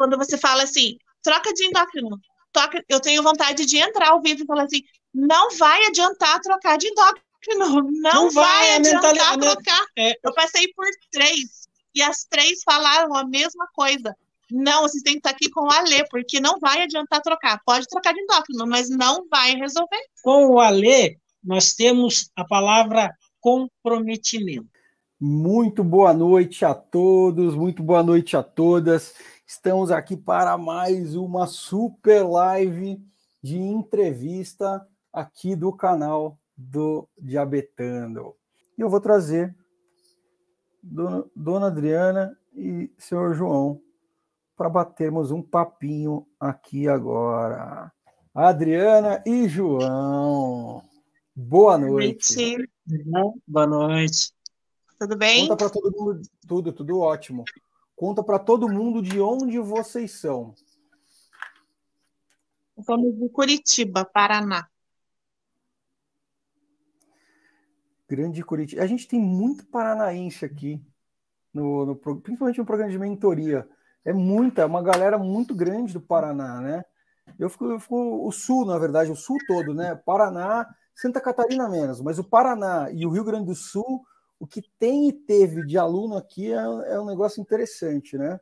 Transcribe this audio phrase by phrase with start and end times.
[0.00, 2.18] quando você fala assim, troca de endócrino.
[2.50, 4.80] Toca, eu tenho vontade de entrar ao vivo e falar assim,
[5.12, 7.20] não vai adiantar trocar de endócrino.
[8.02, 9.86] Não, não vai, vai adiantar trocar.
[9.96, 10.12] É.
[10.22, 14.14] Eu passei por três e as três falaram a mesma coisa.
[14.50, 17.58] Não, vocês têm que estar aqui com o Alê, porque não vai adiantar trocar.
[17.64, 20.02] Pode trocar de endócrino, mas não vai resolver.
[20.22, 23.10] Com o Alê, nós temos a palavra
[23.40, 24.68] comprometimento.
[25.22, 29.14] Muito boa noite a todos, muito boa noite a todas.
[29.46, 32.98] Estamos aqui para mais uma super live
[33.42, 38.34] de entrevista aqui do canal do Diabetando.
[38.78, 39.54] E eu vou trazer
[40.82, 43.78] Dona, Dona Adriana e senhor João
[44.56, 47.92] para batermos um papinho aqui agora.
[48.34, 50.82] Adriana e João,
[51.36, 52.56] boa noite.
[53.46, 54.39] Boa noite.
[55.00, 55.48] Tudo bem?
[55.48, 57.44] Conta para todo mundo, tudo, tudo ótimo.
[57.96, 60.54] Conta para todo mundo de onde vocês são.
[62.84, 64.68] Somos de Curitiba, Paraná.
[68.06, 68.82] Grande Curitiba.
[68.82, 70.84] A gente tem muito paranaense aqui,
[71.50, 73.66] no, no, principalmente no programa de mentoria.
[74.04, 76.84] É muita, uma galera muito grande do Paraná, né?
[77.38, 79.94] Eu fico, eu fico o sul, na verdade, o sul todo, né?
[79.94, 84.04] Paraná, Santa Catarina menos, mas o Paraná e o Rio Grande do Sul,
[84.40, 88.40] o que tem e teve de aluno aqui é, é um negócio interessante, né?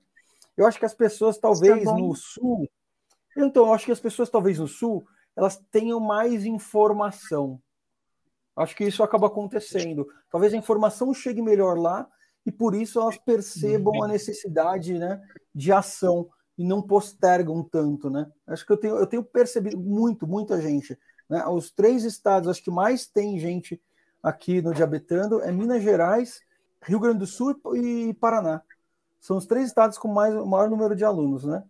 [0.57, 2.67] Eu acho que as pessoas, talvez tá no sul,
[3.37, 7.61] então, eu acho que as pessoas, talvez no sul, elas tenham mais informação
[8.59, 10.09] Acho que isso acaba acontecendo.
[10.29, 12.09] Talvez a informação chegue melhor lá
[12.45, 15.23] e por isso elas percebam a necessidade né,
[15.55, 18.29] de ação e não postergam tanto, né?
[18.49, 20.99] Acho que eu tenho, eu tenho percebido muito, muita gente.
[21.31, 21.47] Né?
[21.47, 23.81] Os três estados, acho que mais tem gente
[24.23, 26.41] aqui no Diabetando é Minas Gerais,
[26.83, 28.63] Rio Grande do Sul e Paraná.
[29.21, 31.65] São os três estados com mais, o maior número de alunos, né?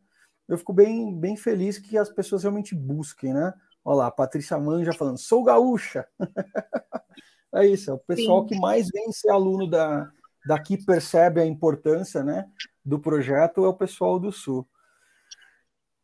[0.47, 3.53] Eu fico bem, bem feliz que as pessoas realmente busquem, né?
[3.85, 6.07] Olha lá, Patrícia Manja falando, sou gaúcha.
[7.55, 8.49] é isso, é o pessoal Sim.
[8.49, 10.11] que mais vem ser aluno da,
[10.47, 12.49] daqui percebe a importância né,
[12.85, 14.67] do projeto, é o pessoal do Sul.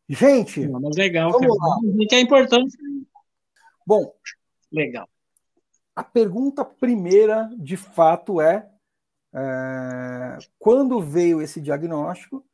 [0.07, 1.69] Gente, Não, mas legal, vamos cara.
[1.69, 1.77] lá.
[2.07, 2.77] que é importante.
[3.85, 4.13] Bom,
[4.71, 5.09] legal.
[5.95, 8.69] A pergunta primeira, de fato, é,
[9.33, 12.45] é quando veio esse diagnóstico,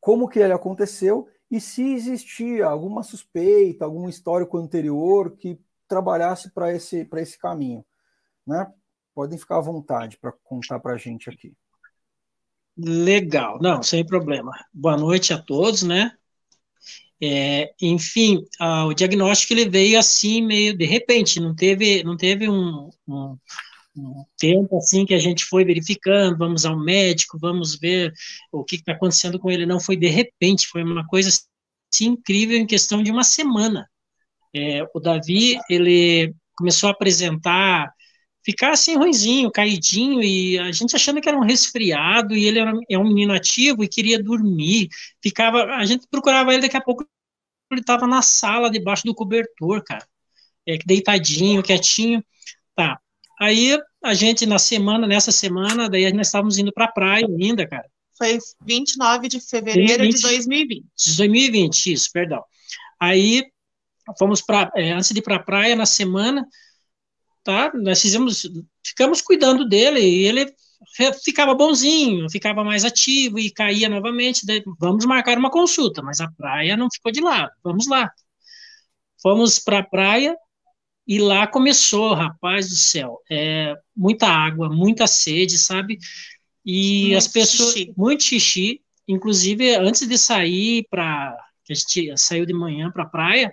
[0.00, 5.58] como que ele aconteceu e se existia alguma suspeita, algum histórico anterior que
[5.88, 7.84] trabalhasse para esse, esse caminho.
[8.46, 8.70] Né?
[9.14, 11.56] Podem ficar à vontade para contar para a gente aqui.
[12.76, 14.52] Legal, não, sem problema.
[14.72, 16.16] Boa noite a todos, né?
[17.20, 18.44] É, enfim,
[18.86, 23.36] o diagnóstico ele veio assim meio de repente, não teve, não teve um, um,
[23.96, 28.12] um tempo assim que a gente foi verificando, vamos ao médico, vamos ver
[28.52, 29.66] o que está acontecendo com ele.
[29.66, 31.28] Não foi de repente, foi uma coisa
[31.92, 33.88] assim, incrível em questão de uma semana.
[34.54, 37.92] É, o Davi, ele começou a apresentar,
[38.48, 42.72] ficar assim ruizinho, caidinho, e a gente achando que era um resfriado, e ele era,
[42.88, 44.88] é um menino ativo e queria dormir,
[45.22, 47.06] ficava, a gente procurava ele, daqui a pouco
[47.70, 50.06] ele estava na sala, debaixo do cobertor, cara,
[50.66, 52.24] é, deitadinho, quietinho,
[52.74, 52.98] tá,
[53.40, 57.66] Aí a gente, na semana, nessa semana, daí nós estávamos indo para a praia ainda,
[57.68, 57.88] cara.
[58.16, 60.84] Foi 29 de fevereiro 2020, de 2020.
[61.16, 62.42] 2020, isso, perdão.
[62.98, 63.44] Aí
[64.18, 66.44] fomos para, é, antes de ir para a praia, na semana,
[67.48, 67.72] tá?
[67.74, 68.46] Nós fizemos,
[68.84, 70.52] ficamos cuidando dele e ele
[71.24, 74.44] ficava bonzinho, ficava mais ativo e caía novamente.
[74.44, 77.50] Daí, vamos marcar uma consulta, mas a praia não ficou de lado.
[77.64, 78.12] Vamos lá.
[79.22, 80.36] Fomos para a praia,
[81.06, 85.98] e lá começou, rapaz do céu, é, muita água, muita sede, sabe?
[86.62, 87.94] E muito as pessoas, xixi.
[87.96, 93.50] muito xixi, inclusive antes de sair para, a gente saiu de manhã para a praia,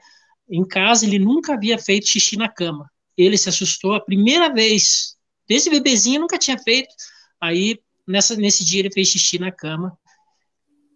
[0.49, 2.91] em casa ele nunca havia feito xixi na cama.
[3.17, 5.15] Ele se assustou a primeira vez,
[5.47, 6.93] desde bebezinho nunca tinha feito.
[7.39, 9.97] Aí nessa, nesse dia ele fez xixi na cama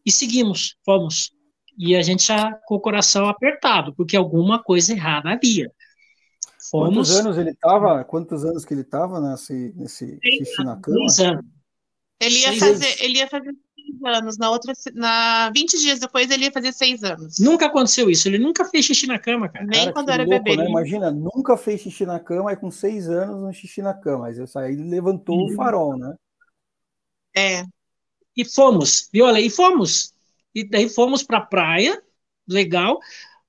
[0.06, 1.32] e seguimos, fomos.
[1.78, 5.72] E a gente já com o coração apertado, porque alguma coisa errada havia.
[6.70, 7.10] Fomos...
[7.10, 8.04] Quantos anos ele estava?
[8.04, 10.98] Quantos anos que ele estava nesse, nesse xixi na cama?
[12.22, 13.56] Ele ia, fazer, ele ia fazer
[14.04, 14.38] anos.
[14.38, 17.40] Na outra, na 20 dias depois, ele ia fazer seis anos.
[17.40, 18.28] Nunca aconteceu isso.
[18.28, 19.66] Ele nunca fez xixi na cama, cara.
[19.66, 20.58] Nem cara, quando era louco, bebê.
[20.58, 20.70] Né?
[20.70, 24.28] Imagina, nunca fez xixi na cama, e com seis anos, um xixi na cama.
[24.28, 26.16] Aí ele levantou o farol, né?
[27.36, 27.64] É.
[28.36, 29.28] E fomos, viu?
[29.36, 30.14] E fomos.
[30.54, 32.02] E daí fomos pra praia,
[32.48, 33.00] legal.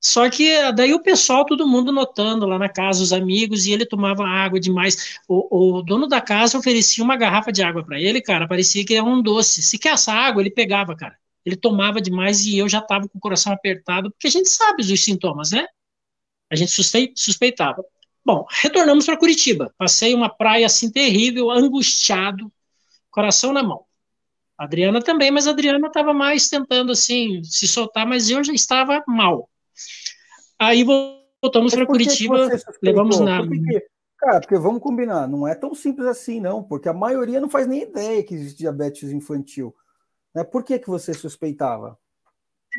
[0.00, 3.84] Só que daí o pessoal, todo mundo notando lá na casa, os amigos, e ele
[3.84, 5.18] tomava água demais.
[5.28, 8.94] O, o dono da casa oferecia uma garrafa de água para ele, cara, parecia que
[8.94, 9.62] era um doce.
[9.62, 11.18] Se quer essa água, ele pegava, cara.
[11.44, 14.82] ele tomava demais e eu já estava com o coração apertado, porque a gente sabe
[14.82, 15.66] os sintomas, né?
[16.50, 16.72] A gente
[17.16, 17.84] suspeitava.
[18.24, 19.72] Bom, retornamos para Curitiba.
[19.78, 22.52] Passei uma praia assim terrível, angustiado,
[23.10, 23.84] coração na mão.
[24.58, 28.52] A Adriana também, mas a Adriana estava mais tentando assim se soltar, mas eu já
[28.52, 29.48] estava mal.
[30.58, 32.48] Aí voltamos para Curitiba,
[32.82, 33.38] levamos na.
[33.46, 33.86] Por que,
[34.18, 37.66] cara, porque vamos combinar, não é tão simples assim, não, porque a maioria não faz
[37.66, 39.74] nem ideia que existe diabetes infantil.
[40.34, 40.44] Né?
[40.44, 41.98] Por que, que você suspeitava?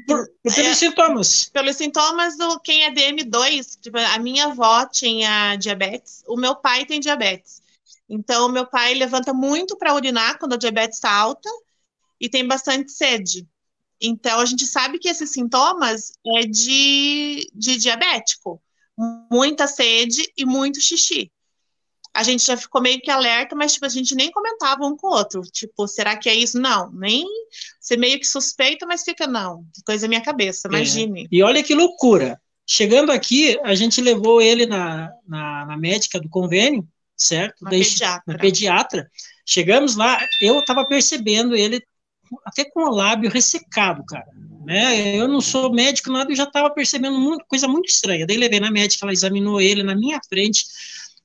[0.08, 1.50] Por, por pelos é, sintomas.
[1.50, 3.80] Pelos sintomas do quem é DM2.
[3.82, 7.62] Tipo, a minha avó tinha diabetes, o meu pai tem diabetes.
[8.08, 11.50] Então, meu pai levanta muito para urinar quando a diabetes está alta
[12.20, 13.48] e tem bastante sede.
[14.02, 18.62] Então, a gente sabe que esses sintomas é de, de diabético.
[19.32, 21.32] Muita sede e muito xixi
[22.14, 25.08] a gente já ficou meio que alerta, mas tipo, a gente nem comentava um com
[25.08, 25.42] o outro.
[25.42, 26.60] Tipo, será que é isso?
[26.60, 27.26] Não, nem
[27.80, 30.70] você meio que suspeita, mas fica, não, coisa minha cabeça, é.
[30.70, 31.24] imagine.
[31.24, 31.28] É.
[31.32, 32.40] E olha que loucura.
[32.68, 37.64] Chegando aqui, a gente levou ele na, na, na médica do convênio, certo?
[37.64, 38.34] Na pediatra.
[38.34, 39.12] Na pediatra.
[39.46, 41.82] Chegamos lá, eu estava percebendo ele
[42.46, 44.28] até com o lábio ressecado, cara.
[44.66, 45.18] Né?
[45.18, 48.26] Eu não sou médico, nada, eu já estava percebendo muito, coisa muito estranha.
[48.28, 50.66] Daí levei na médica, ela examinou ele na minha frente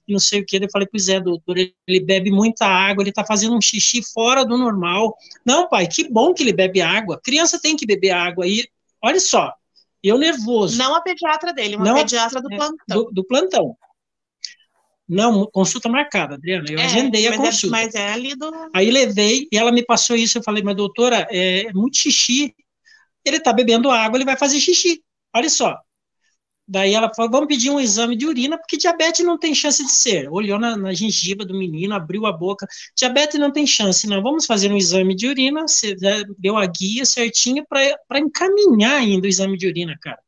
[0.09, 0.57] não sei o que.
[0.57, 4.45] Eu falei, pois é, doutor, ele bebe muita água, ele está fazendo um xixi fora
[4.45, 5.17] do normal.
[5.45, 7.21] Não, pai, que bom que ele bebe água.
[7.23, 8.47] Criança tem que beber água.
[8.47, 8.69] E
[9.03, 9.53] olha só,
[10.03, 10.79] eu nervoso.
[10.79, 12.77] Não a pediatra dele, uma não pediatra do é, plantão.
[12.89, 13.77] Do, do, plantão.
[15.09, 16.67] Não, consulta marcada, Adriana.
[16.69, 17.77] Eu é, agendei a é, consulta.
[17.77, 18.51] É, mas é ali do.
[18.75, 20.39] Aí levei e ela me passou isso.
[20.39, 22.55] Eu falei, mas doutora, é, é muito xixi.
[23.25, 25.03] Ele está bebendo água, ele vai fazer xixi.
[25.35, 25.77] Olha só,
[26.69, 29.93] Daí ela falou, vamos pedir um exame de urina, porque diabetes não tem chance de
[29.93, 30.29] ser.
[30.29, 32.67] Olhou na, na gengiva do menino, abriu a boca.
[32.97, 34.21] Diabetes não tem chance, não.
[34.21, 35.63] Vamos fazer um exame de urina.
[35.63, 35.95] Você
[36.37, 40.19] deu a guia certinha para encaminhar ainda o exame de urina, cara.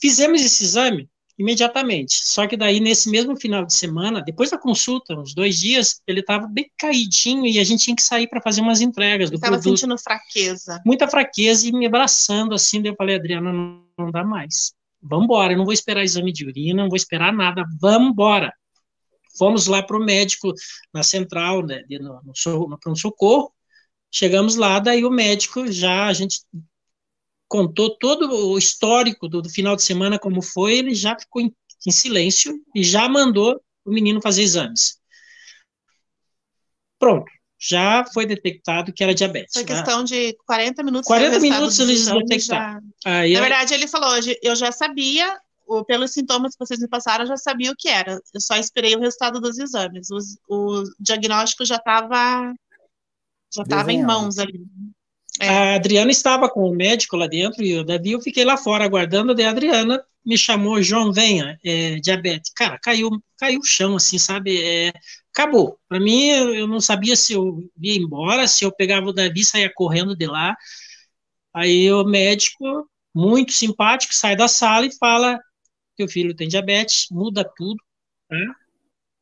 [0.00, 2.20] Fizemos esse exame imediatamente.
[2.24, 6.20] Só que daí, nesse mesmo final de semana, depois da consulta, uns dois dias, ele
[6.20, 9.60] estava bem caidinho e a gente tinha que sair para fazer umas entregas do Estava
[9.60, 10.80] sentindo fraqueza.
[10.84, 12.82] Muita fraqueza e me abraçando assim.
[12.82, 16.32] Daí eu falei, Adriana, não, não dá mais vamos embora, eu não vou esperar exame
[16.32, 18.52] de urina, não vou esperar nada, vamos embora.
[19.36, 20.52] Fomos lá para o médico
[20.92, 23.52] na central, né, no, no, no pronto-socorro,
[24.10, 26.40] chegamos lá, daí o médico já, a gente
[27.48, 31.52] contou todo o histórico do, do final de semana, como foi, ele já ficou em,
[31.86, 34.98] em silêncio e já mandou o menino fazer exames.
[36.98, 39.52] Pronto já foi detectado que era diabetes.
[39.52, 39.68] Foi né?
[39.68, 41.08] questão de 40 minutos.
[41.08, 42.80] 40 minutos eles detectaram.
[43.04, 43.10] Já...
[43.10, 45.36] Na verdade, ele falou, eu já sabia,
[45.86, 48.20] pelos sintomas que vocês me passaram, eu já sabia o que era.
[48.32, 50.08] Eu só esperei o resultado dos exames.
[50.10, 52.54] O, o diagnóstico já estava
[53.52, 54.60] já estava em mãos ali.
[55.40, 58.84] A Adriana estava com o médico lá dentro e o Davi eu fiquei lá fora
[58.84, 62.52] aguardando, daí a Adriana me chamou, João, venha, é, diabetes.
[62.54, 64.60] Cara, caiu, caiu o chão, assim, sabe?
[64.60, 64.92] É,
[65.32, 65.78] acabou.
[65.88, 69.44] Para mim, eu não sabia se eu ia embora, se eu pegava o Davi e
[69.44, 70.56] saía correndo de lá.
[71.54, 75.40] Aí o médico, muito simpático, sai da sala e fala:
[75.96, 77.82] teu filho tem diabetes, muda tudo,
[78.28, 78.36] tá?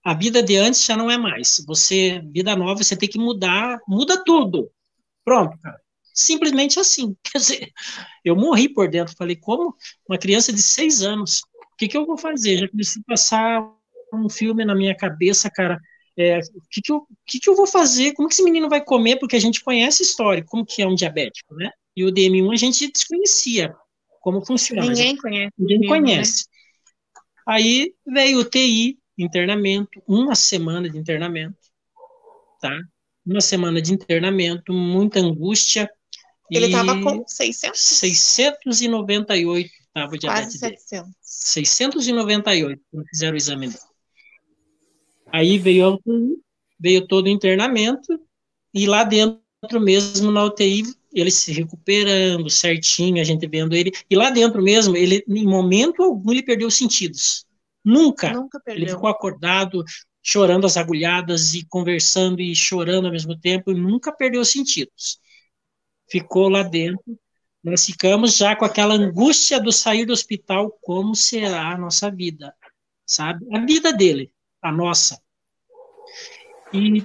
[0.05, 1.65] A vida de antes já não é mais.
[1.67, 4.71] Você, vida nova, você tem que mudar, muda tudo.
[5.25, 5.81] Pronto, cara.
[6.17, 7.15] Simplesmente assim.
[7.23, 7.73] Quer dizer,
[8.25, 9.15] eu morri por dentro.
[9.17, 9.75] Falei, como
[10.09, 11.43] uma criança de seis anos?
[11.73, 12.59] O que, que eu vou fazer?
[12.59, 13.71] Já comecei a passar
[14.13, 15.79] um filme na minha cabeça, cara
[16.17, 18.83] é, o que que, eu, que, que eu vou fazer, como que esse menino vai
[18.83, 21.71] comer, porque a gente conhece a história, como que é um diabético, né?
[21.95, 23.75] E o DM1 a gente desconhecia
[24.21, 24.83] como funciona.
[24.87, 25.53] Ninguém conhece.
[25.59, 25.89] Ninguém né?
[25.89, 26.45] conhece.
[26.47, 27.23] Né?
[27.47, 31.57] Aí veio o TI, internamento, uma semana de internamento,
[32.61, 32.81] tá?
[33.25, 35.91] Uma semana de internamento, muita angústia.
[36.51, 37.79] Ele estava com 600?
[37.81, 40.91] 698 estava diabetes Quase 700.
[40.91, 41.17] dele.
[41.23, 43.81] 698, quando fizeram o exame dele.
[45.33, 46.01] Aí veio
[46.79, 48.21] veio todo o internamento,
[48.73, 49.41] e lá dentro
[49.81, 54.97] mesmo na UTI, ele se recuperando certinho, a gente vendo ele, e lá dentro mesmo,
[54.97, 57.47] ele, em momento algum, ele perdeu os sentidos.
[57.83, 58.33] Nunca.
[58.33, 58.85] Nunca perdeu.
[58.85, 59.83] Ele ficou acordado,
[60.23, 65.19] chorando as agulhadas e conversando e chorando ao mesmo tempo, e nunca perdeu os sentidos.
[66.09, 67.19] Ficou lá dentro.
[67.63, 72.55] Nós ficamos já com aquela angústia do sair do hospital, como será a nossa vida,
[73.05, 73.45] sabe?
[73.53, 74.31] A vida dele
[74.67, 75.21] a nossa.
[76.73, 77.05] E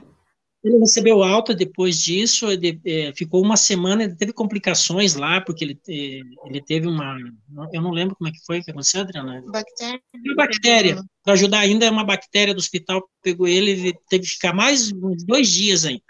[0.64, 5.64] ele recebeu alta depois disso, ele, é, ficou uma semana, ele teve complicações lá, porque
[5.64, 7.18] ele, é, ele teve uma.
[7.74, 9.42] Eu não lembro como é que foi que aconteceu, Adriana.
[9.48, 10.02] Bactéria.
[10.14, 11.04] Uma bactéria.
[11.24, 15.24] Para ajudar ainda, uma bactéria do hospital pegou ele, ele teve que ficar mais uns
[15.24, 16.04] dois dias ainda.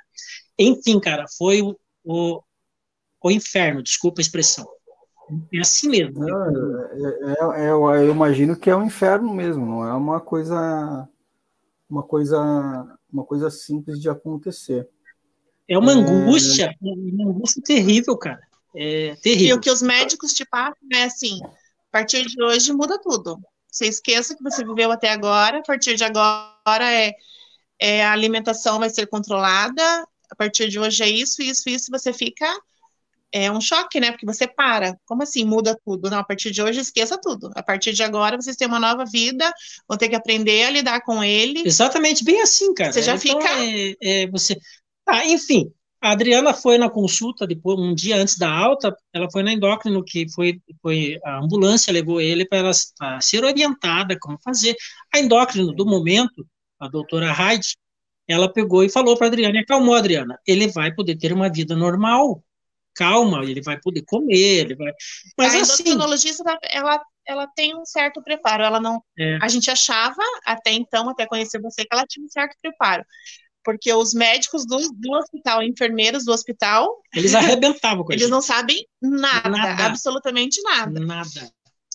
[0.60, 2.42] Enfim, cara, foi o, o
[3.30, 4.68] o inferno, desculpa a expressão.
[5.54, 6.24] É assim mesmo.
[6.28, 6.34] É,
[7.60, 11.08] é, é, eu imagino que é um inferno mesmo, não é uma coisa
[11.90, 14.88] uma coisa uma coisa simples de acontecer.
[15.68, 18.42] É uma angústia, uma angústia terrível, cara.
[18.76, 19.48] É terrível.
[19.48, 23.38] E o que os médicos te passam é assim: a partir de hoje muda tudo.
[23.70, 27.14] Você esqueça que você viveu até agora, a partir de agora é,
[27.80, 29.82] é a alimentação vai ser controlada,
[30.30, 32.46] a partir de hoje é isso, isso, isso, você fica
[33.32, 34.12] é um choque, né?
[34.12, 34.98] Porque você para.
[35.06, 36.10] Como assim muda tudo?
[36.10, 37.50] Não, a partir de hoje esqueça tudo.
[37.56, 39.52] A partir de agora vocês têm uma nova vida,
[39.88, 41.64] vão ter que aprender a lidar com ele.
[41.66, 42.92] Exatamente, bem assim, cara.
[42.92, 43.50] Você já então, fica.
[43.64, 44.58] É, é, você.
[45.08, 45.72] Ah, enfim,
[46.02, 50.04] a Adriana foi na consulta depois, um dia antes da alta, ela foi na endócrino,
[50.04, 52.72] que foi, foi a ambulância levou ele para ela
[53.22, 54.76] ser orientada como fazer.
[55.14, 56.44] A endócrino do momento,
[56.80, 57.76] a doutora Hyde,
[58.28, 61.52] ela pegou e falou para a Adriana, e acalmou Adriana, ele vai poder ter uma
[61.52, 62.44] vida normal,
[63.02, 64.94] calma, ele vai poder comer, ele vai.
[65.38, 69.02] Mas a assim, endocrinologista ela ela tem um certo preparo, ela não.
[69.18, 69.38] É.
[69.42, 73.04] A gente achava até então, até conhecer você, que ela tinha um certo preparo.
[73.64, 76.90] Porque os médicos do, do hospital, enfermeiros do hospital.
[77.16, 81.00] Eles arrebentavam com Eles não sabem nada, nada, absolutamente nada.
[81.00, 81.52] Nada.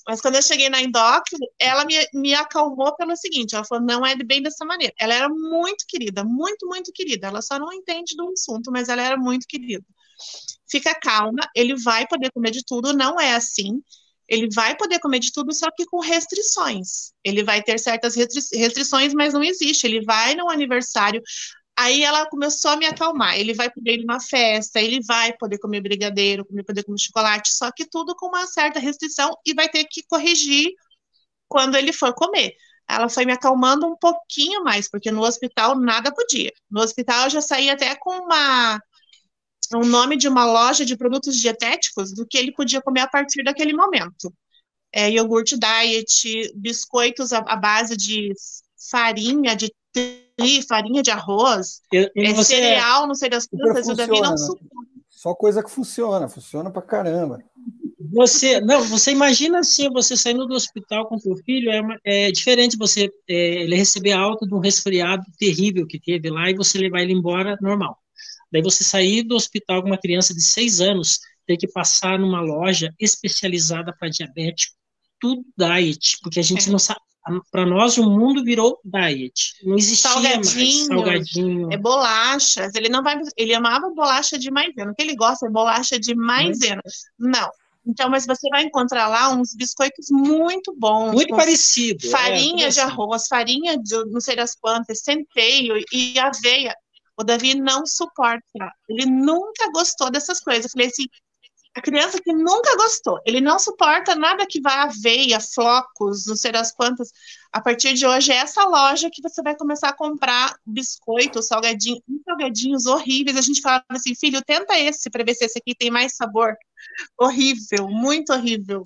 [0.08, 4.06] Mas quando eu cheguei na endócrino, ela me, me acalmou pelo seguinte: ela falou, não
[4.06, 4.94] é bem dessa maneira.
[4.98, 7.26] Ela era muito querida, muito, muito querida.
[7.26, 9.84] Ela só não entende do assunto, mas ela era muito querida
[10.68, 13.80] fica calma, ele vai poder comer de tudo, não é assim.
[14.28, 17.12] Ele vai poder comer de tudo, só que com restrições.
[17.24, 19.86] Ele vai ter certas restri restrições, mas não existe.
[19.86, 21.22] Ele vai no aniversário.
[21.78, 23.38] Aí ela começou a me acalmar.
[23.38, 27.70] Ele vai poder ir numa festa, ele vai poder comer brigadeiro, poder comer chocolate, só
[27.70, 30.72] que tudo com uma certa restrição e vai ter que corrigir
[31.48, 32.54] quando ele for comer.
[32.88, 36.52] Ela foi me acalmando um pouquinho mais, porque no hospital nada podia.
[36.70, 38.80] No hospital eu já saí até com uma
[39.74, 43.42] o nome de uma loja de produtos dietéticos do que ele podia comer a partir
[43.42, 44.32] daquele momento.
[44.92, 48.32] É, iogurte diet, biscoitos à, à base de
[48.90, 54.20] farinha, de tri, farinha de arroz, eu, é, cereal, não sei das coisas, o Davi
[54.20, 54.36] não né?
[54.36, 54.86] suporta.
[55.08, 57.42] Só coisa que funciona, funciona pra caramba.
[58.12, 62.30] Você, não, você imagina assim, você saindo do hospital com seu filho, é, uma, é
[62.30, 66.78] diferente você é, ele receber alta de um resfriado terrível que teve lá e você
[66.78, 67.98] levar ele embora normal.
[68.52, 72.40] Daí você sair do hospital com uma criança de seis anos, ter que passar numa
[72.40, 74.74] loja especializada para diabético,
[75.20, 76.72] tudo diet, porque a gente é.
[76.72, 77.00] não sabe.
[77.50, 79.54] Para nós, o mundo virou diet.
[79.64, 81.72] Não existia salgadinho, mais salgadinho.
[81.72, 82.72] É bolachas.
[82.76, 83.18] Ele não vai.
[83.36, 84.92] Ele amava bolacha de maisena.
[84.92, 86.80] O que ele gosta é bolacha de maisena.
[87.18, 87.50] Não.
[87.84, 91.12] Então, mas você vai encontrar lá uns biscoitos muito bons.
[91.12, 92.06] Muito parecido.
[92.06, 96.76] É, farinha é, de arroz, farinha de não sei das quantas, centeio e aveia.
[97.16, 98.72] O Davi não suporta.
[98.88, 100.66] Ele nunca gostou dessas coisas.
[100.66, 101.06] Eu falei assim,
[101.76, 106.50] a criança que nunca gostou, ele não suporta nada que vá aveia, flocos, não sei
[106.50, 107.10] das quantas.
[107.52, 112.00] A partir de hoje é essa loja que você vai começar a comprar biscoito, salgadinho,
[112.24, 113.36] salgadinhos horríveis.
[113.36, 116.56] A gente fala assim, filho, tenta esse para ver se esse aqui tem mais sabor.
[117.20, 118.82] Horrível, muito horrível.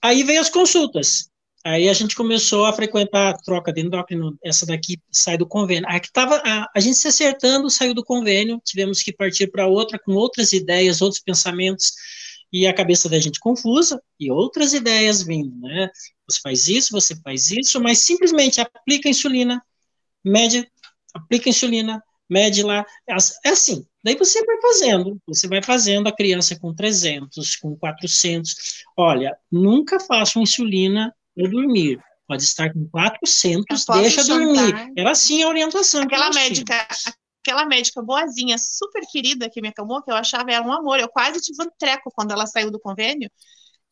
[0.00, 1.28] Aí vem as consultas.
[1.64, 5.88] Aí a gente começou a frequentar a troca de endócrino, essa daqui sai do convênio.
[5.88, 9.96] Aqui estava a, a, gente se acertando, saiu do convênio, tivemos que partir para outra
[9.96, 11.92] com outras ideias, outros pensamentos,
[12.52, 15.88] e a cabeça da gente confusa, e outras ideias vindo, né?
[16.28, 19.62] Você faz isso, você faz isso, mas simplesmente aplica insulina,
[20.24, 20.68] mede,
[21.14, 26.58] aplica insulina, mede lá, é assim, daí você vai fazendo, você vai fazendo a criança
[26.58, 32.00] com 300, com 400, olha, nunca faça insulina eu dormir.
[32.26, 34.44] Pode estar com 400, deixa jantar.
[34.44, 34.92] dormir.
[34.96, 36.02] Era assim a orientação.
[36.02, 36.86] Aquela médica,
[37.44, 40.98] aquela médica boazinha, super querida que me acalmou, que eu achava era um amor.
[40.98, 43.30] Eu quase tive um treco quando ela saiu do convênio.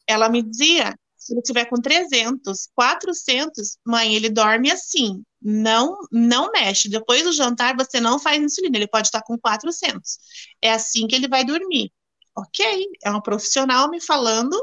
[0.07, 5.23] Ela me dizia: se ele tiver com 300, 400, mãe, ele dorme assim.
[5.43, 6.89] Não, não mexe.
[6.89, 8.77] Depois do jantar, você não faz insulina.
[8.77, 10.19] Ele pode estar com 400.
[10.63, 11.93] É assim que ele vai dormir.
[12.37, 14.57] Ok, é uma profissional me falando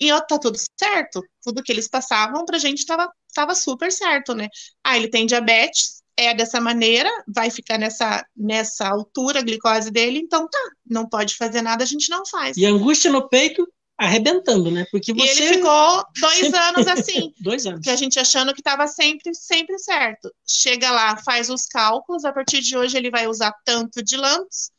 [0.00, 1.22] e ó, tá tudo certo.
[1.42, 4.48] Tudo que eles passavam pra gente tava, tava super certo, né?
[4.84, 10.18] Ah, ele tem diabetes, é dessa maneira, vai ficar nessa, nessa altura a glicose dele,
[10.18, 12.56] então tá, não pode fazer nada, a gente não faz.
[12.56, 13.66] E angústia no peito
[13.98, 14.86] arrebentando, né?
[14.92, 15.26] Porque você...
[15.26, 16.60] E ele ficou dois sempre...
[16.60, 17.32] anos assim.
[17.40, 17.80] dois anos.
[17.80, 20.32] Que a gente achando que estava sempre, sempre certo.
[20.46, 24.70] Chega lá, faz os cálculos, a partir de hoje ele vai usar tanto de lantos,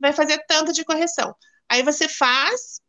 [0.00, 1.34] vai fazer tanto de correção.
[1.68, 2.80] Aí você faz,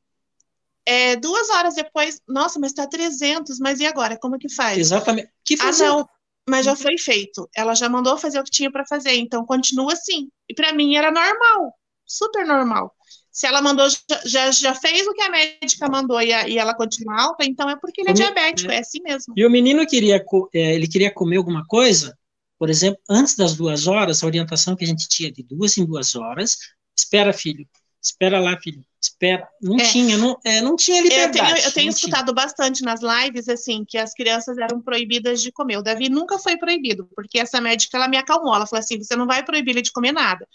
[0.89, 4.17] é, duas horas depois, nossa, mas está 300, mas e agora?
[4.17, 4.79] Como que faz?
[4.79, 5.29] Exatamente.
[5.46, 6.10] Que ah, não,
[6.50, 7.48] mas já foi feito.
[7.55, 10.29] Ela já mandou fazer o que tinha para fazer, então continua assim.
[10.50, 11.75] E para mim era normal,
[12.08, 12.91] super normal.
[13.31, 13.86] Se ela mandou,
[14.25, 17.69] já, já fez o que a médica mandou e, a, e ela continua alta, então
[17.69, 18.77] é porque ele é diabético, é.
[18.77, 19.36] é assim mesmo.
[19.38, 22.17] E o menino queria, é, ele queria comer alguma coisa,
[22.58, 25.86] por exemplo, antes das duas horas, a orientação que a gente tinha de duas em
[25.86, 26.58] duas horas,
[26.98, 27.67] espera, filho,
[28.01, 29.47] espera lá, filho, espera.
[29.61, 29.83] Não é.
[29.83, 31.37] tinha, não, é, não tinha liberdade.
[31.37, 32.33] Eu tenho, eu tenho escutado tinha.
[32.33, 35.77] bastante nas lives, assim, que as crianças eram proibidas de comer.
[35.77, 39.15] O Davi nunca foi proibido, porque essa médica, ela me acalmou, ela falou assim, você
[39.15, 40.47] não vai proibir ele de comer nada.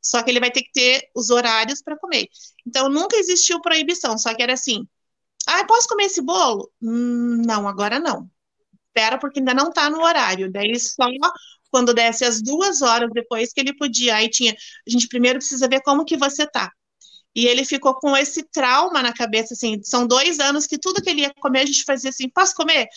[0.00, 2.28] Só que ele vai ter que ter os horários para comer.
[2.66, 4.86] Então, nunca existiu proibição, só que era assim,
[5.46, 6.70] ah, posso comer esse bolo?
[6.80, 8.30] Hum, não, agora não.
[8.88, 10.50] Espera, porque ainda não está no horário.
[10.50, 11.06] Daí só
[11.70, 14.16] quando desce as duas horas depois que ele podia.
[14.16, 16.70] Aí tinha, a gente primeiro precisa ver como que você tá.
[17.34, 21.10] E ele ficou com esse trauma na cabeça, assim, são dois anos que tudo que
[21.10, 22.88] ele ia comer, a gente fazia assim, posso comer?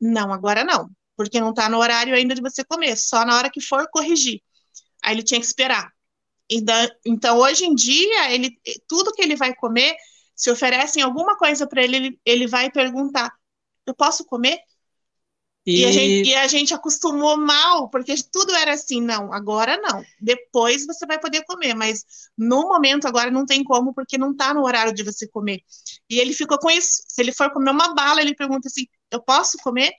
[0.00, 3.50] Não, agora não, porque não está no horário ainda de você comer, só na hora
[3.50, 4.42] que for corrigir.
[5.02, 5.92] Aí ele tinha que esperar.
[7.06, 9.94] Então, hoje em dia, ele, tudo que ele vai comer,
[10.34, 13.32] se oferecem alguma coisa para ele, ele, ele vai perguntar:
[13.86, 14.58] eu posso comer?
[15.66, 15.80] E...
[15.80, 20.04] E, a gente, e, a gente, acostumou mal, porque tudo era assim, não, agora não.
[20.20, 22.04] Depois você vai poder comer, mas
[22.36, 25.60] no momento agora não tem como, porque não está no horário de você comer.
[26.08, 27.02] E ele ficou com isso.
[27.08, 29.92] Se ele for comer uma bala, ele pergunta assim: eu posso comer?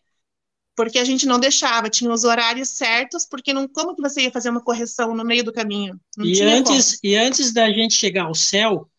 [0.76, 4.32] Porque a gente não deixava, tinha os horários certos, porque não, como que você ia
[4.32, 6.00] fazer uma correção no meio do caminho?
[6.18, 8.90] Não e, antes, e antes da gente chegar ao céu,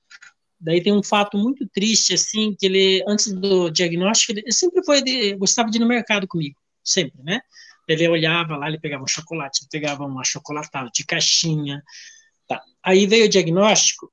[0.61, 5.03] daí tem um fato muito triste, assim, que ele, antes do diagnóstico, ele sempre foi,
[5.03, 7.41] de, gostava de ir no mercado comigo, sempre, né?
[7.89, 11.83] Ele olhava lá, ele pegava um chocolate, ele pegava um achocolatado de caixinha,
[12.49, 12.61] tá.
[12.83, 14.11] Aí veio o diagnóstico,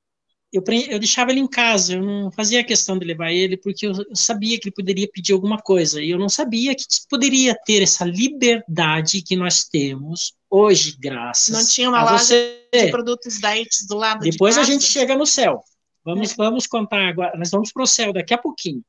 [0.53, 3.91] eu, eu deixava ele em casa, eu não fazia questão de levar ele, porque eu,
[3.91, 7.81] eu sabia que ele poderia pedir alguma coisa, e eu não sabia que poderia ter
[7.81, 12.67] essa liberdade que nós temos hoje, graças Não tinha uma loja você.
[12.71, 15.63] de produtos diet do lado Depois de a gente chega no céu.
[16.03, 18.83] Vamos, vamos contar agora, nós vamos para o céu daqui a pouquinho.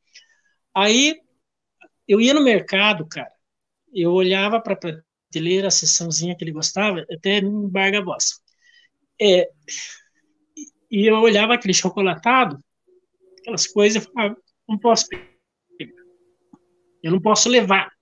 [0.75, 1.21] Aí,
[2.09, 3.31] eu ia no mercado, cara,
[3.93, 8.43] eu olhava para a prateleira, a sessãozinha que ele gostava, até no Barga Boss.
[9.21, 9.49] É,
[10.91, 12.63] e eu olhava aquele chocolatado,
[13.39, 14.37] aquelas coisas, eu falava,
[14.69, 16.03] não posso pegar.
[17.03, 17.93] Eu não posso levar.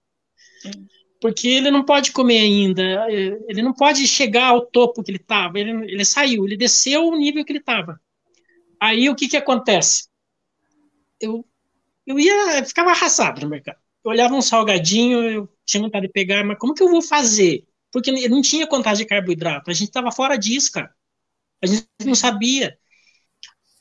[1.20, 5.58] Porque ele não pode comer ainda, ele não pode chegar ao topo que ele estava,
[5.58, 8.00] ele, ele saiu, ele desceu o nível que ele estava.
[8.82, 10.08] Aí o que que acontece?
[11.20, 11.46] Eu,
[12.04, 13.78] eu ia, ficava arrasado no mercado.
[14.04, 17.64] Eu olhava um salgadinho, eu tinha vontade de pegar, mas como que eu vou fazer?
[17.92, 20.92] Porque não tinha contagem de carboidrato, a gente estava fora disso, cara.
[21.62, 22.76] A gente não sabia.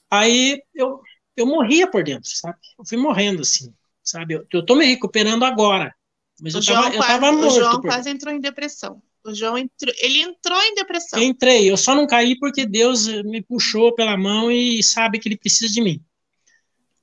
[0.07, 1.01] Aí eu,
[1.35, 2.59] eu morria por dentro, sabe?
[2.77, 4.35] Eu fui morrendo assim, sabe?
[4.35, 5.95] Eu, eu tô me recuperando agora.
[6.39, 7.47] Mas o eu, João tava, quase, eu tava morto.
[7.47, 9.01] O João quase entrou em depressão.
[9.23, 11.21] O João entrou, ele entrou em depressão.
[11.21, 15.38] Entrei, eu só não caí porque Deus me puxou pela mão e sabe que ele
[15.38, 16.03] precisa de mim.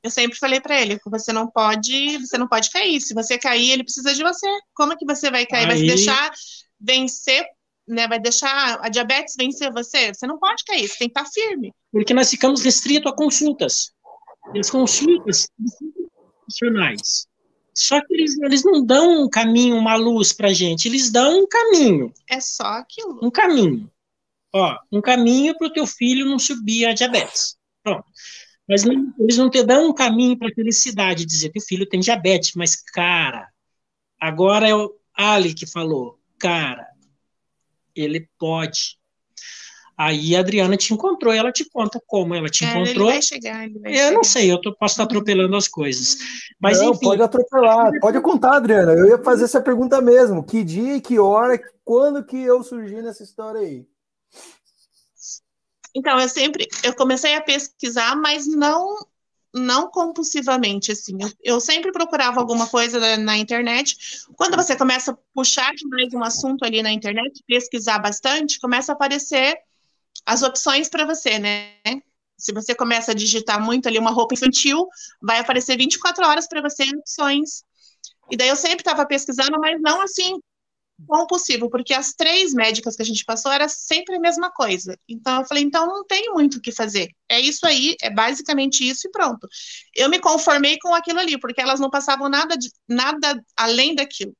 [0.03, 3.01] Eu sempre falei para ele que você não pode, você não pode cair.
[3.01, 4.47] Se você cair, ele precisa de você.
[4.75, 5.63] Como é que você vai cair?
[5.63, 5.67] Aí...
[5.67, 6.31] Vai se deixar
[6.81, 7.45] vencer,
[7.87, 8.09] né?
[8.09, 10.13] Vai deixar a diabetes vencer você?
[10.13, 11.73] Você não pode cair, você tem que estar firme.
[11.93, 13.93] Porque nós ficamos restritos a consultas.
[14.55, 15.49] E as consultas
[16.41, 17.28] profissionais.
[17.81, 21.47] Só que eles, eles não dão um caminho, uma luz para gente, eles dão um
[21.47, 22.13] caminho.
[22.29, 23.21] É só aquilo.
[23.23, 23.91] Um caminho.
[24.53, 27.57] Ó, um caminho para o teu filho não subir a diabetes.
[27.83, 28.05] Pronto.
[28.69, 31.89] Mas não, eles não te dão um caminho para a felicidade, dizer que o filho
[31.89, 33.49] tem diabetes, mas, cara,
[34.21, 36.87] agora é o Ali que falou, cara,
[37.95, 38.98] ele pode.
[39.99, 43.09] Aí a Adriana te encontrou e ela te conta como ela te é, encontrou.
[43.09, 44.13] Ele vai chegar, ele vai eu chegar.
[44.13, 46.19] não sei, eu tô, posso estar atropelando as coisas.
[46.61, 47.01] Mas não, enfim.
[47.01, 48.93] Pode atropelar, pode contar, Adriana.
[48.93, 50.45] Eu ia fazer essa pergunta mesmo.
[50.45, 53.85] Que dia e que hora, quando que eu surgi nessa história aí?
[55.93, 58.95] Então, eu sempre, eu comecei a pesquisar, mas não
[59.53, 61.17] não compulsivamente, assim.
[61.21, 63.97] Eu, eu, sempre procurava alguma coisa na, na, internet.
[64.37, 68.95] Quando você começa a puxar mais um assunto ali na internet, pesquisar bastante, começa a
[68.95, 69.59] aparecer
[70.27, 71.73] as opções para você, né?
[72.37, 74.87] Se você começa a digitar muito ali uma roupa infantil,
[75.21, 77.65] vai aparecer 24 horas para você opções.
[78.31, 80.39] E daí eu sempre estava pesquisando, mas não assim
[81.07, 84.99] compulsivo, porque as três médicas que a gente passou era sempre a mesma coisa.
[85.09, 87.11] Então eu falei, então não tem muito o que fazer.
[87.29, 89.49] É isso aí, é basicamente isso e pronto.
[89.95, 94.37] Eu me conformei com aquilo ali, porque elas não passavam nada de, nada além daquilo.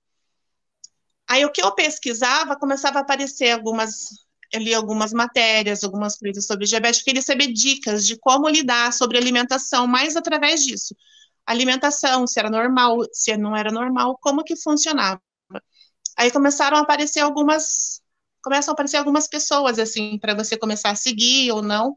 [1.29, 6.47] Aí o que eu pesquisava começava a aparecer algumas eu li algumas matérias, algumas coisas
[6.47, 10.95] sobre diabetes, queria saber dicas de como lidar sobre alimentação, mais através disso.
[11.47, 15.21] Alimentação, se era normal, se não era normal, como que funcionava.
[16.17, 18.03] Aí começaram a aparecer algumas,
[18.43, 21.97] começam a aparecer algumas pessoas, assim, para você começar a seguir ou não.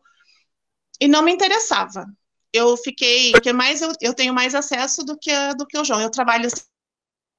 [0.99, 2.05] e não me interessava.
[2.53, 6.01] Eu fiquei, porque mais eu, eu tenho mais acesso do que, do que o João.
[6.01, 6.49] Eu trabalho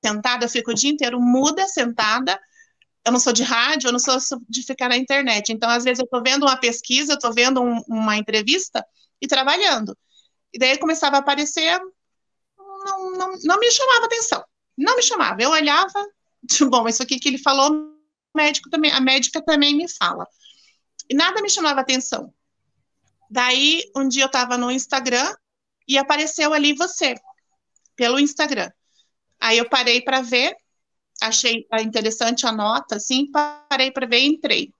[0.05, 2.39] sentada, fico o dia inteiro muda, sentada.
[3.05, 4.17] Eu não sou de rádio, eu não sou
[4.49, 5.53] de ficar na internet.
[5.53, 8.85] Então, às vezes, eu estou vendo uma pesquisa, eu estou vendo um, uma entrevista
[9.21, 9.97] e trabalhando.
[10.53, 11.81] E daí começava a aparecer,
[12.59, 14.45] não, não, não me chamava atenção.
[14.77, 15.43] Não me chamava.
[15.43, 16.07] Eu olhava,
[16.71, 17.93] bom, isso aqui que ele falou,
[18.35, 20.27] médico também, a médica também me fala.
[21.09, 22.33] E nada me chamava atenção.
[23.31, 25.35] Daí, um dia eu estava no Instagram
[25.89, 27.15] e apareceu ali você,
[27.97, 28.71] pelo Instagram.
[29.41, 30.55] Aí eu parei para ver,
[31.21, 34.75] achei interessante a nota, assim, parei para ver e entrei.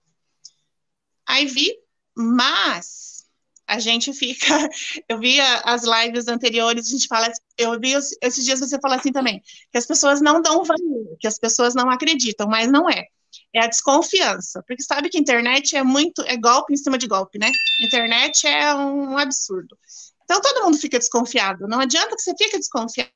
[1.27, 1.73] Aí vi,
[2.15, 3.25] mas
[3.67, 4.45] a gente fica.
[5.07, 7.31] Eu vi as lives anteriores, a gente fala.
[7.57, 9.41] Eu vi esses dias você falar assim também,
[9.71, 13.05] que as pessoas não dão valor, que as pessoas não acreditam, mas não é
[13.53, 17.37] é a desconfiança, porque sabe que internet é muito, é golpe em cima de golpe,
[17.37, 17.51] né?
[17.85, 19.77] Internet é um absurdo.
[20.23, 23.11] Então todo mundo fica desconfiado, não adianta que você fique desconfiado.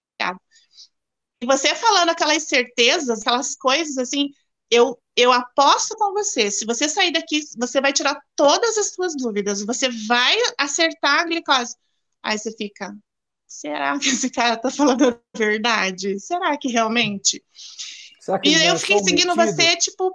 [1.42, 4.30] E você falando aquelas certezas, aquelas coisas assim,
[4.70, 9.16] eu, eu aposto com você, se você sair daqui, você vai tirar todas as suas
[9.16, 11.76] dúvidas, você vai acertar a glicose.
[12.24, 12.96] Aí você fica,
[13.48, 16.20] será que esse cara tá falando a verdade?
[16.20, 17.44] Será que realmente?
[18.44, 20.14] e eu fiquei seguindo você, tipo.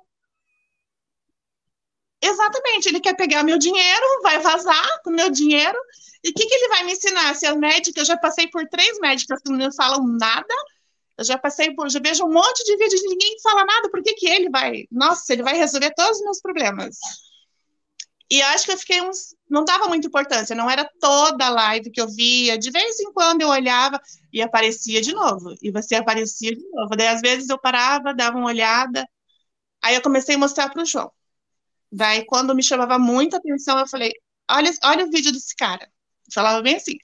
[2.24, 5.76] Exatamente, ele quer pegar meu dinheiro, vai vazar com meu dinheiro.
[6.22, 7.34] E o que, que ele vai me ensinar?
[7.34, 10.54] Se a médica, eu já passei por três médicas que não falam nada.
[11.18, 13.90] Eu já passei por, já vejo um monte de vídeos de ninguém fala nada.
[13.90, 14.84] Por que, que ele vai?
[14.90, 16.96] Nossa, ele vai resolver todos os meus problemas.
[18.30, 19.34] E acho que eu fiquei uns.
[19.48, 22.56] Não dava muita importância, não era toda a live que eu via.
[22.56, 24.00] De vez em quando eu olhava
[24.32, 25.54] e aparecia de novo.
[25.60, 26.96] E você aparecia de novo.
[26.96, 29.06] Daí, às vezes, eu parava, dava uma olhada.
[29.82, 31.12] Aí eu comecei a mostrar para o João.
[31.92, 34.12] Daí, quando me chamava muita atenção, eu falei:
[34.50, 35.84] olha, olha o vídeo desse cara.
[35.84, 36.96] Eu falava bem assim: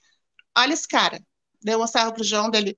[0.57, 1.21] olha esse cara.
[1.63, 2.77] Daí eu mostrava para o João dele.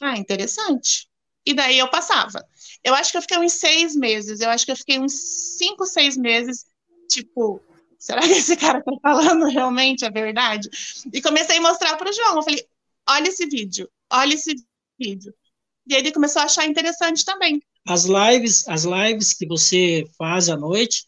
[0.00, 1.08] Ah, interessante.
[1.44, 2.44] E daí eu passava.
[2.82, 4.40] Eu acho que eu fiquei uns seis meses.
[4.40, 5.12] Eu acho que eu fiquei uns
[5.58, 6.64] cinco, seis meses,
[7.08, 7.62] tipo,
[7.98, 10.68] será que esse cara tá falando realmente a verdade?
[11.12, 12.36] E comecei a mostrar para o João.
[12.36, 12.64] Eu falei,
[13.08, 14.54] olha esse vídeo, olha esse
[14.98, 15.34] vídeo.
[15.86, 17.62] E ele começou a achar interessante também.
[17.86, 21.04] As lives, as lives que você faz à noite,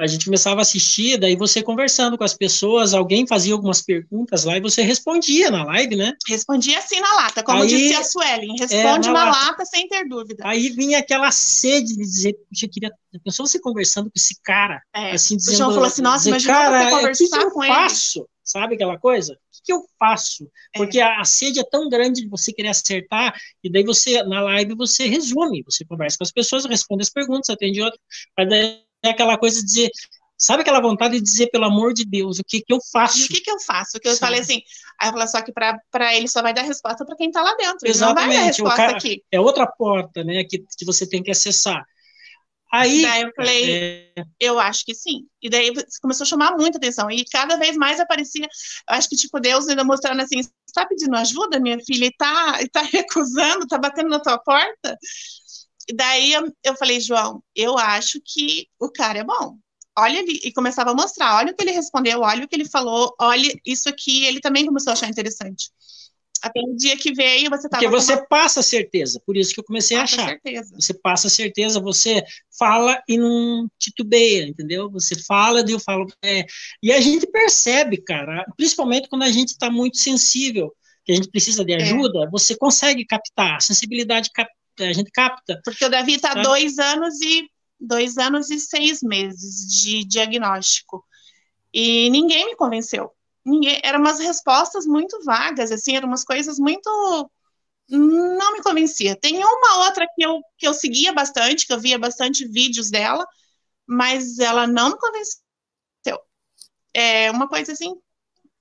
[0.00, 4.44] a gente começava a assistir, daí você conversando com as pessoas, alguém fazia algumas perguntas
[4.44, 6.14] lá e você respondia na live, né?
[6.28, 9.46] Respondia assim na lata, como aí, disse a Suelen, é, responde é, na, na lata.
[9.50, 9.64] lata.
[9.64, 10.44] sem ter dúvida.
[10.46, 14.80] Aí vinha aquela sede de dizer, eu queria, a pessoa você conversando com esse cara,
[14.94, 15.54] é, assim, dizendo...
[15.54, 17.74] O João falou assim, nossa, dizer, imagina cara, você conversar que com ele.
[17.74, 18.28] faço?
[18.44, 19.32] Sabe aquela coisa?
[19.34, 20.44] O que, que eu faço?
[20.74, 20.78] É.
[20.78, 21.02] Porque é.
[21.02, 23.34] a, a sede é tão grande de você querer acertar,
[23.64, 27.50] e daí você, na live, você resume, você conversa com as pessoas, responde as perguntas,
[27.50, 28.00] atende outras,
[28.36, 29.90] mas daí é aquela coisa de dizer,
[30.36, 33.24] sabe aquela vontade de dizer, pelo amor de Deus, o que que eu faço?
[33.24, 33.98] O que que eu faço?
[33.98, 34.60] Que eu falei assim,
[35.00, 37.54] aí eu falei só que para ele só vai dar resposta para quem está lá
[37.56, 38.20] dentro, Exatamente.
[38.20, 39.22] não vai dar resposta cara, aqui.
[39.30, 41.84] É outra porta, né, que, que você tem que acessar.
[42.70, 44.24] Aí, daí eu falei, é...
[44.38, 45.26] eu acho que sim.
[45.40, 47.10] E daí começou a chamar muita atenção.
[47.10, 51.16] E cada vez mais aparecia, eu acho que, tipo, Deus ainda mostrando assim, está pedindo
[51.16, 54.98] ajuda, minha filha, e tá, e tá recusando, tá batendo na tua porta.
[55.88, 59.56] E daí eu, eu falei, João, eu acho que o cara é bom.
[59.98, 62.68] Olha ali, e começava a mostrar, olha o que ele respondeu, olha o que ele
[62.68, 65.70] falou, olha isso aqui, ele também começou a achar interessante.
[66.40, 67.82] Até o dia que veio, você estava.
[67.82, 68.26] Porque você uma...
[68.26, 70.28] passa certeza, por isso que eu comecei passa a achar.
[70.30, 70.74] Certeza.
[70.74, 72.22] Você passa certeza, você
[72.56, 74.88] fala e não titubeia, entendeu?
[74.90, 76.06] Você fala e eu falo.
[76.24, 76.46] É...
[76.80, 80.72] E a gente percebe, cara, principalmente quando a gente está muito sensível,
[81.04, 81.76] que a gente precisa de é.
[81.76, 82.30] ajuda, é.
[82.30, 85.60] você consegue captar, a sensibilidade capta a gente capta.
[85.64, 91.04] Porque o Davi está dois anos e dois anos e seis meses de diagnóstico.
[91.72, 93.12] E ninguém me convenceu.
[93.44, 97.30] Ninguém, eram umas respostas muito vagas, assim, eram umas coisas muito.
[97.88, 99.16] Não me convencia.
[99.16, 103.24] Tem uma outra que eu, que eu seguia bastante, que eu via bastante vídeos dela,
[103.86, 106.20] mas ela não me convenceu.
[106.92, 107.94] É uma coisa assim,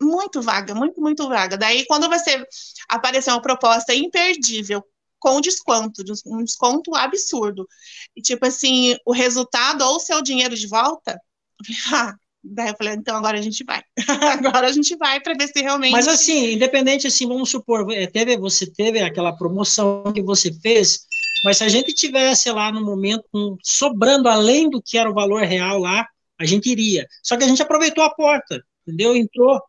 [0.02, 1.58] muito vaga, muito, muito vaga.
[1.58, 2.46] Daí, quando você
[2.88, 4.84] aparecer uma proposta imperdível
[5.20, 7.68] com desconto, um desconto absurdo.
[8.16, 11.20] E tipo assim, o resultado ou o seu dinheiro de volta,
[11.94, 13.82] ah, daí eu falei, então agora a gente vai.
[14.32, 15.92] agora a gente vai para ver se realmente.
[15.92, 21.06] Mas assim, independente assim, vamos supor, é, teve, você teve aquela promoção que você fez,
[21.44, 25.14] mas se a gente tivesse lá no momento um, sobrando além do que era o
[25.14, 26.08] valor real lá,
[26.40, 27.08] a gente iria.
[27.24, 29.16] Só que a gente aproveitou a porta, entendeu?
[29.16, 29.60] Entrou,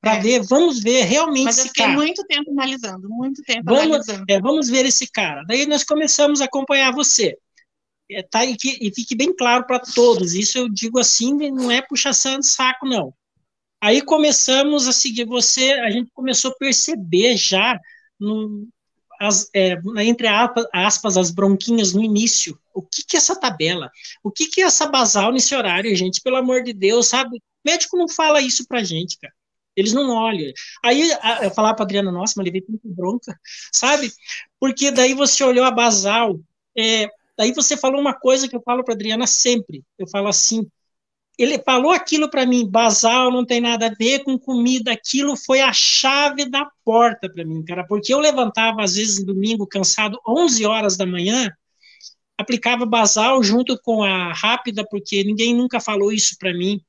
[0.00, 0.20] para é.
[0.20, 1.96] ver, vamos ver realmente Mas eu fiquei cara.
[1.96, 4.24] muito tempo analisando, muito tempo vamos, analisando.
[4.28, 5.42] É, vamos ver esse cara.
[5.44, 7.36] Daí nós começamos a acompanhar você.
[8.10, 11.70] É, tá, e, que, e fique bem claro para todos, isso eu digo assim, não
[11.70, 13.12] é puxação de saco, não.
[13.80, 17.78] Aí começamos a seguir você, a gente começou a perceber já
[18.18, 18.68] no,
[19.20, 20.28] as, é, entre
[20.72, 22.58] aspas, as bronquinhas no início.
[22.74, 23.90] O que, que é essa tabela?
[24.22, 26.20] O que, que é essa basal nesse horário, gente?
[26.20, 27.36] Pelo amor de Deus, sabe?
[27.36, 29.34] O médico não fala isso pra gente, cara.
[29.76, 30.52] Eles não olham.
[30.84, 31.10] Aí
[31.42, 33.38] eu falava para Adriana, nossa, mas levei muito bronca,
[33.72, 34.10] sabe?
[34.58, 36.40] Porque daí você olhou a basal.
[36.76, 39.84] É, daí você falou uma coisa que eu falo para Adriana sempre.
[39.98, 40.66] Eu falo assim:
[41.38, 45.60] ele falou aquilo para mim, basal não tem nada a ver com comida, aquilo foi
[45.60, 50.18] a chave da porta para mim, cara, porque eu levantava às vezes no domingo cansado
[50.26, 51.52] 11 horas da manhã,
[52.38, 56.80] aplicava basal junto com a rápida, porque ninguém nunca falou isso para mim.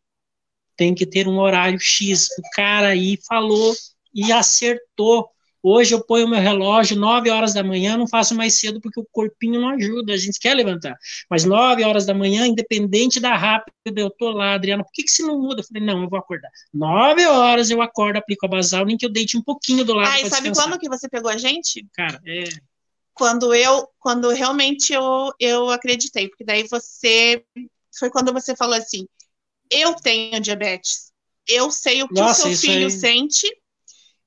[0.77, 2.27] Tem que ter um horário X.
[2.37, 3.75] O cara aí falou
[4.13, 5.29] e acertou.
[5.61, 9.07] Hoje eu ponho meu relógio 9 horas da manhã, não faço mais cedo porque o
[9.11, 10.95] corpinho não ajuda, a gente quer levantar.
[11.29, 15.11] Mas 9 horas da manhã, independente da rápida, eu tô lá, Adriana, por que, que
[15.11, 15.61] você não muda?
[15.61, 16.49] Eu falei, não, eu vou acordar.
[16.73, 20.09] 9 horas eu acordo, aplico a basal, nem que eu deite um pouquinho do lado.
[20.09, 21.85] Ah, e sabe quando que você pegou a gente?
[21.93, 22.43] Cara, é.
[23.13, 27.43] Quando eu, quando realmente eu, eu acreditei, porque daí você,
[27.97, 29.07] foi quando você falou assim,
[29.71, 31.11] eu tenho diabetes,
[31.47, 32.91] eu sei o que Nossa, o seu filho aí...
[32.91, 33.47] sente,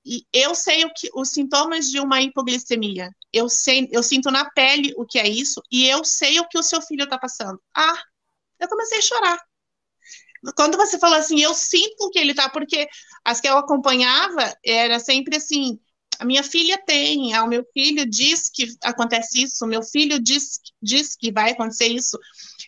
[0.05, 3.11] e eu sei o que, os sintomas de uma hipoglicemia.
[3.33, 6.59] Eu sei, eu sinto na pele o que é isso e eu sei o que
[6.59, 7.61] o seu filho está passando.
[7.76, 8.03] Ah,
[8.59, 9.40] eu comecei a chorar.
[10.57, 12.88] Quando você falou assim, eu sinto o que ele está, porque
[13.24, 15.79] as que eu acompanhava era sempre assim,
[16.18, 20.18] a minha filha tem, ah, o meu filho diz que acontece isso, o meu filho
[20.18, 22.18] diz, diz que vai acontecer isso.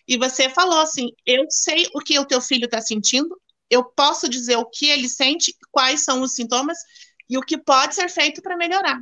[0.06, 4.28] E você falou assim, eu sei o que o teu filho está sentindo, eu posso
[4.28, 6.78] dizer o que ele sente, quais são os sintomas,
[7.28, 9.00] e o que pode ser feito para melhorar.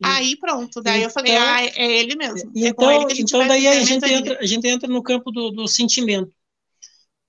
[0.00, 2.50] E, aí pronto, daí então, eu falei, então, ah, é ele mesmo.
[2.54, 5.68] É então, é então daí a gente, entra, a gente entra no campo do, do
[5.68, 6.34] sentimento.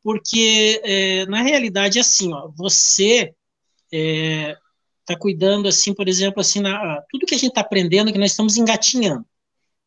[0.01, 3.33] Porque, é, na realidade, é assim, ó, você
[3.91, 8.17] está é, cuidando, assim, por exemplo, assim, na, tudo que a gente está aprendendo, que
[8.17, 9.25] nós estamos engatinhando.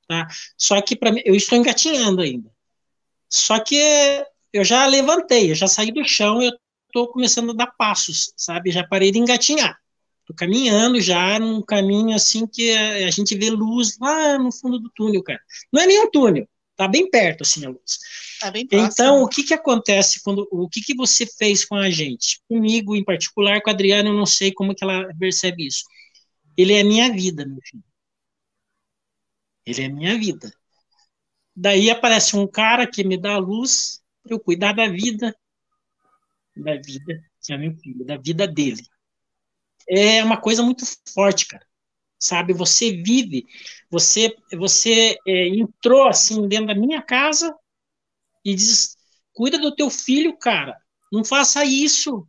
[0.07, 0.29] Tá?
[0.57, 2.51] Só que, para mim, eu estou engatinhando ainda.
[3.31, 3.81] Só que
[4.53, 6.53] eu já levantei, eu já saí do chão, eu
[6.87, 8.73] estou começando a dar passos, sabe?
[8.73, 9.79] Já parei de engatinhar.
[10.27, 14.91] Tô caminhando já num caminho assim que a, gente vê luz lá no fundo do
[14.91, 15.41] túnel, cara.
[15.73, 17.99] Não é nem um túnel, tá bem perto assim a luz.
[18.41, 18.91] Tá bem próximo.
[18.93, 22.41] Então, o que que acontece quando o que que você fez com a gente?
[22.49, 25.85] Comigo em particular, com a Adriana, eu não sei como que ela percebe isso.
[26.57, 27.85] Ele é minha vida, meu filho.
[29.67, 30.53] Ele é minha vida.
[31.61, 35.35] Daí aparece um cara que me dá a luz para eu cuidar da vida
[36.57, 38.83] da vida que é meu filho, da vida dele
[39.91, 41.67] é uma coisa muito forte, cara.
[42.19, 43.47] Sabe, você vive,
[43.91, 47.55] você você é, entrou assim dentro da minha casa
[48.45, 48.97] e diz:
[49.33, 50.77] cuida do teu filho, cara.
[51.11, 52.27] Não faça isso.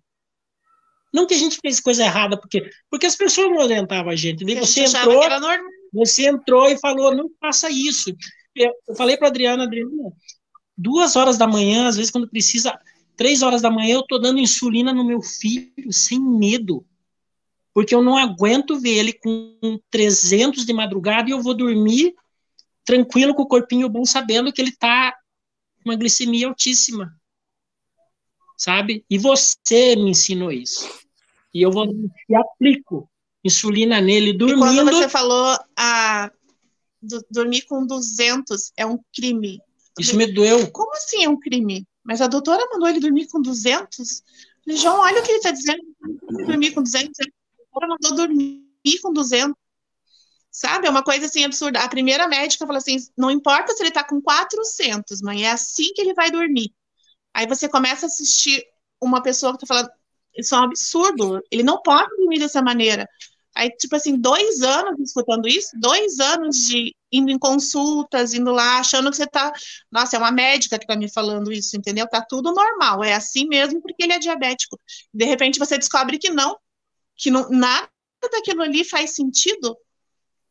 [1.14, 4.46] Não que a gente fez coisa errada, porque porque as pessoas não orientavam a gente.
[4.46, 5.22] Daí você entrou,
[5.94, 8.16] você entrou e falou: não faça isso.
[8.56, 10.12] Eu, falei para Adriana, Adriana,
[10.78, 12.78] duas horas da manhã, às vezes quando precisa,
[13.16, 16.86] três horas da manhã, eu tô dando insulina no meu filho sem medo
[17.74, 22.14] porque eu não aguento ver ele com 300 de madrugada e eu vou dormir
[22.84, 25.14] tranquilo com o corpinho bom, sabendo que ele está
[25.84, 27.16] com uma glicemia altíssima.
[28.58, 29.06] Sabe?
[29.10, 30.88] E você me ensinou isso.
[31.54, 31.88] E eu vou
[32.30, 33.10] e aplico
[33.44, 34.72] insulina nele dormindo.
[34.72, 36.32] E quando você falou a
[37.02, 39.60] do, dormir com 200 é um crime.
[40.00, 40.72] Isso me doeu.
[40.72, 41.88] Como assim é um crime?
[42.04, 44.24] Mas a doutora mandou ele dormir com 200?
[44.68, 45.82] João, olha o que ele está dizendo.
[46.46, 47.42] Dormir com 200 é
[47.74, 48.62] cara mandou dormir
[49.02, 49.56] com 200.
[50.52, 50.88] Sabe?
[50.88, 51.80] É uma coisa assim absurda.
[51.80, 55.94] A primeira médica falou assim: não importa se ele tá com 400, mãe, é assim
[55.94, 56.74] que ele vai dormir.
[57.34, 58.64] Aí você começa a assistir
[59.02, 59.90] uma pessoa que tá falando:
[60.38, 63.08] isso é um absurdo, ele não pode dormir dessa maneira.
[63.62, 68.80] Aí, tipo assim, dois anos escutando isso, dois anos de indo em consultas, indo lá,
[68.80, 69.54] achando que você tá.
[69.92, 72.10] Nossa, é uma médica que tá me falando isso, entendeu?
[72.10, 74.80] Tá tudo normal, é assim mesmo porque ele é diabético.
[75.14, 76.58] De repente você descobre que não,
[77.16, 77.88] que não, nada
[78.32, 79.78] daquilo ali faz sentido,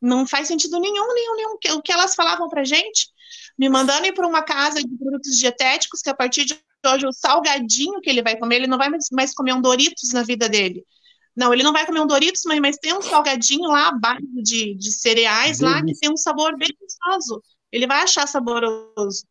[0.00, 1.78] não faz sentido nenhum, nenhum, nenhum.
[1.78, 3.08] O que elas falavam pra gente,
[3.58, 7.12] me mandando ir para uma casa de produtos dietéticos, que a partir de hoje o
[7.12, 10.86] salgadinho que ele vai comer, ele não vai mais comer um Doritos na vida dele.
[11.36, 14.42] Não, ele não vai comer um Doritos, mas, mas tem um salgadinho lá, à base
[14.42, 17.42] de, de cereais lá, que tem um sabor bem gostoso.
[17.72, 19.24] Ele vai achar saboroso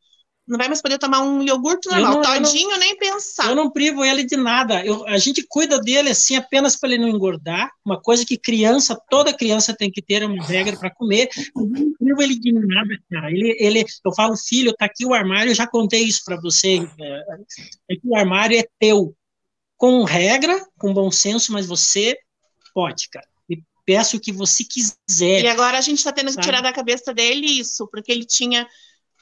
[0.50, 2.16] não vai mais poder tomar um iogurte normal.
[2.16, 3.50] Não, Todinho, nem pensar.
[3.50, 4.84] Eu não privo ele de nada.
[4.84, 7.70] Eu, a gente cuida dele assim apenas para ele não engordar.
[7.86, 11.30] Uma coisa que criança, toda criança tem que ter uma regra para comer.
[11.56, 13.32] Eu não privo ele de nada, cara.
[13.32, 16.80] Ele, ele, eu falo, filho, tá aqui o armário, eu já contei isso para você.
[17.00, 17.22] É,
[17.92, 19.16] é que o armário é teu.
[19.80, 22.20] Com regra, com bom senso, mas você
[22.74, 23.26] pode, cara.
[23.50, 25.42] E peço o que você quiser.
[25.42, 28.68] E agora a gente está tendo que tirar da cabeça dele isso, porque ele tinha.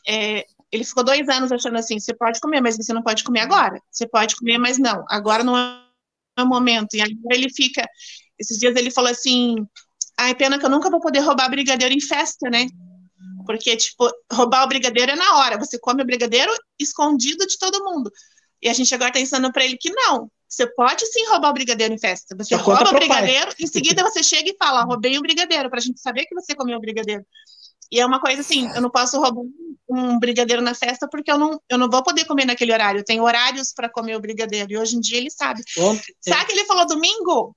[0.05, 3.41] É, ele ficou dois anos achando assim: você pode comer, mas você não pode comer
[3.41, 3.79] agora.
[3.91, 5.05] Você pode comer, mas não.
[5.09, 6.95] Agora não é o momento.
[6.95, 7.87] E agora ele fica.
[8.39, 9.55] Esses dias ele falou assim:
[10.17, 12.65] ai, pena que eu nunca vou poder roubar brigadeiro em festa, né?
[13.45, 15.59] Porque, tipo, roubar o brigadeiro é na hora.
[15.59, 18.11] Você come o brigadeiro escondido de todo mundo.
[18.59, 20.31] E a gente agora está ensinando para ele que não.
[20.47, 22.35] Você pode sim roubar o brigadeiro em festa.
[22.37, 25.79] Você eu rouba o brigadeiro, em seguida você chega e fala: roubei o brigadeiro, para
[25.79, 27.25] a gente saber que você comeu o brigadeiro.
[27.91, 29.43] E é uma coisa assim: eu não posso roubar
[29.89, 32.99] um brigadeiro na festa porque eu não, eu não vou poder comer naquele horário.
[32.99, 34.71] Eu tenho horários para comer o brigadeiro.
[34.71, 35.61] E hoje em dia ele sabe.
[35.77, 37.55] Ontem, Sabe que ele falou domingo?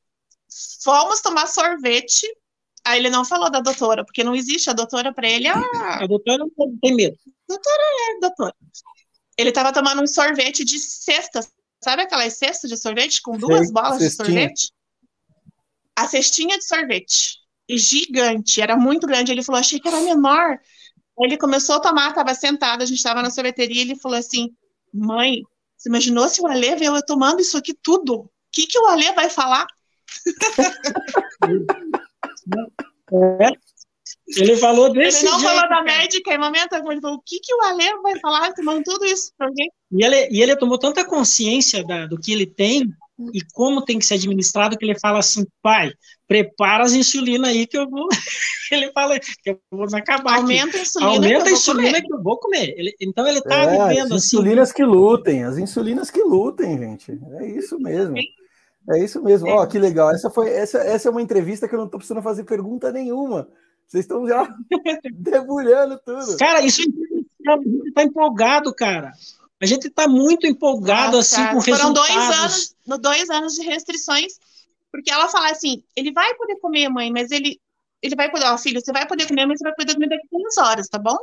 [0.83, 2.27] Fomos tomar sorvete
[2.85, 5.47] Aí ele não falou da doutora, porque não existe a doutora para ele.
[5.47, 7.17] Ah, a doutora não tem medo.
[7.47, 8.55] Doutora é doutora.
[9.37, 11.41] Ele estava tomando um sorvete de cesta.
[11.83, 14.09] Sabe aquelas cestas de sorvete com duas Sei, bolas cestinha.
[14.09, 14.73] de sorvete?
[15.97, 17.39] A cestinha de sorvete.
[17.69, 19.33] Gigante, era muito grande.
[19.33, 20.59] Ele falou, achei que era menor.
[21.21, 24.55] Ele começou a tomar, estava sentado, a gente estava na sorveteria, ele falou assim:
[24.93, 25.43] Mãe,
[25.77, 28.21] você imaginou se o Alê veio eu tomando isso aqui tudo?
[28.21, 29.67] O que, que o Alê vai falar?
[33.13, 33.70] É.
[34.37, 36.93] Ele falou desse Ele não jeito, falou da médica em momento algum.
[36.93, 39.71] Ele falou, o que, que o Ale vai falar tomando tudo isso pra alguém?
[39.93, 42.89] E ele, e ele tomou tanta consciência da, do que ele tem
[43.35, 45.93] e como tem que ser administrado que ele fala assim, pai,
[46.27, 48.09] prepara as insulina aí que eu vou...
[48.71, 50.79] ele fala que eu vou acabar Aumenta aqui.
[50.79, 52.75] a insulina Aumenta a insulina que eu vou comer.
[52.79, 54.15] Ele, então ele tá é, vivendo as assim.
[54.15, 57.19] As insulinas que lutem, as insulinas que lutem, gente.
[57.41, 58.17] É isso mesmo.
[58.17, 58.25] Sim.
[58.93, 59.49] É isso mesmo.
[59.49, 60.11] Ó, oh, que legal.
[60.11, 63.49] Essa foi essa, essa é uma entrevista que eu não estou precisando fazer pergunta nenhuma.
[63.91, 64.47] Vocês estão já
[65.13, 66.37] debulhando tudo.
[66.37, 69.11] Cara, isso a gente está empolgado, cara.
[69.61, 72.09] A gente está muito empolgado Nossa, assim com Foram resultados.
[72.09, 74.35] dois anos, no dois anos de restrições,
[74.93, 77.61] porque ela fala assim, ele vai poder comer, mãe, mas ele
[78.01, 80.27] ele vai poder, ó, filho, você vai poder comer, mas você vai poder comer daqui
[80.27, 81.19] a 15 horas, tá bom?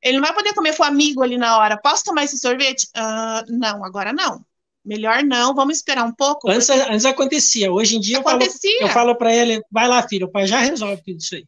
[0.00, 1.76] Ele não vai poder comer com o amigo ali na hora.
[1.76, 2.86] Posso tomar esse sorvete?
[2.96, 4.42] Uh, não, agora não
[4.86, 6.48] melhor não, vamos esperar um pouco.
[6.48, 6.92] Antes, porque...
[6.92, 8.82] antes acontecia, hoje em dia acontecia.
[8.82, 11.44] eu falo, para ele, vai lá, filho, o pai já resolve tudo isso aí.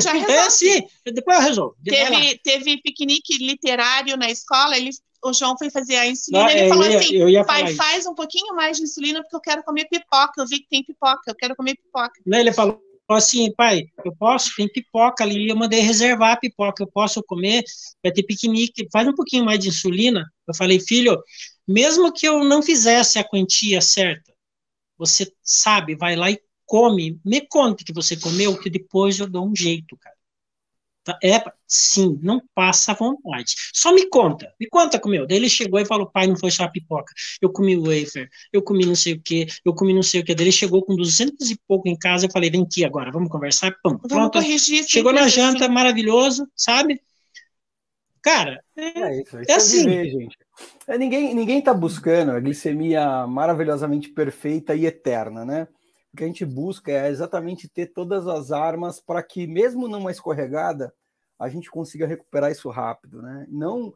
[0.00, 0.32] Já é resolve.
[0.32, 1.76] É assim, depois eu resolvo.
[1.84, 4.90] Teve, teve piquenique literário na escola, ele,
[5.24, 8.54] o João foi fazer a insulina, não, ele falou ia, assim, pai, faz um pouquinho
[8.54, 11.56] mais de insulina, porque eu quero comer pipoca, eu vi que tem pipoca, eu quero
[11.56, 12.12] comer pipoca.
[12.24, 16.82] Não, ele falou assim, pai, eu posso, tem pipoca ali, eu mandei reservar a pipoca,
[16.82, 17.64] eu posso comer,
[18.02, 20.30] vai ter piquenique, faz um pouquinho mais de insulina.
[20.46, 21.18] Eu falei, filho,
[21.66, 24.32] mesmo que eu não fizesse a quantia certa,
[24.96, 29.48] você sabe, vai lá e come, me conte que você comeu, que depois eu dou
[29.48, 30.18] um jeito, cara.
[31.02, 31.18] Tá?
[31.24, 33.54] É, sim, não passa vontade.
[33.72, 35.26] Só me conta, me conta comeu.
[35.26, 37.14] Daí ele chegou e falou, pai, não foi só a pipoca.
[37.40, 40.24] Eu comi o wafer, eu comi não sei o que, eu comi não sei o
[40.24, 40.34] que.
[40.34, 43.30] Daí ele chegou com duzentos e pouco em casa, eu falei, vem aqui agora, vamos
[43.30, 44.38] conversar, pum, pronto.
[44.86, 45.72] Chegou na janta, assim.
[45.72, 47.00] maravilhoso, sabe?
[48.20, 49.88] Cara, é, é isso, isso é, é assim.
[49.88, 50.36] Viver, gente.
[50.86, 55.68] É, ninguém ninguém está buscando a glicemia maravilhosamente perfeita e eterna, né?
[56.12, 60.10] O que a gente busca é exatamente ter todas as armas para que, mesmo numa
[60.10, 60.92] escorregada,
[61.38, 63.46] a gente consiga recuperar isso rápido, né?
[63.48, 63.94] Não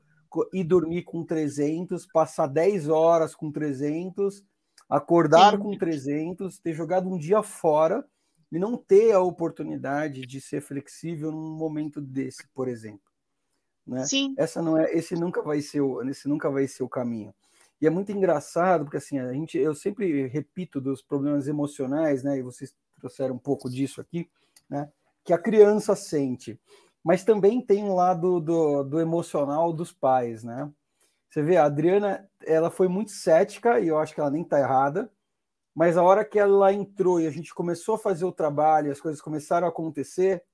[0.53, 4.43] ir dormir com 300, passar 10 horas com 300,
[4.89, 5.59] acordar Sim.
[5.59, 8.05] com 300, ter jogado um dia fora
[8.51, 13.11] e não ter a oportunidade de ser flexível num momento desse, por exemplo.
[13.87, 14.05] Né?
[14.05, 14.35] Sim.
[14.39, 17.35] Essa não é, esse nunca vai ser o, esse nunca vai ser o caminho.
[17.83, 22.39] E é muito engraçado porque assim a gente, eu sempre repito dos problemas emocionais, né?
[22.39, 24.31] E vocês trouxeram um pouco disso aqui,
[24.71, 24.89] né?
[25.25, 26.61] Que a criança sente,
[27.03, 30.71] mas também tem um lado do, do emocional dos pais, né?
[31.29, 34.61] Você vê, a Adriana, ela foi muito cética e eu acho que ela nem tá
[34.61, 35.11] errada,
[35.75, 39.01] mas a hora que ela entrou e a gente começou a fazer o trabalho, as
[39.01, 40.45] coisas começaram a acontecer,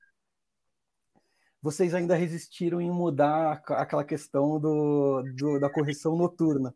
[1.61, 6.75] vocês ainda resistiram em mudar aquela questão do, do da correção noturna.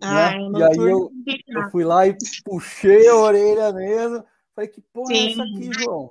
[0.00, 0.58] Ah, né?
[0.58, 1.10] E aí eu,
[1.46, 4.24] eu, fui lá e puxei a orelha mesmo.
[4.54, 5.26] Falei, que porra Sim.
[5.26, 6.10] é essa aqui, João?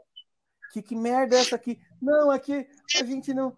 [0.74, 1.80] Que, que merda é essa aqui?
[2.02, 3.58] Não, aqui a gente não.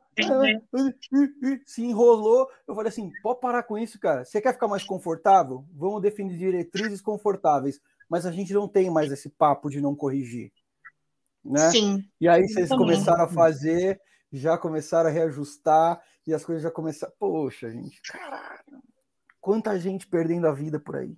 [1.66, 2.50] Se enrolou.
[2.68, 4.24] Eu falei assim: pode parar com isso, cara.
[4.24, 5.66] Você quer ficar mais confortável?
[5.74, 7.80] Vamos definir diretrizes confortáveis.
[8.08, 10.52] Mas a gente não tem mais esse papo de não corrigir.
[11.44, 11.70] Né?
[11.72, 12.04] Sim.
[12.20, 14.00] E aí vocês começaram a fazer
[14.32, 17.14] já começaram a reajustar e as coisas já começaram.
[17.18, 18.84] Poxa, gente, caralho,
[19.40, 21.16] quanta gente perdendo a vida por aí.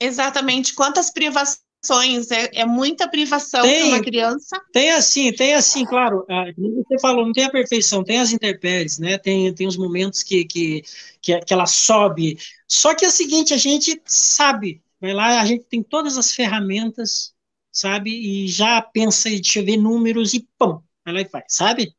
[0.00, 4.60] Exatamente, quantas privações, é, é muita privação para uma criança.
[4.72, 9.18] Tem assim, tem assim, claro, você falou, não tem a perfeição, tem as intempéries, né?
[9.18, 10.82] Tem, tem os momentos que, que,
[11.20, 15.44] que, que ela sobe Só que é o seguinte, a gente sabe, vai lá, a
[15.44, 17.34] gente tem todas as ferramentas,
[17.70, 21.94] sabe, e já pensa, deixa eu ver números e pão, vai lá e faz, sabe?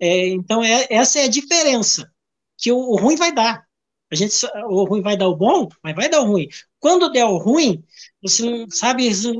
[0.00, 2.12] É, então, é, essa é a diferença,
[2.56, 3.64] que o, o ruim vai dar.
[4.12, 4.34] A gente,
[4.68, 6.48] o ruim vai dar o bom, mas vai dar o ruim.
[6.78, 7.82] Quando der o ruim,
[8.22, 9.34] você não sabe, não,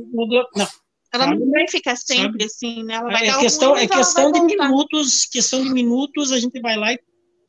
[0.55, 0.67] não
[1.13, 2.43] ela não vai ficar sempre sabe?
[2.43, 2.95] assim, né?
[2.95, 6.59] Ela vai é dar questão, ruim, é questão de minutos, questão de minutos, a gente
[6.59, 6.99] vai lá e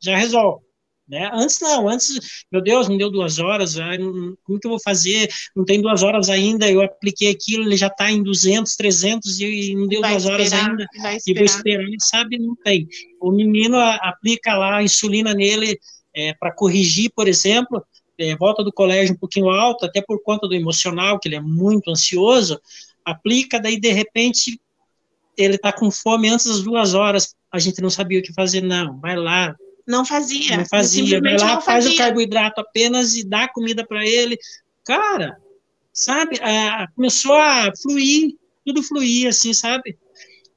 [0.01, 0.65] já resolve.
[1.09, 1.31] Né?
[1.33, 2.19] Antes não, antes,
[2.51, 5.29] meu Deus, não deu duas horas, ai, não, como que eu vou fazer?
[5.55, 9.75] Não tem duas horas ainda, eu apliquei aquilo, ele já está em 200, 300 e,
[9.77, 10.87] não deu vai duas esperar, horas ainda,
[11.25, 12.39] e vou esperar, sabe?
[12.39, 12.89] Não tem.
[13.21, 15.79] O menino aplica lá a insulina nele
[16.17, 17.85] é, para corrigir, por exemplo,
[18.19, 21.41] é, volta do colégio um pouquinho alto, até por conta do emocional, que ele é
[21.41, 22.59] muito ansioso,
[23.05, 24.59] aplica, daí de repente
[25.37, 28.63] ele está com fome antes das duas horas, a gente não sabia o que fazer,
[28.63, 29.55] não, vai lá,
[29.87, 30.57] não fazia.
[30.57, 31.21] Não fazia.
[31.21, 34.37] Vai lá, faz o carboidrato apenas e dá comida para ele.
[34.85, 35.37] Cara,
[35.93, 36.41] sabe?
[36.97, 39.97] Começou a fluir, tudo fluir, assim, sabe?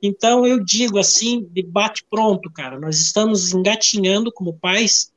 [0.02, 2.80] Então, eu digo assim, de bate pronto, cara.
[2.80, 5.12] Nós estamos engatinhando como pais,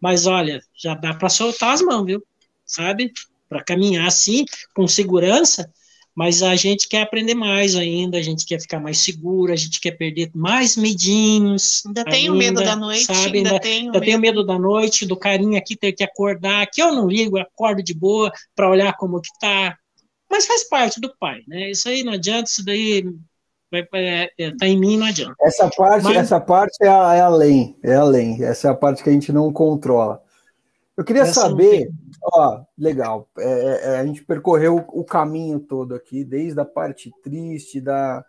[0.00, 2.22] mas olha, já dá para soltar as mãos, viu?
[2.64, 3.12] Sabe?
[3.48, 4.44] Para caminhar assim,
[4.74, 5.70] com segurança,
[6.18, 9.80] mas a gente quer aprender mais ainda, a gente quer ficar mais seguro, a gente
[9.80, 11.84] quer perder mais medinhos.
[11.86, 13.38] Ainda, ainda tenho medo da noite, sabe?
[13.38, 14.04] ainda, ainda tenho, ainda medo.
[14.04, 17.82] tenho medo da noite, do carinha aqui ter que acordar, que eu não ligo, acordo
[17.82, 19.78] de boa para olhar como que tá.
[20.28, 21.70] Mas faz parte do pai, né?
[21.70, 23.04] Isso aí não adianta, isso daí
[23.70, 25.34] vai, é, é, tá em mim, não adianta.
[25.42, 26.16] Essa parte, Mas...
[26.16, 28.42] essa parte é, é além, é além.
[28.42, 30.22] Essa é a parte que a gente não controla.
[30.96, 31.90] Eu queria Essa saber,
[32.22, 38.24] ó, legal, é, a gente percorreu o caminho todo aqui, desde a parte triste da,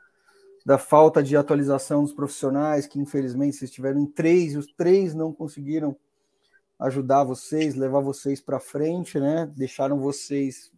[0.64, 5.16] da falta de atualização dos profissionais, que infelizmente vocês tiveram em três, e os três
[5.16, 5.96] não conseguiram
[6.78, 9.52] ajudar vocês, levar vocês para frente, né?
[9.56, 10.72] Deixaram vocês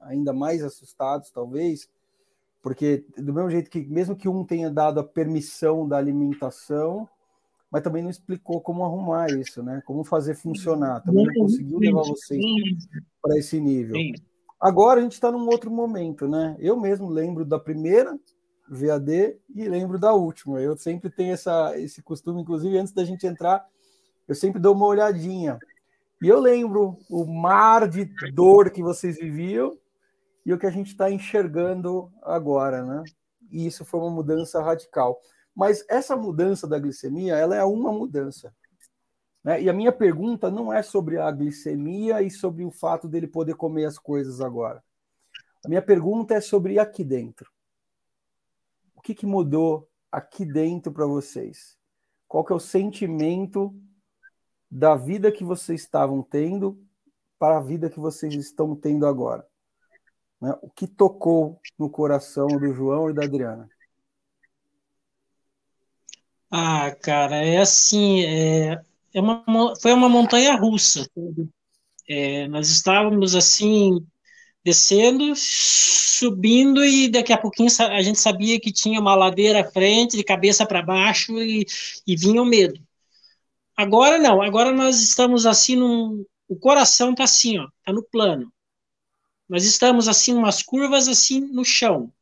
[0.00, 1.88] ainda mais assustados, talvez,
[2.62, 7.08] porque do mesmo jeito que, mesmo que um tenha dado a permissão da alimentação,
[7.70, 9.82] mas também não explicou como arrumar isso, né?
[9.86, 11.02] Como fazer funcionar.
[11.02, 12.42] Também não conseguiu levar vocês
[13.22, 13.96] para esse nível.
[14.60, 16.56] Agora a gente está num outro momento, né?
[16.58, 18.18] Eu mesmo lembro da primeira
[18.68, 20.60] VAD e lembro da última.
[20.60, 23.66] Eu sempre tenho essa, esse costume, inclusive antes da gente entrar,
[24.26, 25.58] eu sempre dou uma olhadinha.
[26.20, 29.76] E eu lembro o mar de dor que vocês viviam
[30.48, 33.04] e o que a gente está enxergando agora, né?
[33.50, 35.20] E isso foi uma mudança radical.
[35.54, 38.56] Mas essa mudança da glicemia, ela é uma mudança.
[39.44, 39.60] Né?
[39.60, 43.56] E a minha pergunta não é sobre a glicemia e sobre o fato dele poder
[43.56, 44.82] comer as coisas agora.
[45.62, 47.52] A minha pergunta é sobre aqui dentro.
[48.96, 51.76] O que, que mudou aqui dentro para vocês?
[52.26, 53.78] Qual que é o sentimento
[54.70, 56.82] da vida que vocês estavam tendo
[57.38, 59.46] para a vida que vocês estão tendo agora?
[60.40, 60.54] Né?
[60.62, 63.68] O que tocou no coração do João e da Adriana?
[66.50, 68.80] Ah, cara, é assim, é,
[69.12, 69.44] é uma,
[69.80, 71.06] foi uma montanha russa.
[72.08, 74.06] É, nós estávamos assim,
[74.64, 80.16] descendo, subindo, e daqui a pouquinho a gente sabia que tinha uma ladeira à frente,
[80.16, 81.66] de cabeça para baixo, e,
[82.06, 82.80] e vinha o medo.
[83.76, 88.50] Agora não, agora nós estamos assim, num, o coração está assim, ó, está no plano.
[89.48, 92.12] Nós estamos assim, umas curvas assim no chão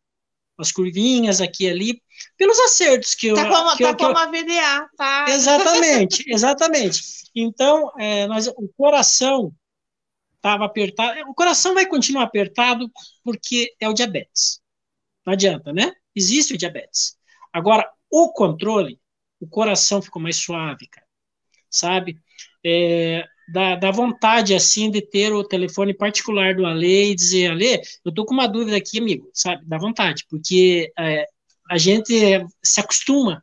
[0.59, 2.03] umas curvinhas aqui e ali,
[2.37, 3.35] pelos acertos que eu.
[3.35, 4.19] Tá como, que tá eu, como eu...
[4.19, 5.27] a VDA, tá?
[5.31, 7.03] Exatamente, exatamente.
[7.35, 9.55] Então, é, nós, o coração
[10.35, 11.21] estava apertado.
[11.29, 12.91] O coração vai continuar apertado
[13.23, 14.61] porque é o diabetes.
[15.25, 15.93] Não adianta, né?
[16.15, 17.17] Existe o diabetes.
[17.53, 18.99] Agora, o controle,
[19.39, 21.07] o coração ficou mais suave, cara.
[21.69, 22.19] Sabe?
[22.65, 27.81] É, da, da vontade, assim, de ter o telefone particular do Ale e dizer, Ale,
[28.05, 29.65] eu tô com uma dúvida aqui, amigo, sabe?
[29.65, 31.27] Da vontade, porque é,
[31.71, 33.43] a gente se acostuma,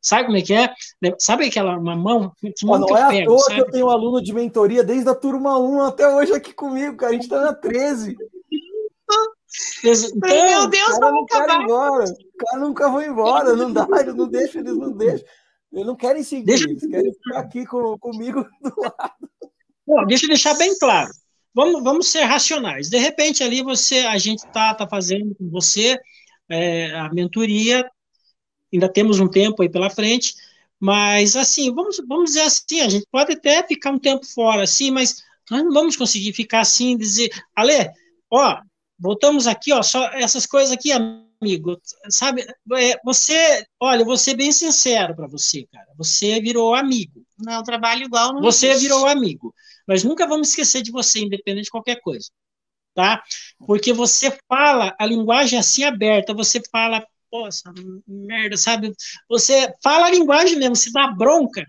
[0.00, 0.72] sabe como é que é?
[1.18, 3.54] Sabe aquela uma mão que Pô, Não é pego, à toa sabe?
[3.54, 6.96] que eu tenho um aluno de mentoria desde a turma 1 até hoje aqui comigo,
[6.96, 8.16] cara, a gente tá na 13.
[9.82, 12.04] Então, Meu Deus, cara não quer embora.
[12.04, 15.26] O cara nunca vai embora, não dá, eles não deixam, eles não deixam.
[15.72, 16.68] Eles não querem seguir, deixa...
[16.68, 19.30] eles querem ficar aqui com, comigo do lado.
[20.06, 21.10] Deixa eu deixar bem claro.
[21.54, 22.88] Vamos, vamos ser racionais.
[22.88, 25.98] De repente, ali você, a gente está tá fazendo com você
[26.48, 27.88] é, a mentoria,
[28.72, 30.34] ainda temos um tempo aí pela frente,
[30.78, 34.90] mas assim, vamos, vamos dizer assim, a gente pode até ficar um tempo fora, assim,
[34.90, 37.90] mas nós não vamos conseguir ficar assim, dizer, Ale,
[38.30, 38.60] ó,
[38.98, 42.46] voltamos aqui, ó, só essas coisas aqui, amigo, sabe?
[42.74, 45.88] É, você, olha, vou ser bem sincero para você, cara.
[45.96, 47.24] Você virou amigo.
[47.38, 48.82] Não, trabalho igual não Você existe.
[48.82, 49.49] virou amigo.
[49.90, 52.30] Nós nunca vamos esquecer de você, independente de qualquer coisa,
[52.94, 53.20] tá?
[53.66, 57.72] Porque você fala a linguagem assim aberta, você fala, poxa,
[58.06, 58.92] merda, sabe?
[59.28, 61.66] Você fala a linguagem mesmo, se dá bronca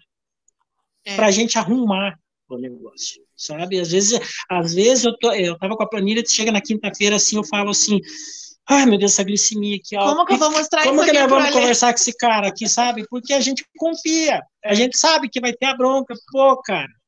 [1.04, 1.16] é.
[1.16, 2.16] para a gente arrumar
[2.48, 3.80] o negócio, sabe?
[3.80, 7.38] Às vezes, às vezes eu, tô, eu tava com a planilha, chega na quinta-feira assim,
[7.38, 8.00] eu falo assim,
[8.70, 10.14] ai meu Deus, essa glicemia aqui, ó.
[10.14, 12.70] Como que eu vou mostrar Como isso que nós vamos conversar com esse cara aqui,
[12.70, 13.04] sabe?
[13.10, 17.01] Porque a gente confia, a gente sabe que vai ter a bronca, pô, cara.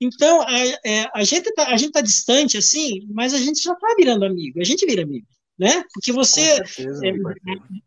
[0.00, 3.94] Então, a, é, a, gente tá, gente tá distante, assim, mas a gente já tá
[3.98, 5.26] virando amigo, a gente vira amigo
[5.58, 5.82] né?
[5.92, 7.12] Porque você certeza, é,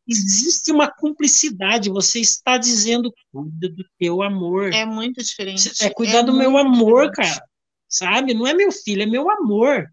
[0.06, 4.74] existe uma cumplicidade, você está dizendo cuida do teu amor.
[4.74, 5.72] É muito diferente.
[5.82, 7.34] É cuidar é do meu amor, diferente.
[7.34, 7.46] cara.
[7.88, 8.34] Sabe?
[8.34, 9.90] Não é meu filho, é meu amor.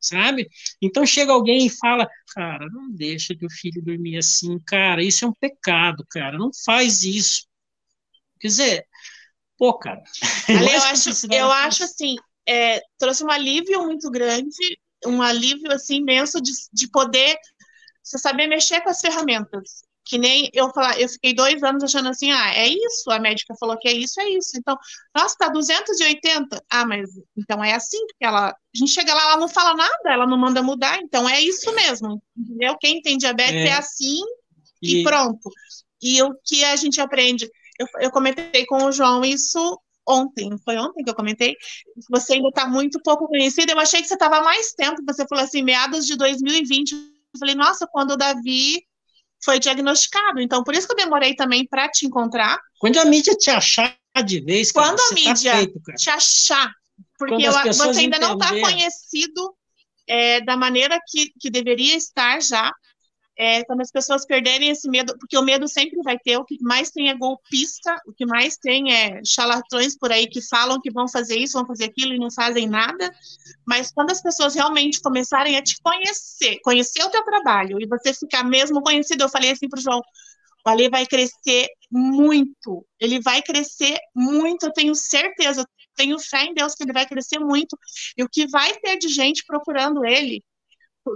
[0.00, 0.48] Sabe?
[0.80, 5.24] Então chega alguém e fala, cara, não deixa que o filho dormir assim, cara, isso
[5.24, 7.46] é um pecado, cara, não faz isso.
[8.38, 8.86] Quer dizer,
[9.58, 10.02] pô, cara.
[10.48, 15.96] Ali, eu, acho, eu acho assim, é, trouxe um alívio muito grande um alívio assim
[15.96, 17.36] imenso de, de poder
[18.02, 19.82] você saber mexer com as ferramentas.
[20.06, 23.54] Que nem eu falar, eu fiquei dois anos achando assim, ah, é isso, a médica
[23.58, 24.50] falou que é isso, é isso.
[24.54, 24.76] Então,
[25.16, 26.62] nossa, tá 280.
[26.70, 28.50] Ah, mas então é assim, porque ela.
[28.50, 31.74] A gente chega lá, ela não fala nada, ela não manda mudar, então é isso
[31.74, 32.22] mesmo.
[32.36, 32.76] Entendeu?
[32.78, 34.20] Quem tem diabetes é, é assim
[34.82, 35.00] e...
[35.00, 35.02] e...
[35.02, 35.50] pronto.
[36.02, 40.76] E o que a gente aprende, eu, eu comentei com o João isso ontem, foi
[40.76, 41.56] ontem que eu comentei,
[42.10, 43.72] você ainda está muito pouco conhecida.
[43.72, 46.92] Eu achei que você estava mais tempo, você falou assim, meados de 2020.
[46.92, 48.84] Eu falei, nossa, quando o Davi
[49.42, 50.40] foi diagnosticado.
[50.40, 52.58] Então, por isso que eu demorei também para te encontrar.
[52.78, 56.10] Quando a mídia te achar de vez, cara, Quando a tá mídia tá feito, te
[56.10, 56.72] achar,
[57.18, 59.54] porque eu, você ainda não está conhecido
[60.06, 62.72] é, da maneira que, que deveria estar já,
[63.36, 66.56] é, quando as pessoas perderem esse medo, porque o medo sempre vai ter, o que
[66.62, 70.90] mais tem é golpista, o que mais tem é charlatões por aí que falam que
[70.90, 73.12] vão fazer isso, vão fazer aquilo e não fazem nada,
[73.66, 78.14] mas quando as pessoas realmente começarem a te conhecer, conhecer o teu trabalho, e você
[78.14, 80.00] ficar mesmo conhecido, eu falei assim para o João,
[80.66, 86.44] o Ale vai crescer muito, ele vai crescer muito, eu tenho certeza, eu tenho fé
[86.44, 87.76] em Deus que ele vai crescer muito,
[88.16, 90.42] e o que vai ter de gente procurando ele,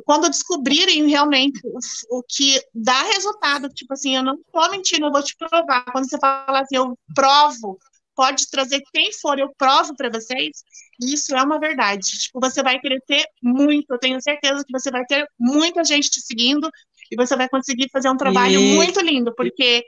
[0.04, 5.12] quando descobrirem realmente o, o, que dá resultado, tipo assim, eu não estou mentindo, eu
[5.12, 5.84] vou te provar.
[5.86, 7.78] Quando você fala assim, eu provo,
[8.14, 10.62] pode trazer quem for, eu provo para vocês,
[11.00, 12.18] isso é uma verdade.
[12.18, 16.20] Tipo, você vai crescer muito, eu tenho certeza que você vai ter muita gente te
[16.20, 16.68] seguindo
[17.10, 18.74] e você vai conseguir fazer um trabalho e...
[18.74, 19.84] muito lindo, porque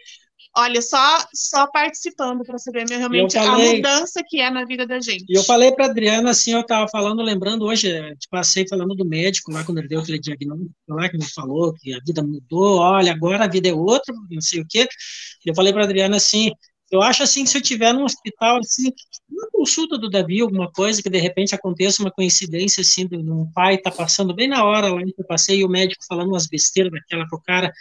[0.57, 5.01] Olha, só só participando para saber realmente falei, a mudança que é na vida da
[5.01, 5.25] gente.
[5.29, 7.89] E eu falei para Adriana assim, eu estava falando, lembrando hoje,
[8.29, 11.95] passei falando do médico lá quando ele deu aquele diagnóstico lá que me falou que
[11.95, 14.89] a vida mudou, olha, agora a vida é outra, não sei o quê.
[15.47, 16.51] Eu falei para Adriana assim,
[16.91, 18.93] eu acho assim que se eu tiver num hospital assim,
[19.31, 23.49] uma consulta do Davi, alguma coisa que de repente aconteça uma coincidência assim, de um
[23.53, 26.49] pai tá passando bem na hora lá que eu passei e o médico falando umas
[26.49, 27.73] besteiras daquela pro cara,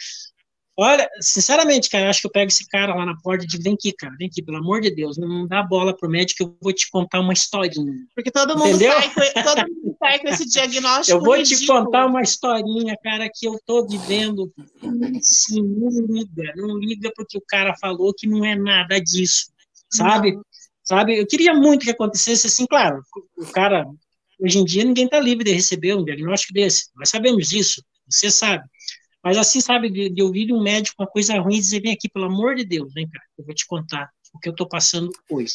[0.82, 3.62] Olha, sinceramente, cara, eu acho que eu pego esse cara lá na porta e digo,
[3.62, 6.56] vem aqui, cara, vem aqui, pelo amor de Deus, não dá bola pro médico, eu
[6.58, 7.92] vou te contar uma historinha.
[8.14, 11.60] Porque todo mundo, sai com, todo mundo sai com esse diagnóstico Eu vou ridículo.
[11.60, 14.50] te contar uma historinha, cara, que eu tô vivendo.
[15.20, 19.52] Sim, não liga, não liga porque o cara falou que não é nada disso,
[19.90, 20.32] sabe?
[20.32, 20.42] Não.
[20.82, 21.18] Sabe?
[21.18, 23.02] Eu queria muito que acontecesse assim, claro,
[23.36, 23.86] o cara,
[24.42, 28.30] hoje em dia ninguém tá livre de receber um diagnóstico desse, nós sabemos disso, você
[28.30, 28.64] sabe.
[29.22, 32.08] Mas assim, sabe, de, de ouvir um médico uma coisa ruim e dizer, vem aqui,
[32.08, 35.10] pelo amor de Deus, vem cá, eu vou te contar o que eu estou passando
[35.30, 35.54] hoje.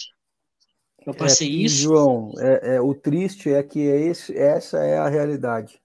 [1.05, 1.83] Eu é, passei é, isso.
[1.83, 5.81] João, é, é, o triste é que é esse, essa é a realidade.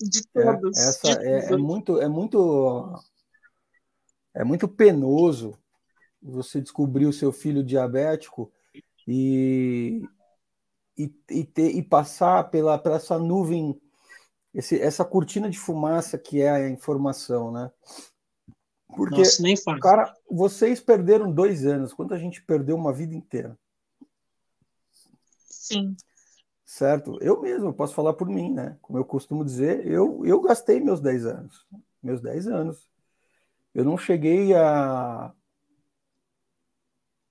[0.00, 0.78] De todos.
[0.78, 2.94] É, essa de é, é, muito, é muito,
[4.34, 5.58] é muito penoso
[6.22, 8.52] você descobrir o seu filho diabético
[9.06, 10.02] e,
[10.96, 13.80] e, e, ter, e passar pela, pela essa nuvem
[14.54, 17.70] esse, essa cortina de fumaça que é a informação, né?
[18.96, 19.80] Porque, Nossa, nem faz.
[19.80, 23.56] cara, vocês perderam dois anos, quanto a gente perdeu uma vida inteira.
[25.48, 25.96] Sim.
[26.64, 27.18] Certo?
[27.20, 28.76] Eu mesmo posso falar por mim, né?
[28.82, 31.66] Como eu costumo dizer, eu, eu gastei meus 10 anos.
[32.02, 32.88] Meus 10 anos.
[33.74, 35.32] Eu não cheguei a.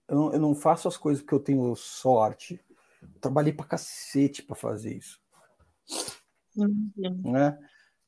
[0.07, 2.63] Eu não, eu não faço as coisas porque eu tenho sorte.
[3.01, 5.21] Eu trabalhei pra cacete pra fazer isso.
[6.55, 7.31] Uhum.
[7.31, 7.57] Né?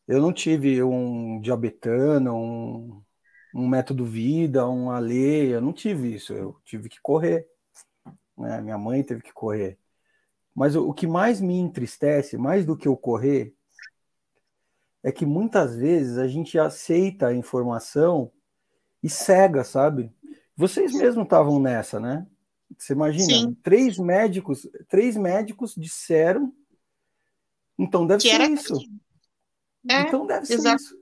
[0.08, 3.02] Eu não tive um diabetano, um,
[3.54, 7.48] um método vida, um alê, eu não tive isso, eu tive que correr.
[8.38, 8.62] Né?
[8.62, 9.78] Minha mãe teve que correr.
[10.54, 13.54] Mas o, o que mais me entristece, mais do que o correr,
[15.04, 18.32] é que muitas vezes a gente aceita a informação
[19.02, 20.14] e cega, sabe?
[20.56, 22.28] Vocês mesmos estavam nessa, né?
[22.78, 23.26] Você imagina?
[23.26, 23.58] Sim.
[23.64, 26.54] Três médicos, três médicos disseram.
[27.82, 28.76] Então deve que ser isso.
[29.90, 30.96] É, então deve ser isso.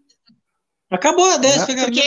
[0.90, 1.86] Acabou, deve né?
[1.86, 2.00] Porque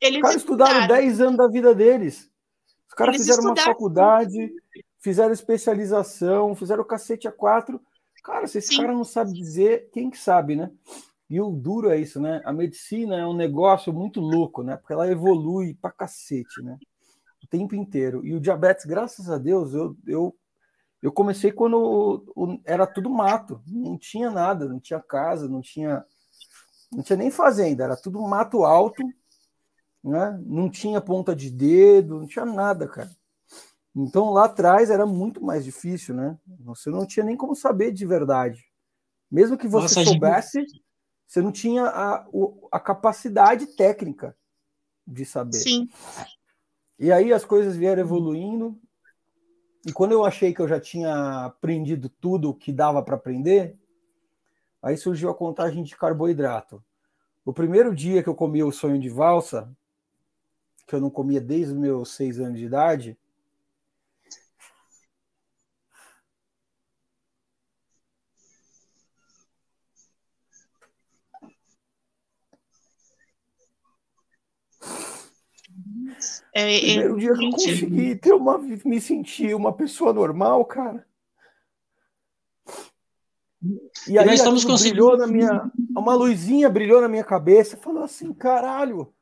[0.00, 2.30] eles os caras estudaram 10 anos da vida deles.
[2.88, 3.68] Os caras fizeram estudaram.
[3.68, 4.50] uma faculdade,
[4.98, 7.80] fizeram especialização, fizeram o cacete a quatro.
[8.24, 8.80] Cara, se esse Sim.
[8.80, 10.70] cara não sabe dizer, quem que sabe, né?
[11.30, 12.40] E o duro é isso, né?
[12.44, 14.76] A medicina é um negócio muito louco, né?
[14.76, 16.78] Porque ela evolui pra cacete, né?
[17.44, 18.26] O tempo inteiro.
[18.26, 20.34] E o diabetes, graças a Deus, eu, eu,
[21.02, 23.62] eu comecei quando o, o, era tudo mato.
[23.66, 26.04] Não tinha nada, não tinha casa, não tinha,
[26.90, 29.02] não tinha nem fazenda, era tudo mato alto,
[30.02, 30.40] né?
[30.44, 33.10] Não tinha ponta de dedo, não tinha nada, cara.
[33.94, 36.38] Então lá atrás era muito mais difícil, né?
[36.60, 38.64] Você não tinha nem como saber de verdade.
[39.30, 40.88] Mesmo que você Nossa, soubesse, gente
[41.28, 42.26] você não tinha a,
[42.72, 44.34] a capacidade técnica
[45.06, 45.58] de saber.
[45.58, 45.86] Sim.
[46.98, 48.80] E aí as coisas vieram evoluindo.
[49.86, 53.76] E quando eu achei que eu já tinha aprendido tudo o que dava para aprender,
[54.82, 56.82] aí surgiu a contagem de carboidrato.
[57.44, 59.70] O primeiro dia que eu comi o sonho de valsa,
[60.86, 63.18] que eu não comia desde os meus seis anos de idade,
[76.52, 81.06] É, Primeiro dia que eu consegui ter uma, me sentir uma pessoa normal, cara.
[83.62, 88.04] E, e aí nós estamos brilhou na minha, uma luzinha brilhou na minha cabeça, falou
[88.04, 89.12] assim, caralho,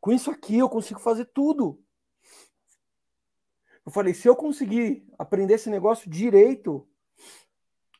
[0.00, 1.80] com isso aqui eu consigo fazer tudo.
[3.86, 6.86] Eu falei, se eu conseguir aprender esse negócio direito,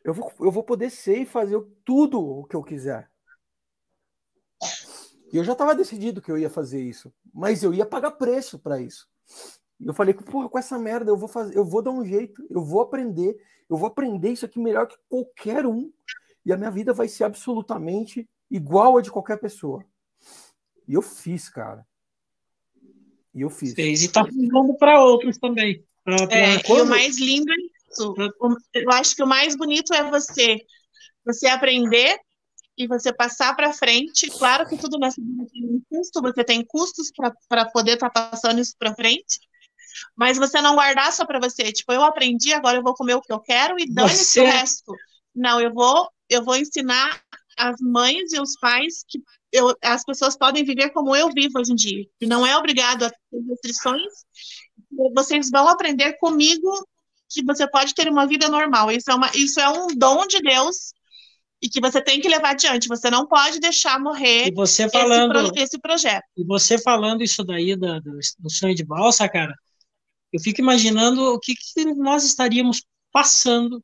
[0.03, 3.11] eu vou, eu vou poder ser e fazer tudo o que eu quiser.
[5.35, 8.57] E eu já estava decidido que eu ia fazer isso, mas eu ia pagar preço
[8.57, 9.09] para isso.
[9.81, 12.47] E eu falei, porra, com essa merda eu vou fazer, eu vou dar um jeito,
[12.49, 13.37] eu vou aprender,
[13.69, 15.93] eu vou aprender isso aqui melhor que qualquer um,
[16.47, 19.85] e a minha vida vai ser absolutamente igual a de qualquer pessoa.
[20.87, 21.85] E eu fiz, cara.
[23.35, 23.75] E eu fiz.
[23.75, 25.85] Fez e tá fazendo para outros também.
[26.05, 26.37] Pra, pra...
[26.37, 27.57] É, e o mais lindo é
[27.91, 28.15] isso.
[28.73, 30.65] Eu acho que o mais bonito é você
[31.25, 32.21] você aprender
[32.77, 34.29] e você passar para frente.
[34.31, 37.11] Claro que tudo nessa vida tem um custo, você tem custos
[37.49, 39.39] para poder estar tá passando isso para frente,
[40.17, 41.73] mas você não guardar só para você.
[41.73, 44.41] Tipo, eu aprendi, agora eu vou comer o que eu quero e dane-se você...
[44.41, 44.95] o resto.
[45.35, 47.21] Não, eu vou, eu vou ensinar
[47.57, 49.21] as mães e os pais que
[49.53, 53.11] eu, as pessoas podem viver como eu vivo hoje em dia, não é obrigado a
[53.11, 54.13] ter restrições.
[55.15, 56.69] Vocês vão aprender comigo
[57.31, 58.91] que você pode ter uma vida normal.
[58.91, 60.93] Isso é, uma, isso é um dom de Deus
[61.65, 62.89] e que você tem que levar adiante.
[62.89, 66.25] Você não pode deixar morrer e você falando, esse, pro, esse projeto.
[66.37, 69.55] E você falando isso daí do, do, do, sonho de balsa, cara,
[70.31, 73.83] eu fico imaginando o que, que nós estaríamos passando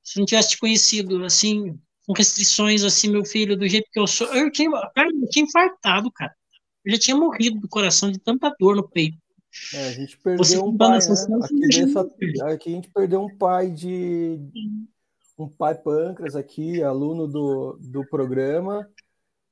[0.00, 1.76] se não tivesse te conhecido, assim,
[2.06, 4.28] com restrições, assim, meu filho, do jeito que eu sou.
[4.32, 6.32] Eu tinha, cara, eu tinha infartado, cara.
[6.84, 9.18] Eu já tinha morrido do coração de tanta dor no peito.
[9.72, 10.96] É, a gente perdeu Você um pai, né?
[10.96, 12.00] aqui, nessa,
[12.46, 14.38] aqui, a gente perdeu um pai de,
[15.36, 18.88] um pai pâncreas aqui, aluno do, do programa,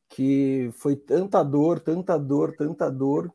[0.09, 3.33] que foi tanta dor, tanta dor, tanta dor,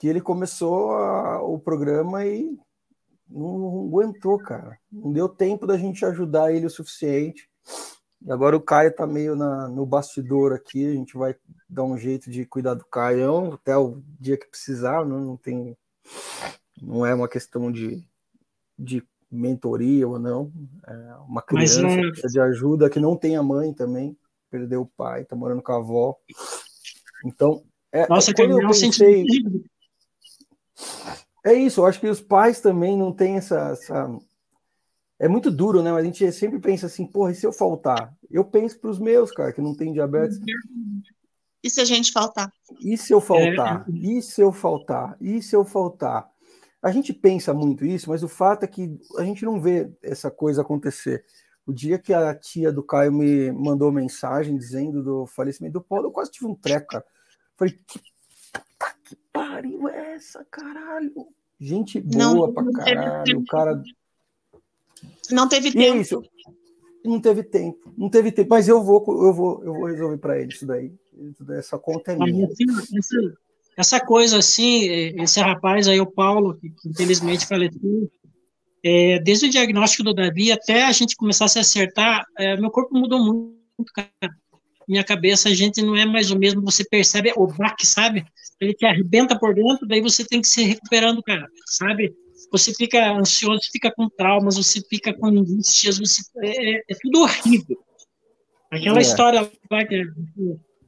[0.00, 2.58] que ele começou a, o programa e
[3.28, 4.78] não aguentou, cara.
[4.90, 7.48] Não deu tempo da gente ajudar ele o suficiente.
[8.22, 11.36] E agora o Caio tá meio na, no bastidor aqui, a gente vai
[11.68, 15.76] dar um jeito de cuidar do Caio até o dia que precisar, não, não tem.
[16.80, 18.06] Não é uma questão de,
[18.78, 20.52] de mentoria ou não.
[20.86, 24.16] É uma criança Mas, que precisa de ajuda, que não tem a mãe também,
[24.50, 26.16] perdeu o pai, tá morando com a avó.
[27.24, 27.62] Então,
[27.92, 29.24] é, Nossa, quando eu pensei,
[31.44, 34.18] é isso, eu acho que os pais também não têm essa, essa,
[35.18, 35.92] É muito duro, né?
[35.92, 38.12] Mas a gente sempre pensa assim, porra, e se eu faltar?
[38.30, 40.40] Eu penso para os meus, cara, que não tem diabetes.
[41.62, 42.52] E se a gente faltar?
[42.80, 43.86] E se eu faltar?
[43.88, 43.92] É.
[43.92, 45.16] E se eu faltar?
[45.20, 46.28] E se eu faltar?
[46.84, 50.30] A gente pensa muito isso, mas o fato é que a gente não vê essa
[50.30, 51.24] coisa acontecer.
[51.66, 56.08] O dia que a tia do Caio me mandou mensagem dizendo do falecimento do Paulo,
[56.08, 57.04] eu quase tive um treco, cara.
[57.56, 57.98] Falei, que,
[59.02, 61.26] que pariu é essa, caralho?
[61.58, 63.82] Gente boa não, pra caralho, o cara.
[65.30, 66.02] Não teve tempo.
[66.02, 66.22] Isso,
[67.02, 70.38] não teve tempo, não teve tempo, mas eu vou, eu vou, eu vou resolver para
[70.38, 70.92] ele isso daí.
[71.52, 72.46] Essa conta é minha.
[73.76, 74.84] Essa coisa assim,
[75.20, 78.10] esse rapaz aí, o Paulo, que, que infelizmente faleceu,
[78.84, 82.70] é, desde o diagnóstico do Davi até a gente começar a se acertar, é, meu
[82.70, 84.10] corpo mudou muito, cara.
[84.86, 88.24] minha cabeça, a gente não é mais o mesmo, você percebe o baque, sabe?
[88.60, 92.14] Ele te arrebenta por dentro, daí você tem que se recuperando, cara, sabe?
[92.52, 97.22] Você fica ansioso, fica com traumas, você fica com angústias, você, é, é, é tudo
[97.22, 97.78] horrível.
[98.70, 99.02] Aquela é.
[99.02, 100.04] história lá que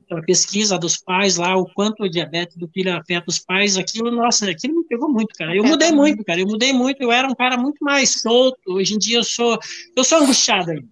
[0.07, 4.11] aquela pesquisa dos pais lá, o quanto o diabetes do filho afeta os pais, aquilo,
[4.11, 5.55] nossa, aquilo me pegou muito, cara.
[5.55, 6.41] Eu mudei muito, cara.
[6.41, 8.59] Eu mudei muito, eu era um cara muito mais solto.
[8.69, 9.59] Hoje em dia eu sou,
[9.97, 10.89] eu sou angustiado ainda.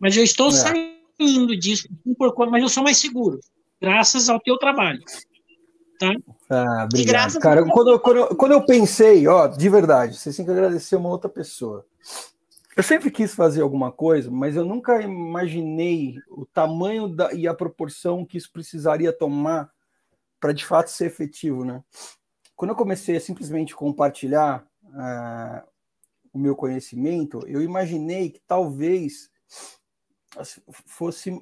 [0.00, 0.50] Mas eu estou é.
[0.50, 1.88] saindo disso,
[2.50, 3.38] mas eu sou mais seguro,
[3.80, 5.00] graças ao teu trabalho.
[5.98, 6.12] Tá?
[6.50, 7.38] Ah, obrigado.
[7.40, 11.28] Cara, quando, quando, quando eu pensei, ó, de verdade, vocês têm que agradecer uma outra
[11.28, 11.84] pessoa.
[12.78, 17.52] Eu sempre quis fazer alguma coisa, mas eu nunca imaginei o tamanho da, e a
[17.52, 19.68] proporção que isso precisaria tomar
[20.38, 21.82] para de fato ser efetivo, né?
[22.54, 25.68] Quando eu comecei a simplesmente compartilhar uh,
[26.32, 29.28] o meu conhecimento, eu imaginei que talvez
[30.86, 31.36] fosse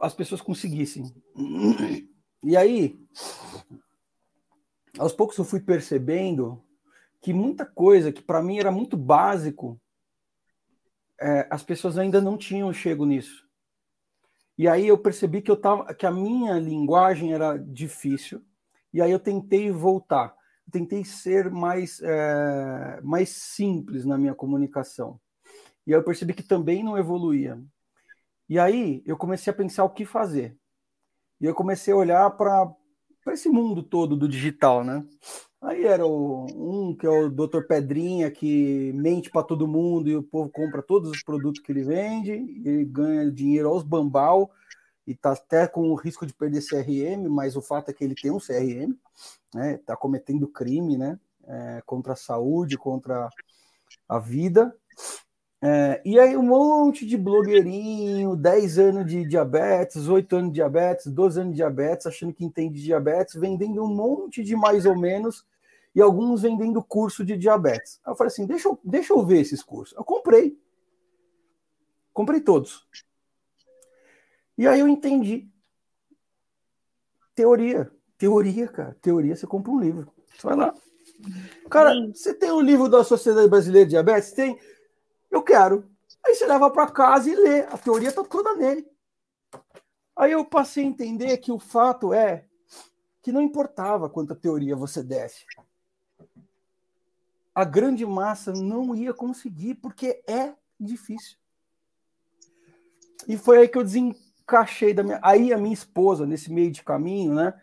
[0.00, 1.04] as pessoas conseguissem.
[2.42, 2.98] E aí,
[4.98, 6.60] aos poucos eu fui percebendo
[7.20, 9.80] que muita coisa que para mim era muito básico
[11.22, 13.46] é, as pessoas ainda não tinham chego nisso.
[14.58, 18.44] E aí eu percebi que eu tava, que a minha linguagem era difícil.
[18.92, 20.34] E aí eu tentei voltar.
[20.70, 25.20] Tentei ser mais, é, mais simples na minha comunicação.
[25.86, 27.60] E aí eu percebi que também não evoluía.
[28.48, 30.56] E aí eu comecei a pensar o que fazer.
[31.40, 32.72] E eu comecei a olhar para
[33.28, 35.04] esse mundo todo do digital, né?
[35.62, 37.62] Aí era o, um que é o Dr.
[37.68, 41.84] Pedrinha, que mente para todo mundo e o povo compra todos os produtos que ele
[41.84, 44.50] vende, ele ganha dinheiro aos bambal
[45.06, 48.16] e está até com o risco de perder CRM, mas o fato é que ele
[48.16, 48.92] tem um CRM,
[49.54, 49.74] né?
[49.74, 51.18] Está cometendo crime, né?
[51.46, 53.28] É, contra a saúde, contra
[54.08, 54.74] a vida.
[55.64, 61.06] É, e aí um monte de blogueirinho, 10 anos de diabetes, 8 anos de diabetes,
[61.06, 65.44] 12 anos de diabetes, achando que entende diabetes, vendendo um monte de mais ou menos
[65.94, 68.00] e alguns vendendo curso de diabetes.
[68.04, 69.96] Aí eu falei assim, deixa eu, deixa eu ver esses cursos.
[69.96, 70.58] Eu comprei.
[72.12, 72.86] Comprei todos.
[74.56, 75.48] E aí eu entendi.
[77.34, 77.90] Teoria.
[78.16, 78.96] Teoria, cara.
[79.00, 80.12] Teoria, você compra um livro.
[80.34, 80.74] Você vai lá.
[81.70, 84.32] Cara, você tem um livro da Sociedade Brasileira de Diabetes?
[84.32, 84.58] Tem.
[85.30, 85.90] Eu quero.
[86.24, 87.60] Aí você leva para casa e lê.
[87.62, 88.86] A teoria está toda nele.
[90.14, 92.44] Aí eu passei a entender que o fato é
[93.22, 95.44] que não importava quanta teoria você desse
[97.54, 101.36] a grande massa não ia conseguir, porque é difícil.
[103.28, 105.20] E foi aí que eu desencaixei da minha.
[105.22, 107.54] Aí a minha esposa, nesse meio de caminho, né?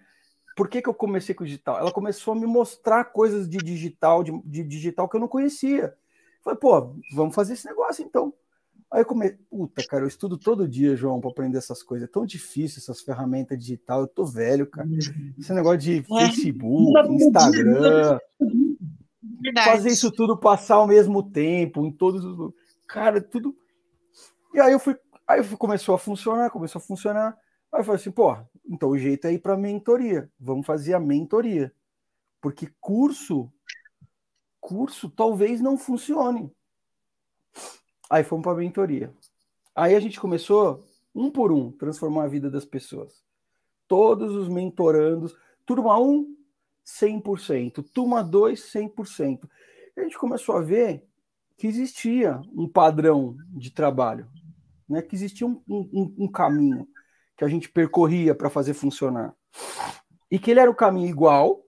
[0.56, 1.80] Por que, que eu comecei com o digital?
[1.80, 5.96] Ela começou a me mostrar coisas de digital, de, de digital que eu não conhecia.
[6.44, 8.34] falei, pô, vamos fazer esse negócio então.
[8.92, 12.10] Aí eu comecei, puta, cara, eu estudo todo dia, João, para aprender essas coisas.
[12.10, 14.02] É tão difícil essas ferramentas digital.
[14.02, 14.88] Eu tô velho, cara.
[14.88, 15.34] Uhum.
[15.38, 16.04] Esse negócio de é.
[16.04, 18.20] Facebook, Instagram.
[19.40, 19.70] Verdade.
[19.70, 22.54] fazer isso tudo passar ao mesmo tempo, em todos os.
[22.88, 23.56] Cara, tudo.
[24.54, 24.98] E aí eu fui.
[25.28, 27.38] Aí começou a funcionar, começou a funcionar.
[27.72, 28.36] Aí eu falei assim, pô,
[28.68, 30.30] então o jeito é ir para mentoria.
[30.40, 31.72] Vamos fazer a mentoria.
[32.42, 33.52] Porque curso,
[34.60, 36.52] curso talvez não funcione.
[38.10, 39.14] Aí fomos para mentoria.
[39.76, 40.84] Aí a gente começou,
[41.14, 43.24] um por um, transformar a vida das pessoas.
[43.88, 45.36] Todos os mentorandos,
[45.66, 46.36] turma 1,
[46.98, 49.48] 100%, turma 2, 100%.
[49.96, 51.06] E a gente começou a ver
[51.58, 54.28] que existia um padrão de trabalho,
[54.88, 55.02] né?
[55.02, 56.88] que existia um, um, um caminho
[57.38, 59.34] que a gente percorria para fazer funcionar.
[60.32, 61.64] E que ele era o caminho igual,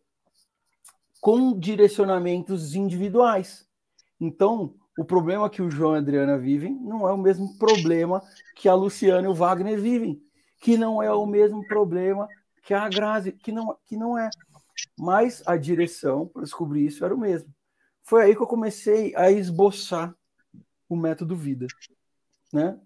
[1.20, 3.68] com direcionamentos individuais.
[4.20, 8.22] Então, o problema que o João e a Adriana vivem não é o mesmo problema
[8.56, 10.22] que a Luciana e o Wagner vivem,
[10.60, 12.28] que não é o mesmo problema
[12.64, 14.30] que a Grazi, que não, que não é
[14.98, 17.54] mas a direção para descobrir isso era o mesmo.
[18.04, 20.16] Foi aí que eu comecei a esboçar
[20.90, 21.68] o método vida,
[22.52, 22.80] né?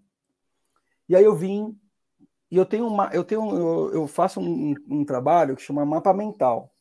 [1.08, 1.78] E aí eu vim
[2.50, 6.72] e eu tenho uma, eu tenho, eu, faço um, um, trabalho que chama mapa mental,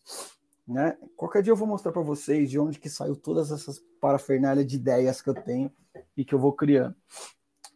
[0.66, 0.96] né?
[1.16, 4.76] Qualquer dia eu vou mostrar para vocês de onde que saiu todas essas parafernália de
[4.76, 5.72] ideias que eu tenho
[6.16, 6.94] e que eu vou criando.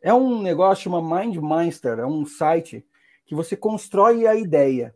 [0.03, 2.87] É um negócio chama MindMeister, é um site
[3.27, 4.95] que você constrói a ideia.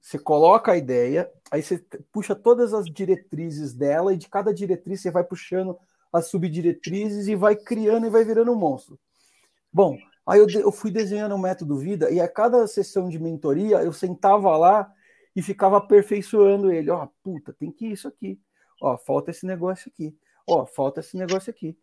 [0.00, 1.78] Você coloca a ideia, aí você
[2.12, 5.78] puxa todas as diretrizes dela, e de cada diretriz você vai puxando
[6.12, 8.98] as subdiretrizes e vai criando e vai virando um monstro.
[9.72, 13.82] Bom, aí eu, eu fui desenhando o método vida, e a cada sessão de mentoria
[13.82, 14.92] eu sentava lá
[15.36, 16.90] e ficava aperfeiçoando ele.
[16.90, 18.40] Ó, oh, puta, tem que isso aqui.
[18.80, 20.16] Ó, falta esse negócio aqui.
[20.46, 21.76] Ó, falta esse negócio aqui.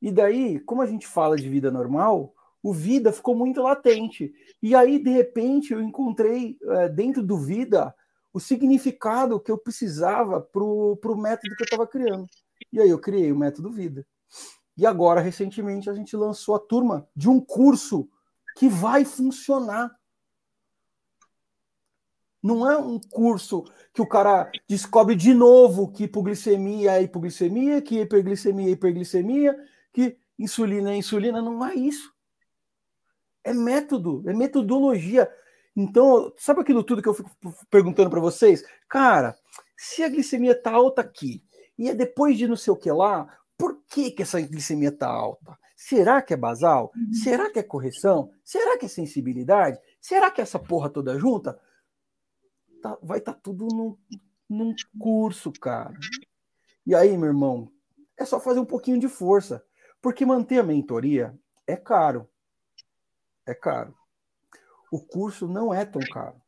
[0.00, 4.32] E daí, como a gente fala de vida normal, o vida ficou muito latente.
[4.62, 7.94] E aí, de repente, eu encontrei é, dentro do vida
[8.38, 12.24] o significado que eu precisava para o método que eu estava criando.
[12.72, 14.06] E aí eu criei o método vida.
[14.76, 18.08] E agora, recentemente, a gente lançou a turma de um curso
[18.56, 19.90] que vai funcionar.
[22.40, 28.00] Não é um curso que o cara descobre de novo que hipoglicemia é hipoglicemia, que
[28.00, 31.42] hiperglicemia é hiperglicemia, que insulina é insulina.
[31.42, 32.14] Não é isso.
[33.42, 35.28] É método, é metodologia.
[35.80, 37.30] Então, sabe aquilo tudo que eu fico
[37.70, 38.64] perguntando para vocês?
[38.88, 39.38] Cara,
[39.76, 41.40] se a glicemia está alta aqui
[41.78, 45.06] e é depois de não sei o que lá, por que, que essa glicemia está
[45.06, 45.56] alta?
[45.76, 46.90] Será que é basal?
[46.96, 47.12] Uhum.
[47.12, 48.32] Será que é correção?
[48.42, 49.78] Será que é sensibilidade?
[50.00, 51.56] Será que é essa porra toda junta?
[52.82, 53.96] Tá, vai estar tá tudo num,
[54.50, 55.94] num curso, cara.
[56.84, 57.70] E aí, meu irmão,
[58.18, 59.64] é só fazer um pouquinho de força.
[60.02, 62.28] Porque manter a mentoria é caro.
[63.46, 63.96] É caro
[64.90, 66.40] o curso não é tão caro.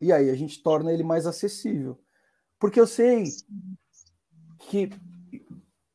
[0.00, 1.98] E aí a gente torna ele mais acessível.
[2.58, 3.24] Porque eu sei
[4.58, 4.90] que.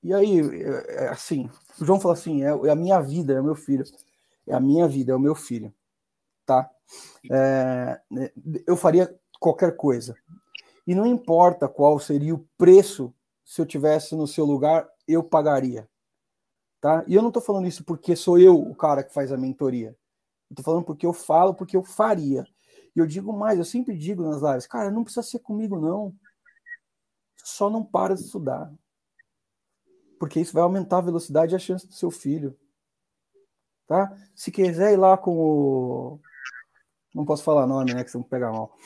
[0.04, 1.50] E aí, é, é assim,
[1.80, 3.84] o João falou assim: é, é, a minha vida, é o meu filho.
[4.48, 5.74] É a minha vida, é o meu filho.
[6.46, 6.70] Tá?
[7.32, 8.32] É, né,
[8.66, 10.16] eu faria qualquer coisa.
[10.86, 13.14] E não importa qual seria o preço,
[13.46, 15.88] se eu tivesse no seu lugar, eu pagaria.
[16.80, 17.04] Tá?
[17.08, 19.96] E eu não estou falando isso porque sou eu o cara que faz a mentoria.
[20.56, 22.46] Tô falando porque eu falo, porque eu faria.
[22.96, 26.14] E eu digo mais, eu sempre digo nas lives, cara, não precisa ser comigo, não.
[27.38, 28.72] Só não para de estudar.
[30.20, 32.58] Porque isso vai aumentar a velocidade e a chance do seu filho.
[33.88, 34.16] Tá?
[34.36, 36.20] Se quiser ir lá com o.
[37.14, 38.04] Não posso falar nome, né?
[38.04, 38.78] Que você não pegar mal.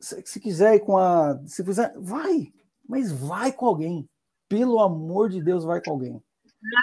[0.00, 1.38] Se, se quiser ir com a.
[1.46, 2.52] Se quiser, vai!
[2.88, 4.08] Mas vai com alguém.
[4.48, 6.22] Pelo amor de Deus, vai com alguém.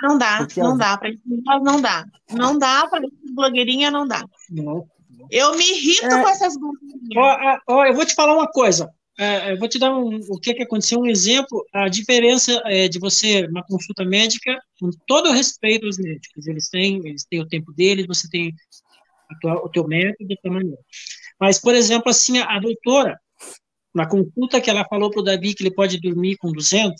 [0.03, 0.97] Não dá, Porque não dá.
[0.97, 2.05] Para não dá.
[2.31, 4.23] Não dá para blogueirinha, não dá.
[4.49, 4.87] Não.
[5.29, 7.59] Eu me irrito é, com essas blogueirinhas.
[7.67, 8.89] Ó, eu vou te falar uma coisa.
[9.17, 12.87] É, eu vou te dar um, o que, que aconteceu, um exemplo, a diferença é,
[12.87, 17.41] de você, uma consulta médica, com todo o respeito aos médicos, eles têm, eles têm
[17.41, 18.53] o tempo deles, você tem
[19.39, 20.77] tua, o teu método, a tua maneira.
[21.39, 23.19] Mas, por exemplo, assim, a, a doutora,
[23.93, 26.97] na consulta que ela falou para o Davi que ele pode dormir com 200,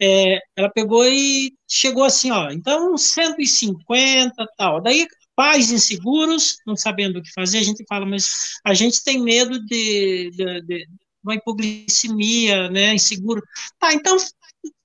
[0.00, 4.80] é, ela pegou e chegou assim, ó, então 150 tal.
[4.82, 9.22] Daí, pais inseguros, não sabendo o que fazer, a gente fala, mas a gente tem
[9.22, 10.88] medo de, de, de
[11.22, 13.42] uma hipoglicemia, né, inseguro.
[13.78, 14.16] Tá, então,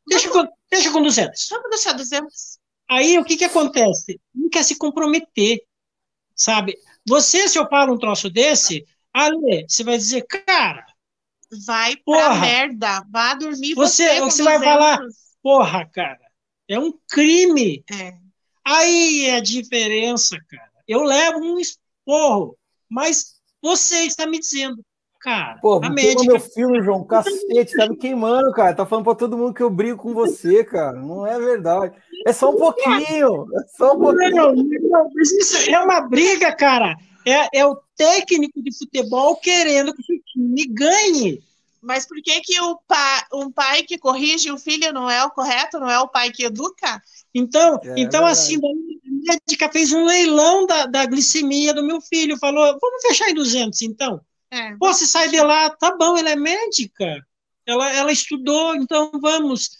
[0.07, 1.47] deixa com, deixa com 200.
[1.49, 2.59] Vamos deixar 200.
[2.89, 4.20] Aí, o que que acontece?
[4.36, 5.62] Não quer se comprometer,
[6.36, 6.76] sabe?
[7.07, 10.86] Você, se eu falo um troço desse, Ale, você vai dizer, cara,
[11.66, 13.06] Vai porra, pra merda.
[13.12, 14.20] Vá dormir você.
[14.20, 14.99] Você, você vai falar,
[15.43, 16.20] porra, cara,
[16.68, 17.84] é um crime.
[17.91, 18.14] É.
[18.66, 20.72] Aí é a diferença, cara.
[20.88, 22.58] Eu levo um esporro,
[22.89, 24.84] mas você está me dizendo,
[25.20, 26.24] cara, Pô, a médica...
[26.24, 28.76] meu filme, João, cacete, tá me queimando, cara.
[28.76, 30.93] Tá falando pra todo mundo que eu brigo com você, cara.
[30.93, 31.95] Não é verdade.
[32.26, 33.45] É só um pouquinho.
[33.56, 34.36] É só um pouquinho.
[34.36, 36.95] Não, não, mas isso é uma briga, cara.
[37.26, 41.43] É, é o técnico de futebol querendo que o time ganhe.
[41.82, 45.32] Mas por que, que o pai, um pai que corrige o filho não é o
[45.32, 47.01] correto, não é o pai que educa?
[47.34, 51.99] Então, é, então é assim, a médica fez um leilão da, da glicemia do meu
[51.99, 54.22] filho, falou, vamos fechar em 200 então.
[54.51, 54.76] É.
[54.76, 57.26] Pô, você sai de lá, tá bom, ela é médica,
[57.65, 59.72] ela, ela estudou, então vamos.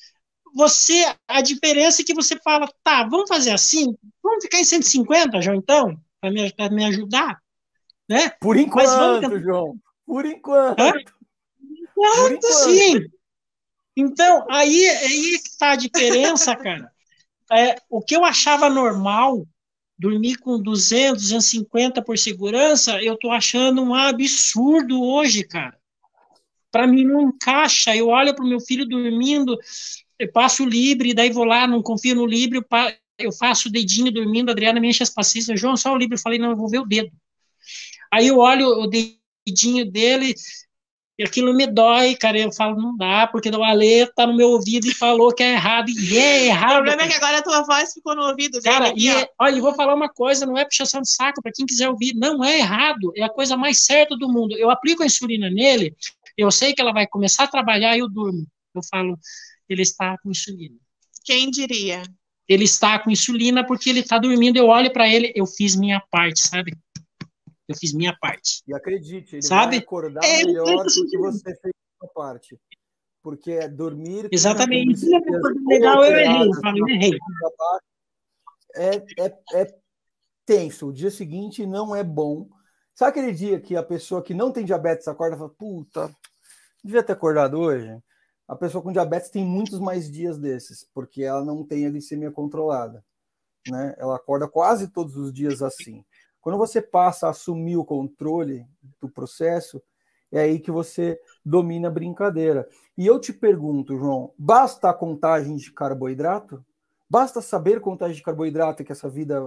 [0.56, 5.42] Você, a diferença é que você fala, tá, vamos fazer assim, vamos ficar em 150,
[5.42, 7.42] João, então, para me, me ajudar,
[8.08, 8.30] né?
[8.40, 9.42] Por enquanto, vamos...
[9.42, 10.80] João, por enquanto.
[10.80, 10.94] Hã?
[11.96, 13.06] Quanto sim?
[13.98, 16.90] Então, aí, aí que tá a diferença, cara.
[17.54, 19.46] É, o que eu achava normal,
[20.00, 25.78] dormir com 200, 250 por segurança, eu tô achando um absurdo hoje, cara.
[26.72, 27.94] Para mim não encaixa.
[27.94, 29.60] Eu olho para o meu filho dormindo,
[30.18, 32.64] eu passo livre, daí vou lá, não confio no livre,
[33.24, 36.16] eu faço o dedinho dormindo, a Adriana me enche as paciências, João, só o livre.
[36.16, 37.12] Eu falei, não, eu vou ver o dedo.
[38.12, 40.36] Aí eu olho o dedinho dele,
[41.22, 42.40] e aquilo me dói, cara.
[42.40, 45.54] Eu falo, não dá, porque o Ale tá no meu ouvido e falou que é
[45.54, 45.90] errado.
[45.90, 46.72] E é errado.
[46.72, 48.60] O problema é que agora a tua voz ficou no ouvido.
[48.62, 51.42] Cara, aqui, e é, olha, eu vou falar uma coisa, não é puxação de saco
[51.42, 52.16] para quem quiser ouvir.
[52.16, 54.58] Não é errado, é a coisa mais certa do mundo.
[54.58, 55.96] Eu aplico a insulina nele,
[56.36, 58.48] eu sei que ela vai começar a trabalhar e eu durmo.
[58.74, 59.16] Eu falo,
[59.70, 60.76] ele está com insulina.
[61.24, 62.02] Quem diria?
[62.52, 64.58] Ele está com insulina porque ele está dormindo.
[64.58, 66.78] Eu olho para ele, eu fiz minha parte, sabe?
[67.72, 68.62] eu fiz minha parte.
[68.68, 69.78] E acredite, ele Sabe?
[69.78, 72.60] vai acordar é, melhor do que você fez a sua parte.
[73.24, 74.28] Porque é dormir.
[74.32, 75.06] Exatamente.
[75.14, 75.20] É
[75.68, 76.48] legal, eu errei.
[76.48, 77.18] Eu falei, errei.
[78.76, 79.68] É, é, é
[80.46, 80.88] tenso.
[80.88, 82.50] O dia seguinte não é bom.
[82.96, 86.12] Sabe aquele dia que a pessoa que não tem diabetes acorda e fala, puta,
[86.84, 87.96] devia ter acordado hoje?
[88.48, 92.32] A pessoa com diabetes tem muitos mais dias desses, porque ela não tem a glicemia
[92.32, 93.04] controlada.
[93.68, 93.96] Né?
[93.98, 96.04] Ela acorda quase todos os dias assim.
[96.42, 98.66] Quando você passa a assumir o controle
[99.00, 99.82] do processo,
[100.32, 102.68] é aí que você domina a brincadeira.
[102.98, 106.66] E eu te pergunto, João, basta a contagem de carboidrato?
[107.10, 109.42] Basta saber contagem de carboidrato que essa vida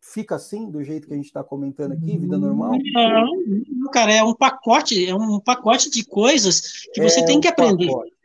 [0.00, 2.72] fica assim, do jeito que a gente está comentando aqui, vida normal?
[2.92, 7.48] Não, cara, é um pacote, é um pacote de coisas que você é tem que
[7.48, 7.86] um aprender.
[7.86, 8.15] Pacote.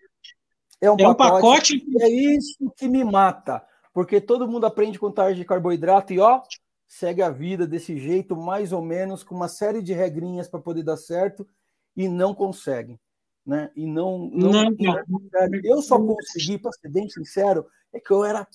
[0.82, 2.04] É um, é um pacote, pacote.
[2.04, 3.64] É isso que me mata,
[3.94, 6.42] porque todo mundo aprende contagem de carboidrato e ó,
[6.88, 10.84] segue a vida desse jeito, mais ou menos, com uma série de regrinhas para poder
[10.84, 11.48] dar certo
[11.96, 13.00] e não consegue.
[13.46, 13.72] Né?
[13.76, 15.60] E não, não, não, não.
[15.64, 18.48] eu só consegui, para ser bem sincero, é que eu era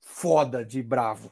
[0.00, 1.30] foda de bravo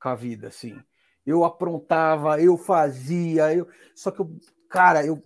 [0.00, 0.78] com a vida, assim.
[1.24, 4.36] Eu aprontava, eu fazia, eu só que eu,
[4.68, 5.22] cara, eu,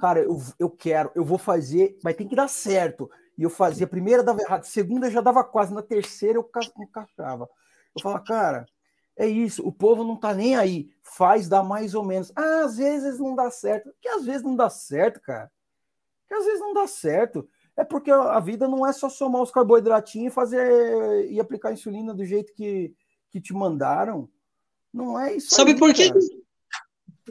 [0.00, 3.10] cara, eu, eu quero, eu vou fazer, mas tem que dar certo.
[3.36, 6.50] E eu fazia, a primeira dava errado, a segunda já dava quase, na terceira eu
[6.80, 7.48] encaixava.
[7.94, 8.66] Eu falava, cara,
[9.16, 12.32] é isso, o povo não tá nem aí, faz, dá mais ou menos.
[12.34, 13.92] Ah, às vezes não dá certo.
[14.00, 15.50] Que às vezes não dá certo, cara.
[16.26, 17.46] Que às vezes não dá certo.
[17.76, 22.14] É porque a vida não é só somar os carboidratinhos e fazer e aplicar insulina
[22.14, 22.94] do jeito que,
[23.30, 24.28] que te mandaram.
[24.92, 25.54] Não é isso.
[25.54, 26.10] Sabe aí, por quê?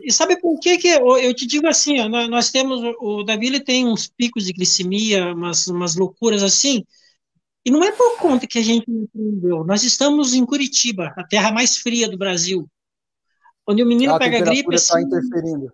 [0.04, 3.60] E sabe por que que eu, te digo assim, ó, nós temos o Davi ele
[3.60, 6.84] tem uns picos de glicemia, umas, umas loucuras assim,
[7.66, 9.64] e não é por conta que a gente entendeu.
[9.64, 12.70] Nós estamos em Curitiba, a terra mais fria do Brasil.
[13.68, 14.74] Onde o menino a pega gripe.
[14.74, 15.72] Está assim, interferindo.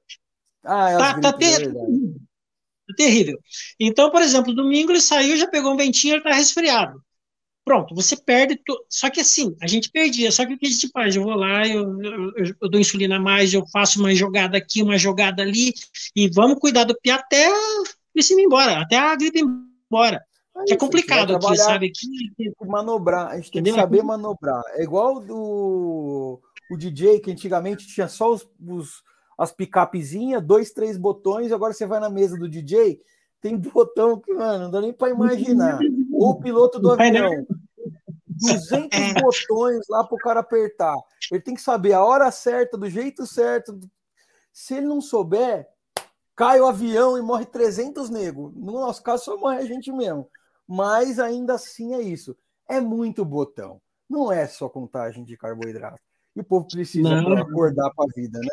[0.63, 1.67] Ah, é tá, tá ter...
[1.69, 3.39] é terrível.
[3.79, 7.01] Então, por exemplo, domingo ele saiu, já pegou um ventinho, ele está resfriado.
[7.65, 8.57] Pronto, você perde.
[8.57, 8.85] To...
[8.87, 10.31] Só que assim, a gente perdia.
[10.31, 11.15] Só que o que a gente faz?
[11.15, 14.83] Eu vou lá, eu, eu, eu, dou insulina a mais, eu faço uma jogada aqui,
[14.83, 15.73] uma jogada ali,
[16.15, 17.51] e vamos cuidar do pé até
[18.13, 19.45] isso ir embora, até a gripe ir
[19.89, 20.23] embora.
[20.69, 21.87] É, é complicado aqui, sabe?
[21.87, 23.73] Aqui, tem que manobrar, a gente tem Entendeu?
[23.73, 24.61] que saber manobrar.
[24.75, 26.39] É igual do
[26.69, 29.03] o DJ, que antigamente tinha só os, os
[29.37, 33.01] as picapezinhas, dois, três botões, agora você vai na mesa do DJ,
[33.49, 35.79] tem botão que, mano, não dá nem para imaginar.
[36.13, 37.45] Ou o piloto do avião.
[38.27, 39.13] 200 é.
[39.21, 40.95] botões lá para o cara apertar.
[41.31, 43.79] Ele tem que saber a hora certa, do jeito certo.
[44.51, 45.67] Se ele não souber,
[46.35, 48.53] cai o avião e morre 300 negros.
[48.55, 50.29] No nosso caso, só morre a gente mesmo
[50.67, 52.35] mas ainda assim é isso.
[52.67, 53.81] É muito botão.
[54.09, 56.01] Não é só contagem de carboidrato.
[56.35, 57.37] E o povo precisa não.
[57.37, 58.47] acordar para a vida, né?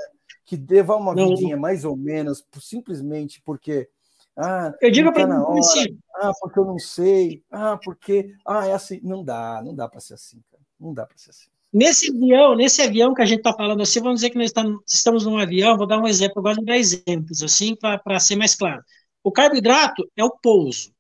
[0.44, 1.28] Que deva uma não.
[1.28, 3.88] vidinha mais ou menos, simplesmente porque.
[4.36, 5.98] Ah, eu digo para tá assim.
[6.16, 7.42] Ah, porque eu não sei.
[7.50, 8.34] Ah, porque.
[8.46, 9.00] Ah, é assim.
[9.02, 10.62] Não dá, não dá para ser assim, cara.
[10.80, 11.48] Não dá para ser assim.
[11.72, 14.52] Nesse avião, nesse avião que a gente está falando assim, vamos dizer que nós
[14.86, 18.36] estamos num avião, vou dar um exemplo, eu gosto de dar exemplos, assim, para ser
[18.36, 18.82] mais claro.
[19.24, 20.92] O carboidrato é o pouso.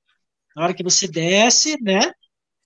[0.56, 2.00] Na hora que você desce, né?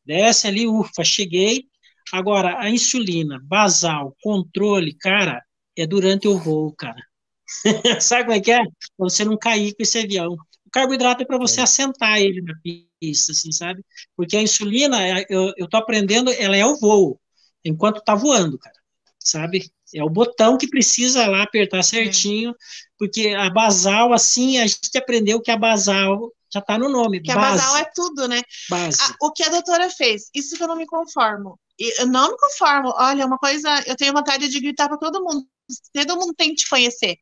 [0.05, 1.65] Desce ali, ufa, cheguei.
[2.13, 5.43] Agora, a insulina, basal, controle, cara,
[5.77, 7.03] é durante o voo, cara.
[8.01, 8.63] Sabe como é que é?
[8.63, 10.37] Pra você não cair com esse avião.
[10.77, 11.63] Carboidrato é para você é.
[11.63, 12.53] assentar ele na
[13.01, 13.83] pista, assim, sabe?
[14.15, 17.19] Porque a insulina, é, eu, eu tô aprendendo, ela é o voo,
[17.65, 18.77] enquanto tá voando, cara.
[19.19, 19.71] Sabe?
[19.95, 22.55] É o botão que precisa lá apertar certinho,
[22.99, 27.23] porque a basal, assim, a gente aprendeu que a basal já está no nome.
[27.23, 28.43] Que a basal é tudo, né?
[28.69, 29.01] Base.
[29.01, 31.59] A, o que a doutora fez, isso que eu não me conformo.
[31.99, 32.93] Eu não me conformo.
[32.97, 35.47] Olha, uma coisa, eu tenho vontade de gritar para todo mundo.
[35.95, 37.17] Todo mundo tem que te conhecer.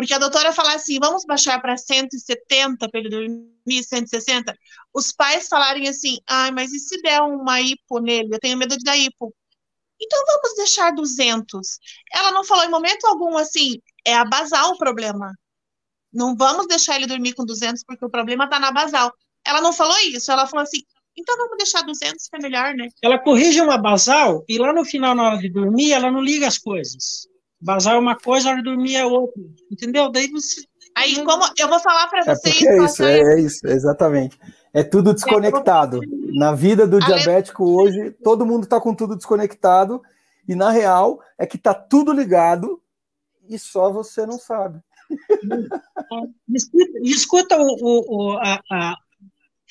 [0.00, 4.56] Porque a doutora fala assim: vamos baixar para 170 para ele dormir, 160.
[4.94, 8.34] Os pais falarem assim: ai, mas e se der uma hipo nele?
[8.34, 9.30] Eu tenho medo de dar hipo.
[10.00, 11.78] Então vamos deixar 200.
[12.14, 15.34] Ela não falou em momento algum assim: é a basal o problema.
[16.10, 19.12] Não vamos deixar ele dormir com 200 porque o problema está na basal.
[19.46, 20.80] Ela não falou isso, ela falou assim:
[21.14, 22.88] então vamos deixar 200 que é melhor, né?
[23.02, 26.48] Ela corrige uma basal e lá no final, na hora de dormir, ela não liga
[26.48, 27.28] as coisas.
[27.60, 29.42] Basal é uma coisa, a hora de dormir é outra.
[29.70, 30.10] Entendeu?
[30.10, 30.62] Daí você.
[30.96, 32.62] Aí, como eu vou falar para é vocês.
[32.62, 34.38] É, é isso, é, é, isso, exatamente.
[34.72, 36.00] É tudo desconectado.
[36.32, 40.02] Na vida do diabético hoje, todo mundo está com tudo desconectado.
[40.48, 42.80] E na real, é que está tudo ligado
[43.48, 44.80] e só você não sabe.
[47.02, 48.96] Escuta o, o, a, a,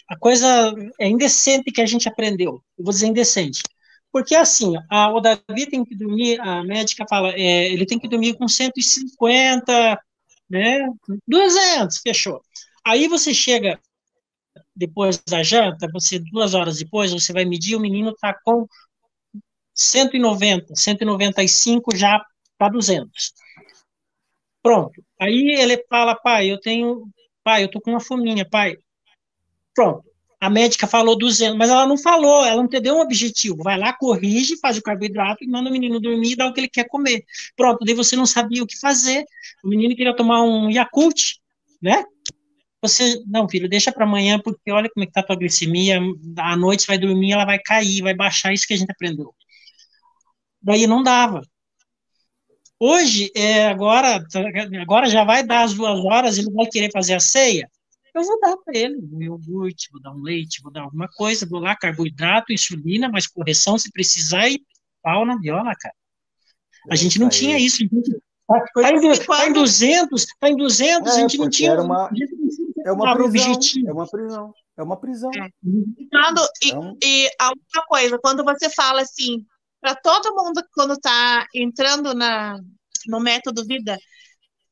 [0.09, 2.61] a, coisa é indecente que a gente aprendeu.
[2.77, 3.61] Eu vou dizer indecente.
[4.11, 8.07] Porque assim, a, o Davi tem que dormir, a médica fala, é, ele tem que
[8.07, 9.99] dormir com 150,
[10.49, 10.87] né?
[11.27, 12.41] 200, fechou.
[12.85, 13.79] Aí você chega
[14.75, 18.67] depois da janta, você duas horas depois, você vai medir, o menino está com
[19.73, 22.23] 190, 195 já
[22.57, 23.33] para 200.
[24.61, 25.03] Pronto.
[25.19, 27.07] Aí ele fala, pai, eu tenho,
[27.43, 28.77] pai, eu tô com uma fominha, pai.
[29.75, 30.08] Pronto.
[30.39, 33.61] A médica falou 200, mas ela não falou, ela não te deu um objetivo.
[33.61, 36.61] Vai lá, corrige, faz o carboidrato e manda o menino dormir e dá o que
[36.61, 37.25] ele quer comer.
[37.57, 39.25] Pronto, daí você não sabia o que fazer.
[39.61, 41.35] O menino queria tomar um Yakult,
[41.81, 42.05] né?
[42.81, 45.99] Você, não, filho, deixa para amanhã, porque olha como é que tá a tua glicemia,
[46.37, 49.35] à noite você vai dormir, ela vai cair, vai baixar, isso que a gente aprendeu.
[50.61, 51.41] Daí não dava.
[52.79, 54.25] Hoje, é, agora,
[54.81, 57.69] agora já vai dar as duas horas, ele vai querer fazer a ceia
[58.19, 61.47] eu vou dar para ele um iogurte, vou dar um leite, vou dar alguma coisa,
[61.47, 64.61] vou lá, carboidrato, insulina, mas correção se precisar e
[65.01, 65.95] pau na viola, cara.
[66.89, 67.83] A gente não tinha isso.
[68.47, 71.79] Tá, tá, em, tá em 200, tá em 200, é, a gente não tinha.
[71.79, 72.09] Uma,
[72.85, 73.89] é uma prisão, objetivo.
[73.89, 74.53] É uma prisão.
[74.77, 75.31] É uma prisão.
[75.35, 75.49] É.
[76.11, 79.45] Quando, e, então, e a outra coisa, quando você fala assim,
[79.79, 82.57] para todo mundo quando está entrando na,
[83.07, 83.97] no método vida,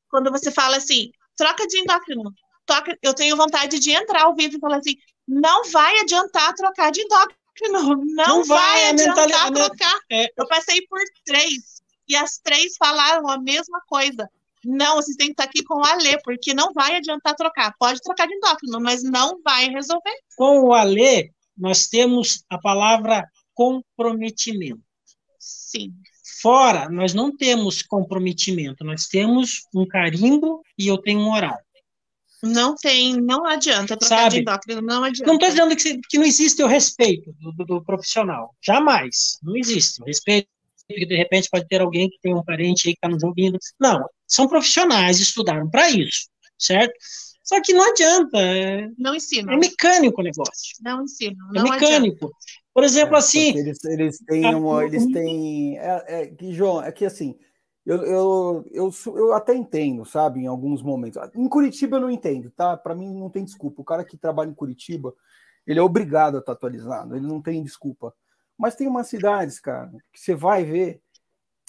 [0.09, 2.33] quando você fala assim, troca de endócrino,
[2.67, 4.95] toca, eu tenho vontade de entrar ao vivo e falar assim:
[5.27, 9.99] não vai adiantar trocar de endócrino, não, não vai, vai adiantar trocar.
[10.11, 10.27] É...
[10.37, 14.29] Eu passei por três e as três falaram a mesma coisa.
[14.63, 17.73] Não, vocês têm que estar aqui com o Alê, porque não vai adiantar trocar.
[17.79, 20.13] Pode trocar de endócrino, mas não vai resolver.
[20.35, 24.81] Com o Alê, nós temos a palavra comprometimento.
[25.39, 25.93] Sim.
[26.41, 31.65] Fora, nós não temos comprometimento, nós temos um carimbo e eu tenho um horário.
[32.43, 34.35] Não tem, não adianta trocar Sabe?
[34.35, 35.25] de endócrino, não adianta.
[35.25, 38.55] Não estou dizendo que, que, não existe o respeito do, do, do, profissional.
[38.63, 39.39] Jamais.
[39.41, 40.01] Não existe.
[40.01, 40.47] O respeito,
[40.87, 43.57] que de repente pode ter alguém que tem um parente aí que está nos ouvindo.
[43.79, 46.93] Não, são profissionais, estudaram para isso, certo?
[47.43, 48.37] Só que não adianta.
[48.37, 49.53] É, não ensina.
[49.53, 50.75] É mecânico o negócio.
[50.81, 51.35] Não ensina.
[51.55, 52.25] É mecânico.
[52.25, 52.37] Adianta.
[52.73, 53.57] Por exemplo, é, assim.
[53.57, 54.85] Eles, eles têm uma.
[54.85, 55.79] Eles têm.
[55.79, 57.35] É, é, que, João, é que assim
[57.87, 61.21] eu, eu, eu, eu, até entendo, sabe, em alguns momentos.
[61.33, 62.75] Em Curitiba eu não entendo, tá?
[62.75, 63.81] Para mim não tem desculpa.
[63.81, 65.15] O cara que trabalha em Curitiba,
[65.65, 68.13] ele é obrigado a estar atualizado, ele não tem desculpa.
[68.57, 71.01] Mas tem umas cidades, cara, que você vai ver,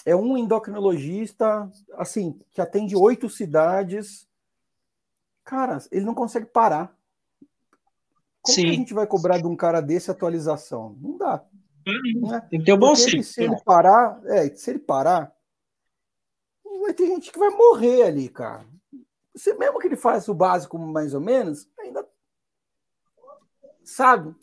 [0.05, 4.27] é um endocrinologista, assim, que atende oito cidades.
[5.45, 6.93] Cara, ele não consegue parar.
[8.41, 8.63] Como Sim.
[8.63, 10.97] que a gente vai cobrar de um cara desse atualização?
[10.99, 11.41] Não dá.
[11.85, 12.41] Né?
[12.49, 13.31] Tem que ter o bom senso.
[13.31, 15.33] Se ele parar, é, se ele parar,
[16.89, 18.65] vai ter gente que vai morrer ali, cara.
[19.33, 22.07] Você, mesmo que ele faça o básico mais ou menos, ainda.
[23.83, 24.35] Sabe?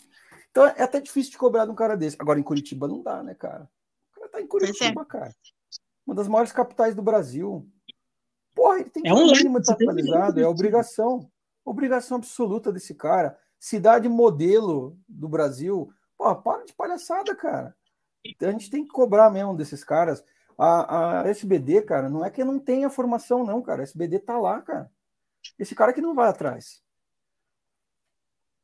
[0.50, 2.16] Então é até difícil de cobrar de um cara desse.
[2.18, 3.68] Agora em Curitiba não dá, né, cara?
[4.10, 5.34] O cara tá em Curitiba, cara.
[6.06, 7.68] Uma das maiores capitais do Brasil.
[8.54, 11.30] Porra, ele tem que é um mínimo estar atualizado, é obrigação.
[11.64, 13.38] Obrigação absoluta desse cara.
[13.58, 15.92] Cidade modelo do Brasil.
[16.16, 17.76] Pô, para de palhaçada, cara.
[18.24, 20.24] Então, a gente tem que cobrar mesmo desses caras.
[20.58, 23.82] A, a SBD, cara, não é que não tenha formação, não, cara.
[23.82, 24.90] A SBD tá lá, cara.
[25.58, 26.82] Esse cara que não vai atrás.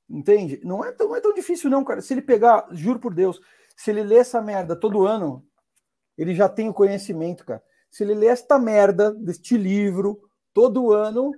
[0.08, 0.60] Entende?
[0.64, 2.00] Não é, tão, não é tão difícil, não, cara.
[2.02, 3.40] Se ele pegar, juro por Deus,
[3.76, 5.46] se ele ler essa merda todo ano,
[6.16, 7.62] ele já tem o conhecimento, cara.
[7.90, 10.20] Se ele ler esta merda deste livro
[10.52, 11.32] todo ano,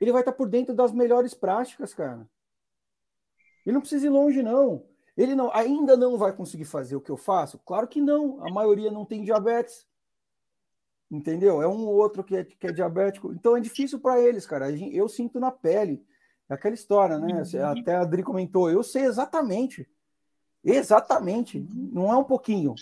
[0.00, 2.28] ele vai estar por dentro das melhores práticas, cara.
[3.64, 4.84] Ele não precisa ir longe, não.
[5.16, 7.58] Ele não, ainda não vai conseguir fazer o que eu faço?
[7.64, 8.44] Claro que não.
[8.44, 9.86] A maioria não tem diabetes.
[11.10, 11.62] Entendeu?
[11.62, 13.32] É um ou outro que é, que é diabético.
[13.32, 14.70] Então é difícil para eles, cara.
[14.70, 16.04] Eu sinto na pele.
[16.48, 17.42] É aquela história, né?
[17.42, 17.66] Uhum.
[17.66, 18.70] Até a Adri comentou.
[18.70, 19.88] Eu sei exatamente.
[20.62, 21.66] Exatamente.
[21.72, 22.74] Não é um pouquinho.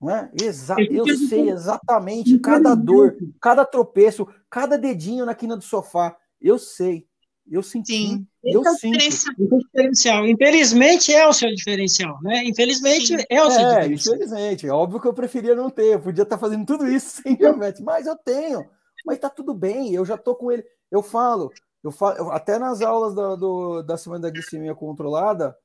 [0.00, 0.30] Não é?
[0.40, 6.16] Exa eu sei exatamente cada dor, cada tropeço, cada dedinho na quina do sofá.
[6.40, 7.06] Eu sei.
[7.50, 7.92] Eu senti.
[7.92, 8.26] Sim.
[8.44, 8.96] Eu é sinto.
[8.96, 10.24] Diferencial.
[10.24, 12.44] Infelizmente é o seu diferencial, né?
[12.44, 13.24] Infelizmente Sim.
[13.28, 14.14] é o seu é, diferencial.
[14.14, 14.66] Infelizmente.
[14.68, 15.94] É óbvio que eu preferia não ter.
[15.94, 18.64] Eu podia estar fazendo tudo isso sem diabetes, mas eu tenho.
[19.04, 19.92] Mas tá tudo bem.
[19.92, 20.64] Eu já tô com ele.
[20.92, 21.52] Eu falo,
[21.82, 25.56] eu falo até nas aulas da, do, da semana da glicemia controlada,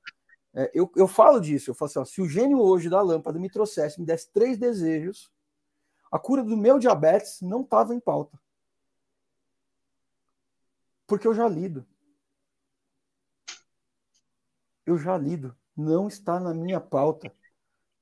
[0.55, 1.69] é, eu, eu falo disso.
[1.69, 4.57] Eu falo assim: ó, se o gênio hoje da lâmpada me trouxesse, me desse três
[4.57, 5.29] desejos,
[6.11, 8.39] a cura do meu diabetes não estava em pauta
[11.07, 11.85] porque eu já lido.
[14.85, 15.55] Eu já lido.
[15.75, 17.31] Não está na minha pauta.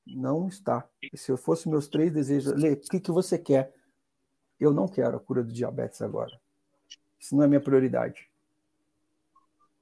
[0.05, 0.87] Não está.
[1.15, 3.73] Se eu fosse meus três desejos, Lê, o que, que você quer?
[4.59, 6.39] Eu não quero a cura do diabetes agora.
[7.19, 8.29] Isso não é minha prioridade.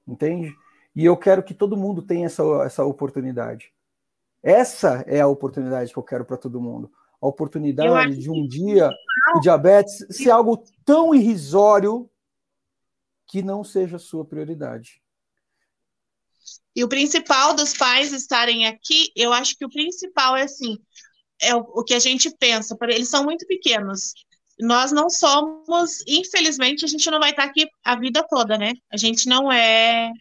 [0.08, 0.56] Entende?
[0.96, 3.74] E eu quero que todo mundo tenha essa, essa oportunidade.
[4.44, 6.92] Essa é a oportunidade que eu quero para todo mundo.
[7.22, 8.92] A oportunidade de um dia
[9.36, 12.10] o diabetes ser algo tão irrisório
[13.32, 15.02] que não seja sua prioridade.
[16.76, 20.78] E o principal dos pais estarem aqui, eu acho que o principal é assim,
[21.42, 24.14] é o, que a gente pensa, eles são muito pequenos.
[24.60, 28.74] Nós não somos, infelizmente, a gente não vai estar aqui a vida toda, né?
[28.92, 30.12] A gente não é.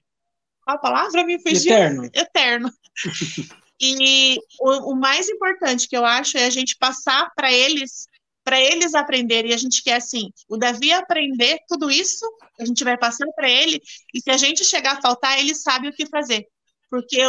[0.62, 1.72] Qual a palavra me fugiu?
[1.72, 2.10] Eterno.
[2.14, 2.72] Eterno.
[3.80, 8.06] e o, o mais importante que eu acho é a gente passar para eles
[8.50, 9.52] para eles aprenderem.
[9.52, 12.26] E a gente quer, assim, o Davi aprender tudo isso,
[12.58, 13.80] a gente vai passando para ele,
[14.12, 16.48] e se a gente chegar a faltar, ele sabe o que fazer.
[16.90, 17.20] Porque,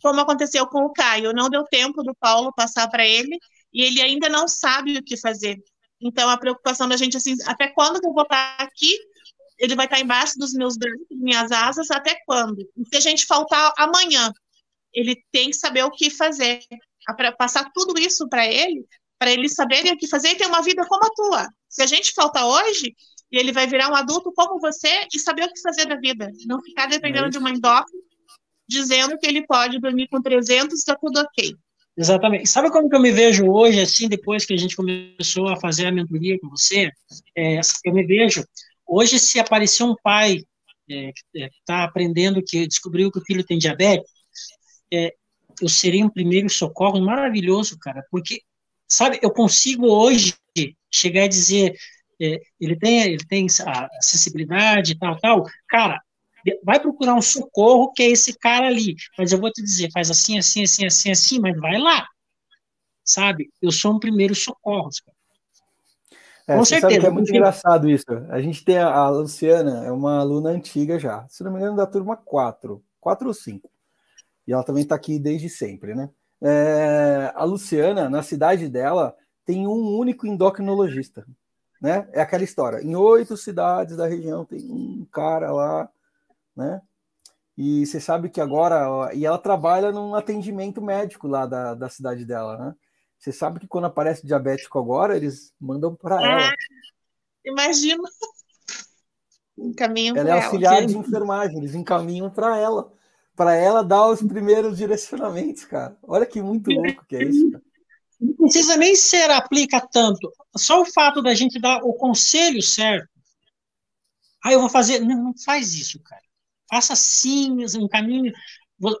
[0.00, 3.38] como aconteceu com o Caio, não deu tempo do Paulo passar para ele,
[3.70, 5.62] e ele ainda não sabe o que fazer.
[6.00, 8.98] Então, a preocupação da gente, assim, até quando que eu vou estar aqui?
[9.58, 12.58] Ele vai estar embaixo dos meus braços, minhas asas, até quando?
[12.78, 14.32] E se a gente faltar amanhã,
[14.90, 16.60] ele tem que saber o que fazer.
[17.14, 18.86] Para passar tudo isso para ele,
[19.22, 21.48] para eles saberem o que fazer e ter uma vida como a tua.
[21.68, 22.92] Se a gente falta hoje,
[23.30, 26.28] ele vai virar um adulto como você e saber o que fazer da vida.
[26.44, 28.02] Não ficar dependendo é de uma endócrina
[28.68, 31.54] dizendo que ele pode dormir com 300 e está tudo ok.
[31.96, 32.48] Exatamente.
[32.48, 35.86] Sabe como que eu me vejo hoje, assim, depois que a gente começou a fazer
[35.86, 36.90] a mentoria com você?
[37.36, 38.44] É, eu me vejo,
[38.84, 40.42] hoje, se aparecer um pai
[40.90, 44.10] é, que está é, aprendendo, que descobriu que o filho tem diabetes,
[44.92, 45.14] é,
[45.60, 48.40] eu seria um primeiro socorro maravilhoso, cara, porque
[48.92, 50.34] sabe, eu consigo hoje
[50.90, 51.74] chegar e dizer,
[52.20, 56.00] é, ele tem, ele tem a acessibilidade, tal, tal, cara,
[56.62, 60.10] vai procurar um socorro que é esse cara ali, mas eu vou te dizer, faz
[60.10, 62.06] assim, assim, assim, assim, assim, mas vai lá,
[63.02, 65.16] sabe, eu sou um primeiro socorro, cara.
[66.46, 67.06] É, Com certeza.
[67.06, 68.04] é muito engraçado isso.
[68.28, 71.76] A gente tem a, a, Luciana, é uma aluna antiga já, se não me engano,
[71.76, 73.70] da turma 4, 4 ou 5.
[74.46, 76.10] E ela também está aqui desde sempre, né?
[76.42, 81.24] É, a Luciana, na cidade dela, tem um único endocrinologista.
[81.80, 82.08] Né?
[82.12, 82.82] É aquela história.
[82.82, 85.88] Em oito cidades da região tem um cara lá,
[86.56, 86.80] né?
[87.56, 89.12] E você sabe que agora.
[89.14, 92.74] E ela trabalha num atendimento médico lá da, da cidade dela, né?
[93.18, 96.52] Você sabe que quando aparece diabético agora, eles mandam para ah, ela.
[97.44, 98.02] Imagina.
[99.56, 100.86] Encaminham ela é auxiliar ela.
[100.86, 102.92] de enfermagem, eles encaminham para ela
[103.36, 105.96] para ela dar os primeiros direcionamentos, cara.
[106.02, 107.64] Olha que muito louco que é isso, cara.
[108.20, 110.32] Não precisa nem ser aplica tanto.
[110.56, 113.08] Só o fato da gente dar o conselho certo.
[114.44, 115.00] Ah, eu vou fazer.
[115.00, 116.22] Não, não faz isso, cara.
[116.70, 118.32] Faça assim, um caminho.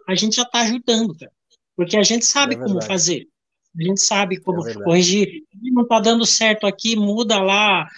[0.08, 1.32] A gente já está ajudando, cara.
[1.76, 3.28] Porque a gente sabe é como fazer.
[3.78, 5.44] A gente sabe como é corrigir.
[5.54, 7.88] Não está dando certo aqui, muda lá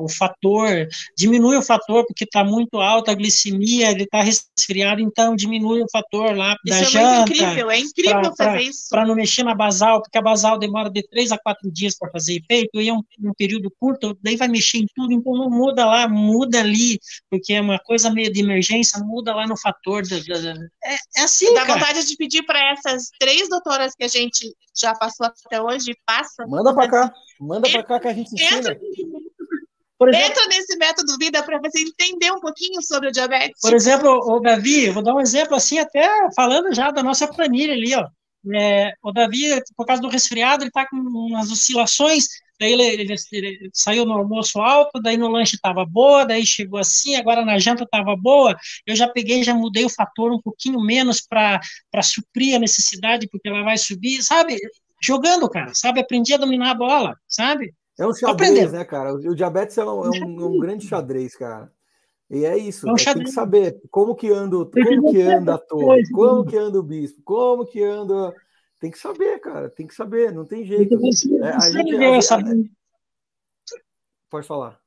[0.00, 0.86] o fator,
[1.16, 5.86] diminui o fator porque está muito alta a glicemia, ele está resfriado, então diminui o
[5.90, 7.32] fator lá isso da é janta.
[7.32, 8.88] incrível, é incrível pra, fazer pra, isso.
[8.90, 12.10] Para não mexer na basal, porque a basal demora de três a quatro dias para
[12.10, 15.50] fazer efeito, e é um, um, período curto, daí vai mexer em tudo, então não
[15.50, 16.98] muda lá, muda ali,
[17.30, 20.02] porque é uma coisa meio de emergência, muda lá no fator.
[20.06, 20.50] Da, da,
[20.84, 21.78] é, é assim, Dá cara.
[21.78, 26.46] vontade de pedir para essas três doutoras que a gente já passou até hoje, passa.
[26.46, 28.76] Manda para cá, manda para cá que a gente ensina.
[30.02, 33.60] Exemplo, Entra nesse método vida para você entender um pouquinho sobre o diabetes.
[33.60, 37.72] Por exemplo, o Davi, vou dar um exemplo assim, até falando já da nossa planilha
[37.72, 38.06] ali, ó.
[38.52, 42.26] É, o Davi, por causa do resfriado, ele está com umas oscilações,
[42.60, 46.78] daí ele, ele, ele, saiu no almoço alto, daí no lanche estava boa, daí chegou
[46.78, 48.54] assim, agora na janta estava boa,
[48.86, 51.60] eu já peguei, já mudei o fator um pouquinho menos para
[52.02, 54.58] suprir a necessidade, porque ela vai subir, sabe?
[55.02, 56.00] Jogando, cara, sabe?
[56.00, 57.72] Aprendi a dominar a bola, sabe?
[57.98, 59.14] É um xadrez, né, cara?
[59.14, 61.72] O diabetes é um, é um, é um grande xadrez, cara.
[62.30, 65.58] E é isso, é um tem que saber como que anda, como que anda a
[65.58, 68.34] torre, como que anda o bispo, como que anda.
[68.80, 70.98] Tem que saber, cara, tem que saber, não tem jeito.
[71.42, 72.40] É, a gente, a, a,
[74.28, 74.80] Pode falar.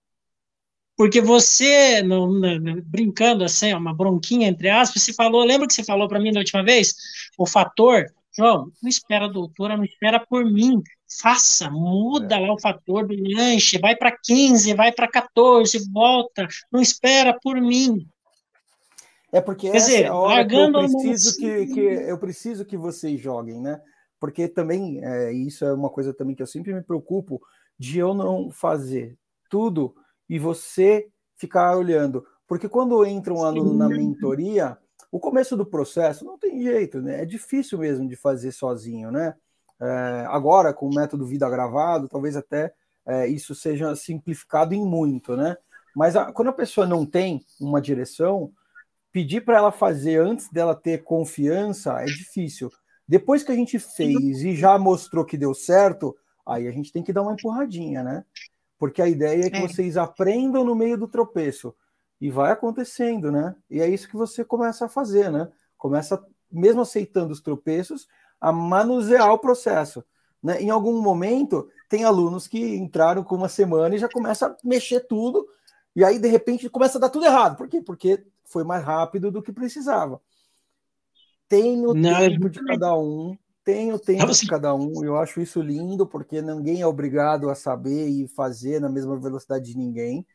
[0.97, 5.83] Porque você, no, no, brincando assim, uma bronquinha entre aspas, você falou, lembra que você
[5.83, 6.95] falou para mim na última vez?
[7.37, 8.05] O fator,
[8.35, 10.81] João, não espera a doutora, não espera por mim
[11.21, 12.39] faça, muda é.
[12.39, 17.59] lá o fator do lanche, vai para 15, vai para 14, volta, não espera por
[17.59, 18.07] mim.
[19.31, 22.77] É porque Quer dizer, é a hora que eu preciso que, que, eu preciso que
[22.77, 23.81] vocês joguem, né?
[24.19, 27.41] Porque também, é, isso é uma coisa também que eu sempre me preocupo,
[27.77, 29.17] de eu não fazer
[29.49, 29.95] tudo
[30.29, 32.25] e você ficar olhando.
[32.47, 34.77] Porque quando entra um aluno na mentoria,
[35.11, 37.21] o começo do processo não tem jeito, né?
[37.21, 39.35] É difícil mesmo de fazer sozinho, né?
[39.79, 42.73] É, agora, com o método vida gravado, talvez até
[43.05, 45.55] é, isso seja simplificado em muito, né?
[45.95, 48.51] Mas a, quando a pessoa não tem uma direção,
[49.11, 52.69] pedir para ela fazer antes dela ter confiança é difícil.
[53.07, 57.01] Depois que a gente fez e já mostrou que deu certo, aí a gente tem
[57.01, 58.25] que dar uma empurradinha, né?
[58.77, 59.61] Porque a ideia é que é.
[59.61, 61.73] vocês aprendam no meio do tropeço.
[62.19, 63.55] E vai acontecendo, né?
[63.69, 65.49] E é isso que você começa a fazer, né?
[65.77, 68.07] Começa mesmo aceitando os tropeços,
[68.39, 70.03] a manusear o processo.
[70.41, 70.61] Né?
[70.61, 75.01] Em algum momento, tem alunos que entraram com uma semana e já começa a mexer
[75.01, 75.47] tudo,
[75.95, 77.57] e aí, de repente, começa a dar tudo errado.
[77.57, 77.81] Por quê?
[77.81, 80.21] Porque foi mais rápido do que precisava.
[81.49, 85.41] Tem o Não, tempo de cada um, tem o tempo de cada um, eu acho
[85.41, 90.25] isso lindo, porque ninguém é obrigado a saber e fazer na mesma velocidade de ninguém.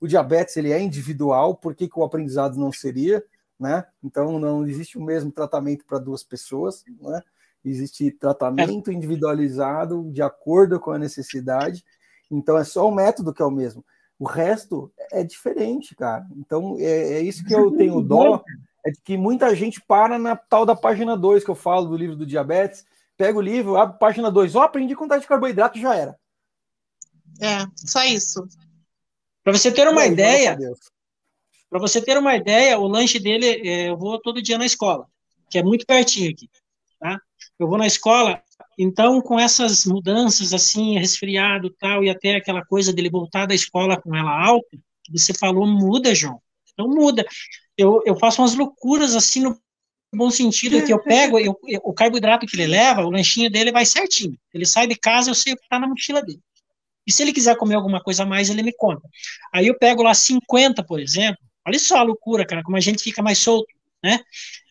[0.00, 3.22] O diabetes ele é individual, por que, que o aprendizado não seria?
[3.58, 3.84] Né?
[4.02, 7.20] Então não existe o mesmo tratamento para duas pessoas, né?
[7.64, 11.84] Existe tratamento individualizado de acordo com a necessidade.
[12.30, 13.84] Então é só o método que é o mesmo.
[14.18, 16.26] O resto é diferente, cara.
[16.36, 18.42] Então é, é isso que eu tenho dó,
[18.84, 21.96] é de que muita gente para na tal da página 2 que eu falo do
[21.96, 22.84] livro do diabetes,
[23.16, 26.18] pega o livro, abre página 2, ó, oh, aprendi quantidade de carboidrato já era.
[27.40, 28.46] É, só isso.
[29.42, 30.58] Para você ter uma ideia,
[31.68, 35.06] para você ter uma ideia, o lanche dele, é, eu vou todo dia na escola,
[35.50, 36.48] que é muito pertinho aqui?
[37.58, 38.42] Eu vou na escola,
[38.78, 44.00] então com essas mudanças assim, resfriado tal, e até aquela coisa dele voltar da escola
[44.00, 44.78] com ela alta,
[45.10, 46.40] você falou, muda, João.
[46.72, 47.26] Então muda.
[47.76, 49.58] Eu, eu faço umas loucuras assim no
[50.14, 53.72] bom sentido que eu pego eu, eu, o carboidrato que ele leva, o lanchinho dele
[53.72, 54.38] vai certinho.
[54.52, 56.40] Ele sai de casa, eu sei o que está na mochila dele.
[57.06, 59.02] E se ele quiser comer alguma coisa a mais, ele me conta.
[59.52, 61.38] Aí eu pego lá 50, por exemplo.
[61.66, 63.68] Olha só a loucura, cara, como a gente fica mais solto,
[64.02, 64.20] né?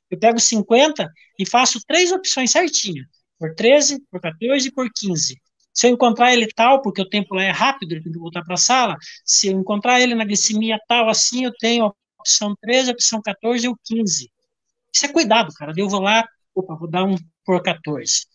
[0.09, 3.05] Eu pego 50 e faço três opções certinho.
[3.37, 5.39] Por 13, por 14 e por 15.
[5.73, 8.43] Se eu encontrar ele tal, porque o tempo lá é rápido, eu tenho que voltar
[8.43, 12.53] para a sala, se eu encontrar ele na glicemia tal, assim, eu tenho a opção
[12.61, 14.29] 13, a opção 14 e o 15.
[14.93, 15.73] Isso é cuidado, cara.
[15.77, 17.15] Eu vou lá, opa, vou dar um
[17.45, 18.25] por 14.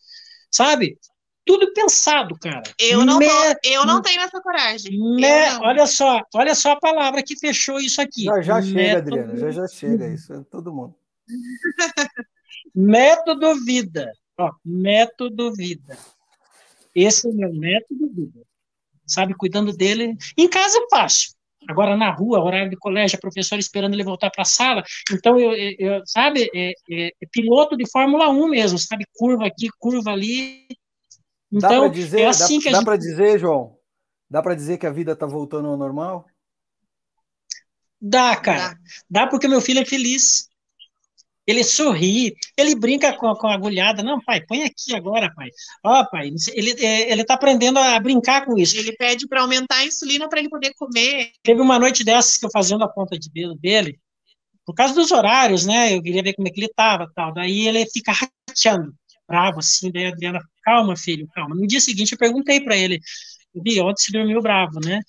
[0.51, 0.97] Sabe?
[1.45, 2.63] tudo pensado, cara.
[2.79, 3.27] Eu não, me...
[3.63, 4.99] eu não tenho essa coragem.
[4.99, 5.27] Me...
[5.61, 8.25] Olha só, olha só a palavra que fechou isso aqui.
[8.25, 10.95] Já, já chega, Adriana, já, já chega isso, é todo mundo.
[12.75, 14.13] Método vida.
[14.39, 15.99] Ó, método vida.
[16.95, 18.41] Esse é o meu método vida.
[19.07, 20.17] Sabe, cuidando dele.
[20.37, 21.33] Em casa é fácil.
[21.69, 24.85] Agora na rua, horário de colégio, a professora esperando ele voltar para a sala.
[25.11, 29.07] Então, eu, eu sabe, é, é, é piloto de Fórmula 1 mesmo, sabe?
[29.15, 30.67] Curva aqui, curva ali
[31.55, 32.85] então, dá para dizer, é assim dá, dá gente...
[32.85, 33.79] para dizer, João?
[34.29, 36.27] Dá para dizer que a vida está voltando ao normal?
[38.01, 38.77] Dá, cara.
[39.09, 40.49] Dá porque meu filho é feliz.
[41.47, 44.03] Ele sorri, ele brinca com, com a agulhada.
[44.03, 45.49] Não, pai, põe aqui agora, pai.
[45.85, 48.77] Ó, oh, pai, ele, é, ele tá aprendendo a brincar com isso.
[48.79, 51.33] Ele pede para aumentar a insulina para ele poder comer.
[51.43, 53.99] Teve uma noite dessas que eu fazendo a ponta de dedo dele,
[54.65, 55.95] por causa dos horários, né?
[55.95, 57.33] Eu queria ver como é que ele tava, tal.
[57.35, 58.95] Daí ele fica rateando,
[59.29, 59.91] bravo, assim.
[59.93, 61.55] Daí a Adriana calma, filho, calma.
[61.55, 62.99] No dia seguinte eu perguntei para ele,
[63.55, 65.01] vi, ontem você dormiu bravo, né?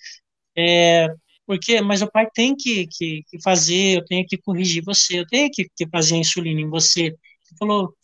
[0.57, 1.07] É,
[1.45, 5.27] porque, mas o pai tem que, que, que, fazer, eu tenho que corrigir você, eu
[5.27, 7.01] tenho que, que fazer a insulina em você.
[7.01, 7.95] Ele falou,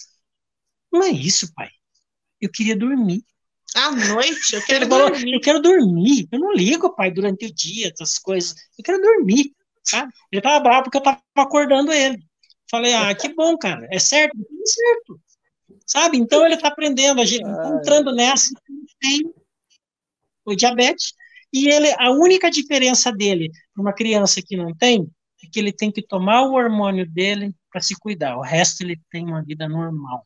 [0.92, 1.70] não é isso, pai.
[2.40, 3.24] Eu queria dormir.
[3.76, 4.56] À noite?
[4.56, 5.20] Eu quero ele dormir.
[5.20, 6.28] Falou, eu quero dormir.
[6.32, 8.56] Eu não ligo, pai, durante o dia, essas coisas.
[8.78, 9.54] Eu quero dormir,
[9.84, 10.12] sabe?
[10.32, 12.24] Ele tava bravo porque eu tava acordando ele.
[12.70, 13.88] Falei, ah, que bom, cara.
[13.92, 14.38] É certo?
[14.38, 15.20] É certo
[15.92, 16.18] sabe?
[16.18, 18.54] Então ele está aprendendo, a gente tá entrando nessa,
[19.00, 19.22] tem
[20.46, 21.14] o diabetes,
[21.54, 25.10] e ele, a única diferença dele para uma criança que não tem,
[25.44, 29.00] é que ele tem que tomar o hormônio dele para se cuidar, o resto ele
[29.10, 30.26] tem uma vida normal,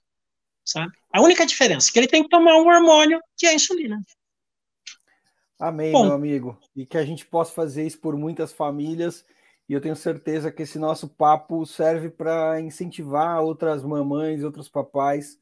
[0.63, 0.91] sabe?
[1.11, 3.99] A única diferença é que ele tem que tomar um hormônio que é a insulina.
[5.57, 6.59] Amém, Bom, meu amigo.
[6.75, 9.25] E que a gente possa fazer isso por muitas famílias
[9.67, 15.39] e eu tenho certeza que esse nosso papo serve para incentivar outras mamães, outros papais,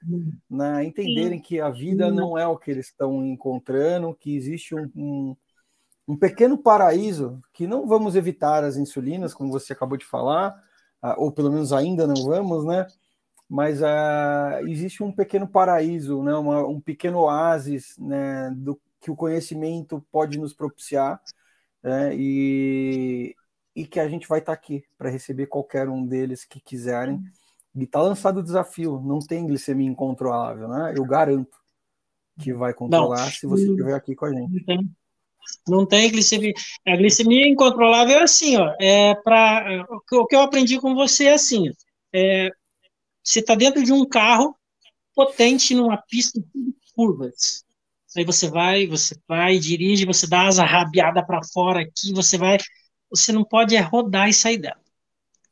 [0.49, 4.73] né, a entenderem que a vida não é o que eles estão encontrando, que existe
[4.73, 5.35] um, um,
[6.07, 10.55] um, pequeno paraíso, que não vamos evitar as insulinas, como você acabou de falar,
[11.01, 12.87] ah, ou pelo menos ainda não vamos, né?
[13.49, 19.15] Mas uh, existe um pequeno paraíso, né, uma, um pequeno oásis né, do que o
[19.15, 21.21] conhecimento pode nos propiciar.
[21.83, 23.35] Né, e,
[23.75, 27.21] e que a gente vai estar tá aqui para receber qualquer um deles que quiserem.
[27.75, 30.93] E está lançado o desafio, não tem glicemia incontrolável, né?
[30.95, 31.57] Eu garanto
[32.39, 34.53] que vai controlar não, se você estiver aqui com a gente.
[34.53, 34.95] Não tem,
[35.67, 36.53] não tem glicemia.
[36.87, 38.73] A glicemia incontrolável é assim, ó.
[38.79, 41.71] É para o que eu aprendi com você é assim.
[42.13, 42.49] É,
[43.23, 44.55] você está dentro de um carro
[45.15, 47.63] potente numa pista de curvas.
[48.15, 52.57] Aí você vai, você vai, dirige, você dá asa rabiada para fora aqui, você vai
[53.09, 54.81] você não pode é rodar e sair dela.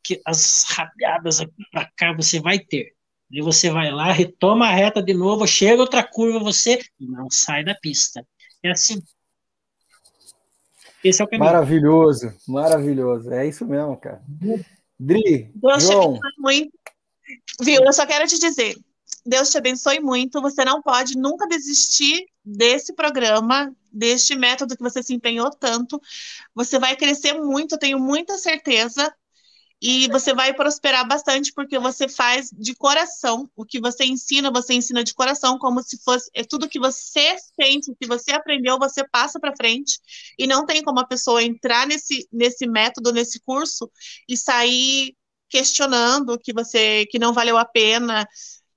[0.03, 2.95] Que as rabiadas para cá você vai ter.
[3.29, 7.63] E você vai lá, retoma a reta de novo, chega outra curva, você não sai
[7.63, 8.25] da pista.
[8.63, 9.01] É assim.
[11.03, 11.45] Esse é o caminho.
[11.45, 13.31] Maravilhoso, maravilhoso.
[13.31, 14.21] É isso mesmo, cara.
[14.99, 16.19] Dri, João.
[16.37, 16.71] Muito,
[17.61, 17.83] Viu?
[17.83, 18.75] Eu só quero te dizer,
[19.25, 20.41] Deus te abençoe muito.
[20.41, 26.01] Você não pode nunca desistir desse programa, deste método que você se empenhou tanto.
[26.55, 29.13] Você vai crescer muito, eu tenho muita certeza.
[29.81, 34.75] E você vai prosperar bastante porque você faz de coração o que você ensina, você
[34.75, 39.03] ensina de coração, como se fosse é tudo que você sente, que você aprendeu, você
[39.09, 39.99] passa para frente.
[40.37, 43.89] E não tem como a pessoa entrar nesse, nesse método, nesse curso
[44.29, 45.15] e sair
[45.49, 48.27] questionando que você que não valeu a pena,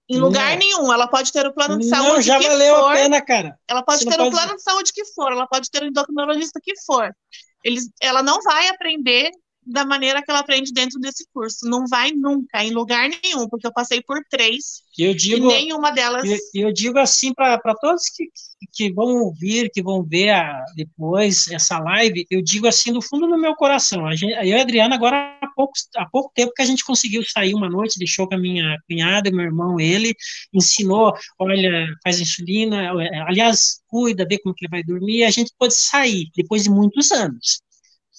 [0.09, 0.59] em lugar não.
[0.59, 0.93] nenhum.
[0.93, 2.91] Ela pode ter o plano de saúde não, já que valeu for.
[2.91, 3.59] a pena, cara.
[3.69, 4.31] Ela pode Você ter o pode...
[4.31, 7.15] plano de saúde que for, ela pode ter o endocrinologista que for.
[7.63, 9.31] Eles, ela não vai aprender
[9.67, 11.69] da maneira que ela aprende dentro desse curso.
[11.69, 15.91] Não vai nunca, em lugar nenhum, porque eu passei por três eu digo, e nenhuma
[15.91, 16.25] delas.
[16.25, 18.29] Eu, eu digo assim para todos que,
[18.73, 23.27] que vão ouvir, que vão ver a, depois essa live, eu digo assim do fundo
[23.27, 24.07] do meu coração.
[24.07, 26.85] A gente, eu e a Adriana, agora há pouco, há pouco tempo que a gente
[26.85, 30.15] conseguiu sair uma noite, deixou com a minha cunhada, meu irmão, ele,
[30.53, 32.93] ensinou, olha, faz insulina,
[33.27, 37.11] aliás, cuida, vê como que ele vai dormir, a gente pode sair depois de muitos
[37.11, 37.65] anos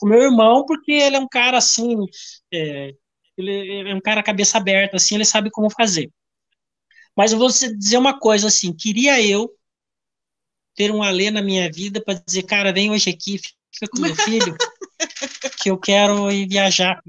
[0.01, 1.95] o meu irmão, porque ele é um cara assim,
[2.53, 2.93] é,
[3.37, 6.11] ele é um cara cabeça aberta, assim, ele sabe como fazer.
[7.15, 9.49] Mas eu vou dizer uma coisa assim, queria eu
[10.75, 13.39] ter um Alê na minha vida para dizer, cara, vem hoje aqui,
[13.73, 14.55] fica com meu filho,
[15.61, 17.01] que eu quero ir viajar.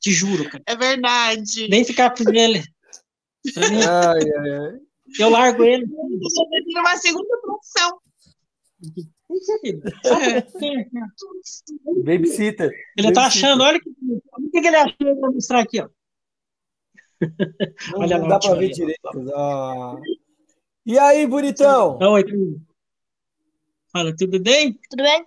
[0.00, 0.62] Te juro, cara.
[0.66, 1.68] É verdade.
[1.68, 2.62] Vem ficar com ele.
[3.56, 4.80] Ai, ai, ai.
[5.18, 5.84] Eu largo ele.
[5.84, 7.98] Eu uma segunda profissão.
[12.04, 12.72] Babysitter.
[12.96, 15.88] Ele tá achando, olha que, o que, ele achou para mostrar aqui, ó.
[17.92, 19.00] Não, olha não dá para ver direito.
[19.34, 19.96] Ah.
[20.84, 21.98] E aí, bonitão?
[21.98, 22.24] Oi,
[23.90, 24.78] Fala, tudo bem?
[24.90, 25.24] Tudo bem?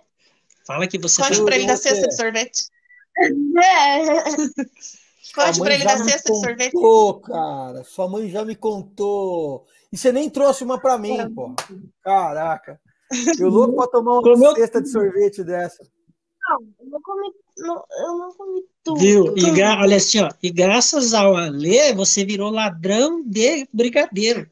[0.66, 1.44] Fala que você Conte tá...
[1.44, 2.68] para ele da cesta de sorvete.
[5.34, 6.72] Conte para ele da cesta de sorvete.
[6.72, 9.66] Pô, cara, sua mãe já me contou.
[9.90, 11.54] E você nem trouxe uma para mim, pô.
[12.02, 12.78] Caraca.
[13.38, 14.54] Eu louco para tomar uma Comeu...
[14.54, 15.82] cesta de sorvete dessa.
[16.48, 19.00] Não, eu não comi, não, eu não comi tudo.
[19.00, 19.34] Viu?
[19.36, 19.78] E gra...
[19.80, 24.50] Olha assim, ó, e graças ao Alê, você virou ladrão de brigadeiro.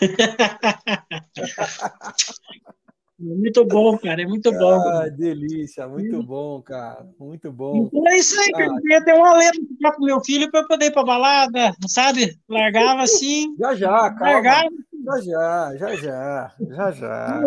[3.20, 4.80] Muito bom, cara, é muito bom.
[4.80, 7.84] Ah, delícia, muito bom, cara, muito bom.
[7.84, 8.62] Então é isso aí, ah.
[8.62, 9.60] eu queria ter uma letra
[9.92, 12.38] pro meu filho para poder ir pra balada, sabe?
[12.48, 13.54] Largava assim.
[13.60, 14.32] Já já, cara.
[14.32, 14.70] Largava.
[15.04, 17.40] Já já, já já, já já.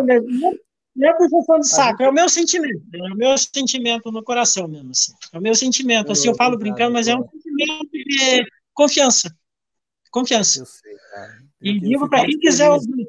[0.94, 4.68] Não é puxação de saco, é o meu sentimento, é o meu sentimento no coração
[4.68, 5.12] mesmo, assim.
[5.32, 9.34] É o meu sentimento, assim, eu falo brincando, mas é um sentimento de confiança.
[10.12, 10.60] Confiança.
[10.60, 11.42] Eu sei, cara.
[11.60, 13.08] E digo para quem quiser ouvir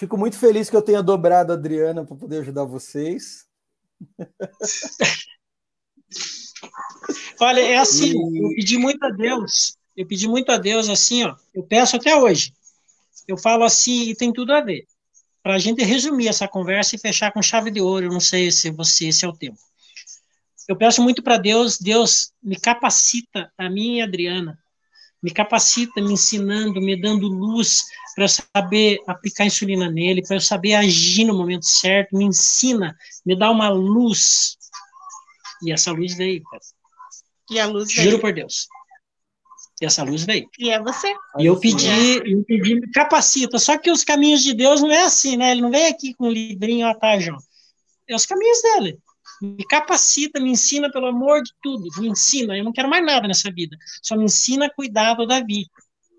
[0.00, 3.46] Fico muito feliz que eu tenha dobrado a Adriana para poder ajudar vocês.
[7.38, 8.42] Olha, é assim, e...
[8.42, 12.16] eu pedi muito a Deus, eu pedi muito a Deus assim, ó, eu peço até
[12.16, 12.54] hoje.
[13.28, 14.86] Eu falo assim e tem tudo a ver.
[15.42, 18.50] Para a gente resumir essa conversa e fechar com chave de ouro, eu não sei
[18.50, 19.58] se você esse é o tempo.
[20.66, 24.58] Eu peço muito para Deus, Deus me capacita a mim e a Adriana
[25.22, 27.84] me capacita, me ensinando, me dando luz
[28.14, 32.96] para eu saber aplicar insulina nele, para eu saber agir no momento certo, me ensina,
[33.24, 34.56] me dá uma luz.
[35.62, 36.62] E essa luz veio, cara.
[37.50, 38.20] E a luz Juro veio.
[38.20, 38.66] por Deus.
[39.80, 40.48] E essa luz veio.
[40.58, 41.12] E é você.
[41.38, 41.86] E eu pedi,
[42.24, 43.58] eu pedi, me capacita.
[43.58, 45.52] Só que os caminhos de Deus não é assim, né?
[45.52, 47.38] Ele não vem aqui com um livrinho, ó, tá, João?
[48.08, 48.98] É os caminhos dele
[49.40, 53.26] me capacita, me ensina, pelo amor de tudo, me ensina, eu não quero mais nada
[53.26, 55.66] nessa vida, só me ensina a cuidar do Davi.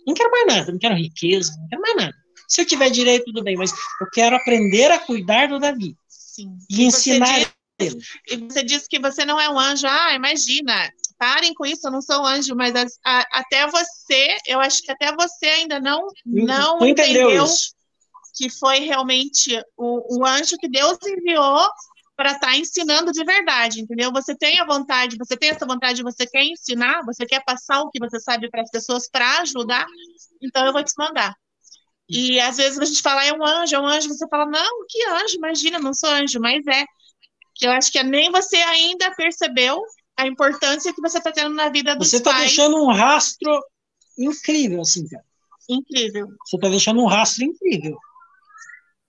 [0.06, 2.16] Não quero mais nada, não quero riqueza, não quero mais nada.
[2.48, 5.96] Se eu tiver direito, tudo bem, mas eu quero aprender a cuidar do Davi.
[6.08, 6.58] Sim.
[6.70, 7.48] E, e ensinar diz,
[7.80, 8.02] ele.
[8.30, 9.88] E você disse que você não é um anjo.
[9.88, 14.36] Ah, imagina, parem com isso, eu não sou um anjo, mas a, a, até você,
[14.48, 17.46] eu acho que até você ainda não, não, não entendeu, entendeu
[18.36, 21.70] que foi realmente o, o anjo que Deus enviou
[22.22, 24.12] para estar tá ensinando de verdade, entendeu?
[24.12, 27.90] Você tem a vontade, você tem essa vontade, você quer ensinar, você quer passar o
[27.90, 29.88] que você sabe para as pessoas para ajudar,
[30.40, 31.34] então eu vou te mandar.
[32.08, 34.86] E às vezes a gente fala, é um anjo, é um anjo, você fala, não,
[34.88, 36.86] que anjo, imagina, não sou anjo, mas é.
[37.60, 39.82] Eu acho que nem você ainda percebeu
[40.16, 43.60] a importância que você está tendo na vida dos Você está deixando um rastro
[44.18, 45.24] incrível, assim, cara.
[45.68, 46.28] Incrível.
[46.46, 47.98] Você está deixando um rastro incrível.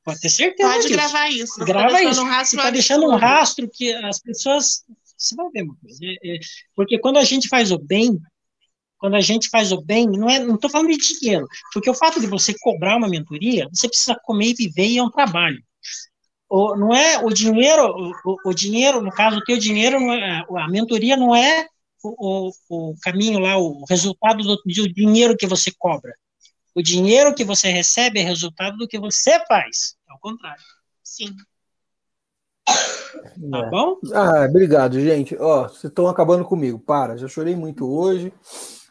[0.05, 0.69] Pode ter certeza.
[0.69, 0.95] Pode disso.
[0.95, 1.55] gravar isso.
[1.55, 2.23] Você Grava tá isso.
[2.23, 4.85] Um você está deixando um rastro que as pessoas.
[5.17, 5.99] Você vai ver uma coisa.
[6.03, 6.39] É, é,
[6.75, 8.19] porque quando a gente faz o bem,
[8.99, 11.95] quando a gente faz o bem, não é, não estou falando de dinheiro, porque o
[11.95, 15.63] fato de você cobrar uma mentoria, você precisa comer e viver e é um trabalho.
[16.49, 20.69] O, não é o dinheiro, o, o dinheiro, no caso, o teu dinheiro, é, a
[20.69, 21.67] mentoria não é
[22.03, 26.13] o, o, caminho lá, o resultado do, do dinheiro que você cobra.
[26.75, 29.97] O dinheiro que você recebe é resultado do que você faz.
[30.09, 30.63] É o contrário.
[31.03, 31.35] Sim.
[32.65, 33.71] Tá é.
[33.71, 33.99] bom?
[34.15, 35.37] Ah, obrigado, gente.
[35.37, 36.79] Ó, vocês estão acabando comigo.
[36.79, 38.33] Para, já chorei muito hoje.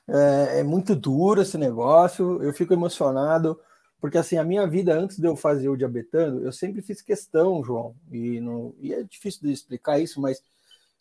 [0.07, 2.41] É, é, muito duro esse negócio.
[2.43, 3.59] Eu fico emocionado.
[4.01, 7.63] Porque assim, a minha vida antes de eu fazer o diabetando, eu sempre fiz questão,
[7.63, 10.41] João, e, não, e é difícil de explicar isso, mas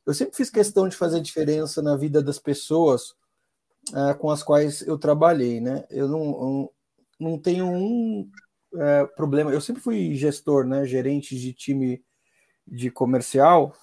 [0.06, 3.14] eu sempre fiz questão de fazer diferença na vida das pessoas
[3.94, 5.84] é, com as quais eu trabalhei, né?
[5.90, 6.70] Eu não,
[7.18, 8.30] não tenho um
[8.76, 9.52] é, problema.
[9.52, 10.86] Eu sempre fui gestor, né?
[10.86, 12.02] Gerente de time
[12.66, 13.74] de comercial.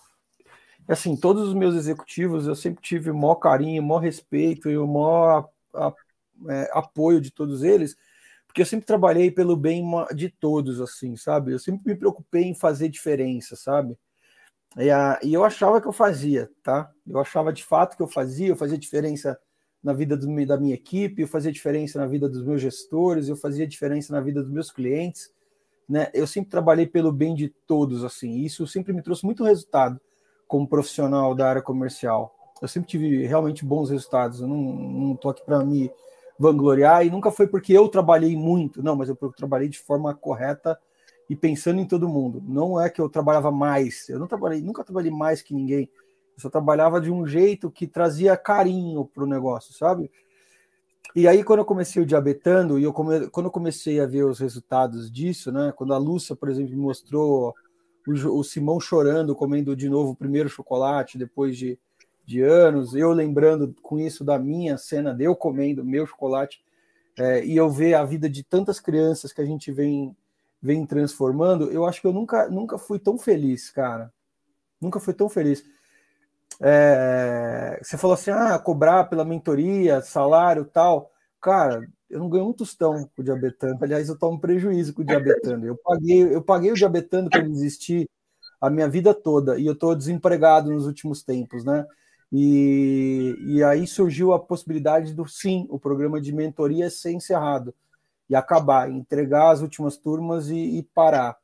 [0.88, 4.78] Assim, todos os meus executivos eu sempre tive o maior carinho, o maior respeito e
[4.78, 5.94] o maior a,
[6.50, 7.96] é, apoio de todos eles
[8.58, 11.52] porque eu sempre trabalhei pelo bem de todos, assim, sabe?
[11.52, 13.96] Eu sempre me preocupei em fazer diferença, sabe?
[14.76, 16.92] E, a, e eu achava que eu fazia, tá?
[17.06, 19.40] Eu achava de fato que eu fazia, eu fazia diferença
[19.84, 23.36] na vida do, da minha equipe, eu fazia diferença na vida dos meus gestores, eu
[23.36, 25.32] fazia diferença na vida dos meus clientes,
[25.88, 26.10] né?
[26.14, 30.00] Eu sempre trabalhei pelo bem de todos, assim, isso sempre me trouxe muito resultado
[30.48, 32.34] como profissional da área comercial.
[32.62, 35.92] Eu sempre tive realmente bons resultados, eu não, tô aqui para me
[36.40, 40.78] vangloriar, e nunca foi porque eu trabalhei muito, não, mas eu trabalhei de forma correta
[41.30, 42.42] e pensando em todo mundo.
[42.46, 45.90] Não é que eu trabalhava mais, eu não trabalhei, nunca trabalhei mais que ninguém.
[46.38, 50.10] Eu só trabalhava de um jeito que trazia carinho para o negócio, sabe?
[51.16, 53.28] E aí, quando eu comecei o diabetando, e eu come...
[53.30, 55.74] quando eu comecei a ver os resultados disso, né?
[55.76, 57.56] Quando a Lúcia, por exemplo, me mostrou
[58.08, 61.78] o, o Simão chorando, comendo de novo o primeiro chocolate, depois de
[62.28, 66.62] de anos, eu lembrando com isso da minha cena de eu comendo meu chocolate,
[67.18, 70.14] é, e eu ver a vida de tantas crianças que a gente vem,
[70.62, 74.14] vem transformando, eu acho que eu nunca, nunca fui tão feliz, cara.
[74.80, 75.64] Nunca fui tão feliz.
[76.62, 81.12] É, você falou assim, ah, cobrar pela mentoria, salário tal.
[81.42, 83.78] Cara, eu não ganho um tostão com o diabetano.
[83.82, 85.66] Aliás, eu tomo prejuízo com o diabetano.
[85.66, 88.10] Eu paguei, eu paguei o diabetano para ele existir
[88.60, 91.86] a minha vida toda e eu estou desempregado nos últimos tempos, né?
[92.32, 97.74] E, e aí surgiu a possibilidade do sim, o programa de mentoria ser encerrado
[98.30, 101.38] e acabar, entregar as últimas turmas e, e parar.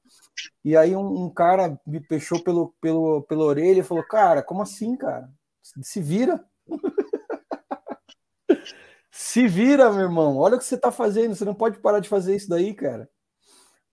[0.64, 4.62] E aí um, um, cara me fechou pelo, pelo, pela orelha e falou: Cara, como
[4.62, 5.30] assim, cara?
[5.62, 6.44] Se vira.
[9.12, 10.38] Se vira, meu irmão.
[10.38, 11.36] Olha o que você está fazendo.
[11.36, 13.10] Você não pode parar de fazer isso daí, cara.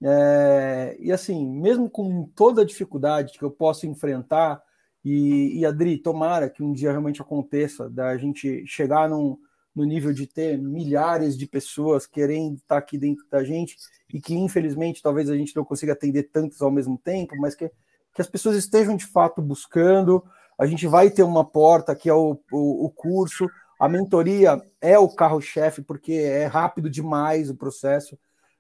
[0.03, 4.63] É, e assim, mesmo com toda a dificuldade que eu posso enfrentar,
[5.05, 9.39] e, e Adri, tomara que um dia realmente aconteça, da gente chegar num,
[9.75, 13.77] no nível de ter milhares de pessoas querendo estar aqui dentro da gente
[14.13, 17.71] e que, infelizmente, talvez a gente não consiga atender tantos ao mesmo tempo, mas que,
[18.15, 20.25] que as pessoas estejam de fato buscando.
[20.59, 23.49] A gente vai ter uma porta que é o, o, o curso,
[23.79, 28.19] a mentoria é o carro-chefe, porque é rápido demais o processo.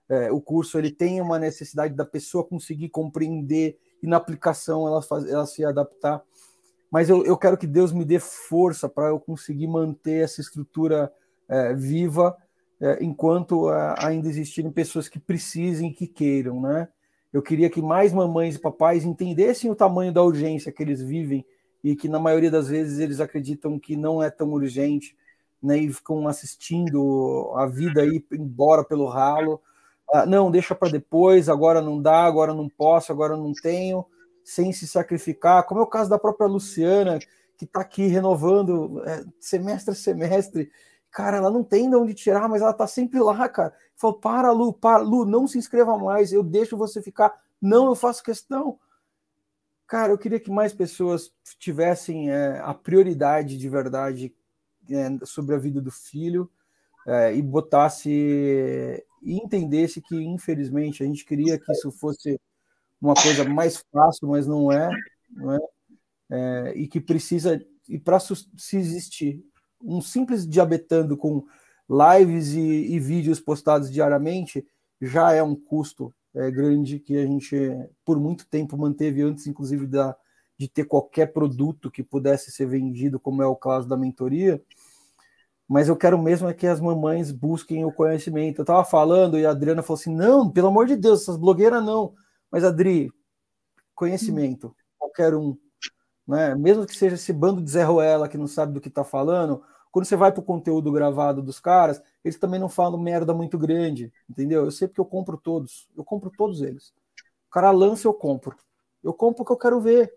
[0.08, 5.02] É, o curso ele tem uma necessidade da pessoa conseguir compreender e na aplicação ela,
[5.02, 6.22] faz, ela se adaptar
[6.90, 11.12] mas eu, eu quero que Deus me dê força para eu conseguir manter essa estrutura
[11.48, 12.36] é, viva
[12.80, 16.88] é, enquanto é, ainda existirem pessoas que precisem e que queiram, né?
[17.32, 21.46] Eu queria que mais mamães e papais entendessem o tamanho da urgência que eles vivem
[21.82, 25.16] e que na maioria das vezes eles acreditam que não é tão urgente,
[25.62, 25.78] né?
[25.78, 29.60] E ficam assistindo a vida ir embora pelo ralo.
[30.12, 34.04] Ah, não, deixa para depois, agora não dá, agora não posso, agora não tenho
[34.50, 37.20] sem se sacrificar, como é o caso da própria Luciana,
[37.56, 40.72] que está aqui renovando é, semestre a semestre.
[41.08, 43.72] Cara, ela não tem de onde tirar, mas ela está sempre lá, cara.
[43.94, 47.32] Falou, para, Lu, para, Lu, não se inscreva mais, eu deixo você ficar.
[47.62, 48.76] Não, eu faço questão.
[49.86, 54.34] Cara, eu queria que mais pessoas tivessem é, a prioridade de verdade
[54.90, 56.50] é, sobre a vida do filho
[57.06, 62.40] é, e botasse e entendesse que, infelizmente, a gente queria que isso fosse
[63.00, 64.90] uma coisa mais fácil, mas não é,
[65.30, 65.58] não é?
[66.30, 69.42] é e que precisa, e para se existir
[69.82, 71.44] um simples diabetando com
[71.88, 74.64] lives e, e, vídeos postados diariamente
[75.00, 77.56] já é um custo é, grande que a gente
[78.04, 80.14] por muito tempo manteve antes, inclusive da,
[80.56, 84.62] de ter qualquer produto que pudesse ser vendido, como é o caso da mentoria.
[85.66, 88.58] Mas eu quero mesmo é que as mamães busquem o conhecimento.
[88.58, 91.82] Eu estava falando e a Adriana falou assim: não, pelo amor de Deus, essas blogueiras
[91.82, 92.14] não.
[92.50, 93.12] Mas, Adri,
[93.94, 95.56] conhecimento, qualquer um,
[96.26, 96.54] né?
[96.54, 99.62] mesmo que seja esse bando de Zé Ruela que não sabe do que está falando,
[99.90, 103.58] quando você vai para o conteúdo gravado dos caras, eles também não falam merda muito
[103.58, 104.64] grande, entendeu?
[104.64, 106.92] Eu sei porque eu compro todos, eu compro todos eles.
[107.48, 108.56] O cara lança, eu compro.
[109.02, 110.12] Eu compro o que eu quero ver.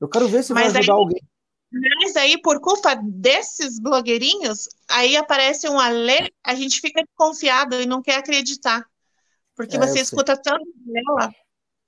[0.00, 1.00] Eu quero ver se Mas vai ajudar aí...
[1.00, 1.22] alguém.
[2.00, 7.86] Mas aí, por culpa desses blogueirinhos, aí aparece um alê, a gente fica desconfiado e
[7.86, 8.86] não quer acreditar.
[9.56, 11.34] Porque é, você escuta tanto dela.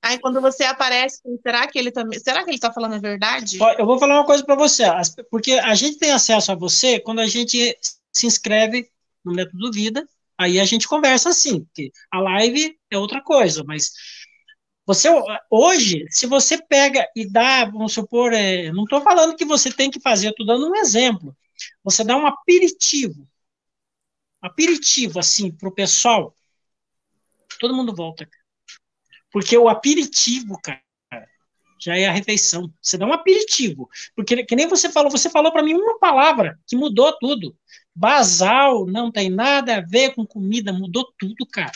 [0.06, 2.18] Aí quando você aparece, será que ele também.
[2.20, 3.58] Será que ele está falando a verdade?
[3.76, 4.84] Eu vou falar uma coisa para você,
[5.30, 7.76] porque a gente tem acesso a você quando a gente
[8.12, 8.88] se inscreve
[9.24, 10.08] no Método Vida,
[10.38, 13.90] aí a gente conversa assim, porque a live é outra coisa, mas
[14.86, 15.08] você
[15.50, 19.90] hoje, se você pega e dá, vamos supor, é, não estou falando que você tem
[19.90, 21.36] que fazer, estou dando um exemplo.
[21.82, 23.26] Você dá um aperitivo,
[24.40, 26.32] aperitivo assim para o pessoal,
[27.58, 28.28] todo mundo volta,
[29.36, 30.80] porque o aperitivo, cara,
[31.78, 32.72] já é a refeição.
[32.80, 36.58] Você dá um aperitivo, porque que nem você falou, você falou para mim uma palavra
[36.66, 37.54] que mudou tudo.
[37.94, 41.70] Basal não tem nada a ver com comida, mudou tudo, cara.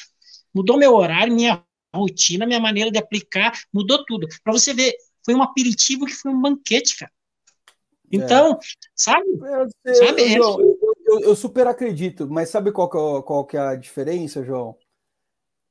[0.55, 1.63] Mudou meu horário, minha
[1.95, 4.27] rotina, minha maneira de aplicar, mudou tudo.
[4.43, 7.13] Para você ver, foi um aperitivo que foi um banquete, cara.
[8.11, 8.59] Então, é.
[8.95, 9.27] sabe?
[9.29, 10.35] Eu, sabe?
[10.35, 14.43] Eu, eu, eu, super acredito, mas sabe qual que, é, qual que é a diferença,
[14.43, 14.79] João?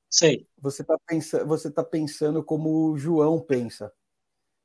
[0.09, 0.47] Sei.
[0.59, 3.91] Você está pensando, você tá pensando como o João pensa.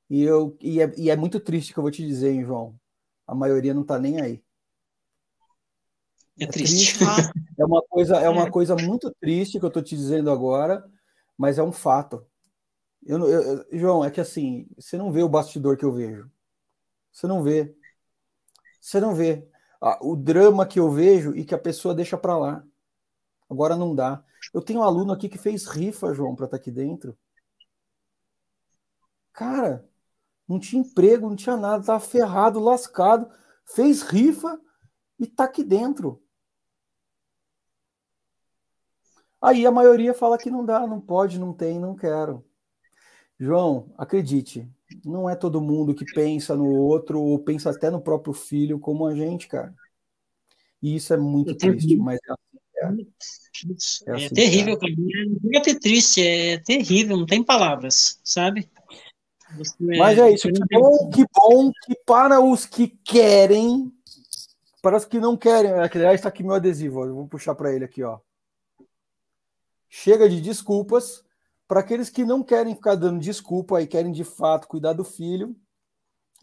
[0.09, 2.79] E, eu, e, é, e é muito triste que eu vou te dizer, hein, João.
[3.27, 4.43] A maioria não está nem aí.
[6.39, 6.99] É, é triste.
[6.99, 7.05] triste.
[7.57, 8.51] É uma coisa, é uma é.
[8.51, 10.85] coisa muito triste que eu estou te dizendo agora,
[11.39, 12.27] mas é um fato.
[13.07, 16.29] Eu, eu, João, é que assim, você não vê o bastidor que eu vejo.
[17.13, 17.77] Você não vê.
[18.81, 19.49] Você não vê.
[19.81, 22.65] Ah, o drama que eu vejo e que a pessoa deixa para lá.
[23.49, 24.25] Agora não dá.
[24.55, 27.19] Eu tenho um aluno aqui que fez rifa, João, para estar tá aqui dentro.
[29.33, 29.85] Cara,
[30.47, 33.29] não tinha emprego, não tinha nada, estava ferrado, lascado,
[33.65, 34.61] fez rifa
[35.19, 36.23] e tá aqui dentro.
[39.43, 42.47] Aí a maioria fala que não dá, não pode, não tem, não quero.
[43.39, 44.71] João, acredite,
[45.05, 49.05] não é todo mundo que pensa no outro ou pensa até no próprio filho como
[49.05, 49.75] a gente, cara.
[50.81, 52.54] E isso é muito triste, mas é assim.
[52.91, 54.93] É, é, assim, é terrível, cara.
[54.97, 58.69] Não é ter triste, é terrível, não tem palavras, sabe?
[59.79, 63.93] Mas é isso, que bom, que bom que para os que querem,
[64.83, 67.85] para os que não querem, aliás, está aqui meu adesivo, eu vou puxar para ele
[67.85, 68.19] aqui, ó.
[69.89, 71.23] Chega de desculpas.
[71.67, 75.57] Para aqueles que não querem ficar dando desculpa e querem de fato cuidar do filho,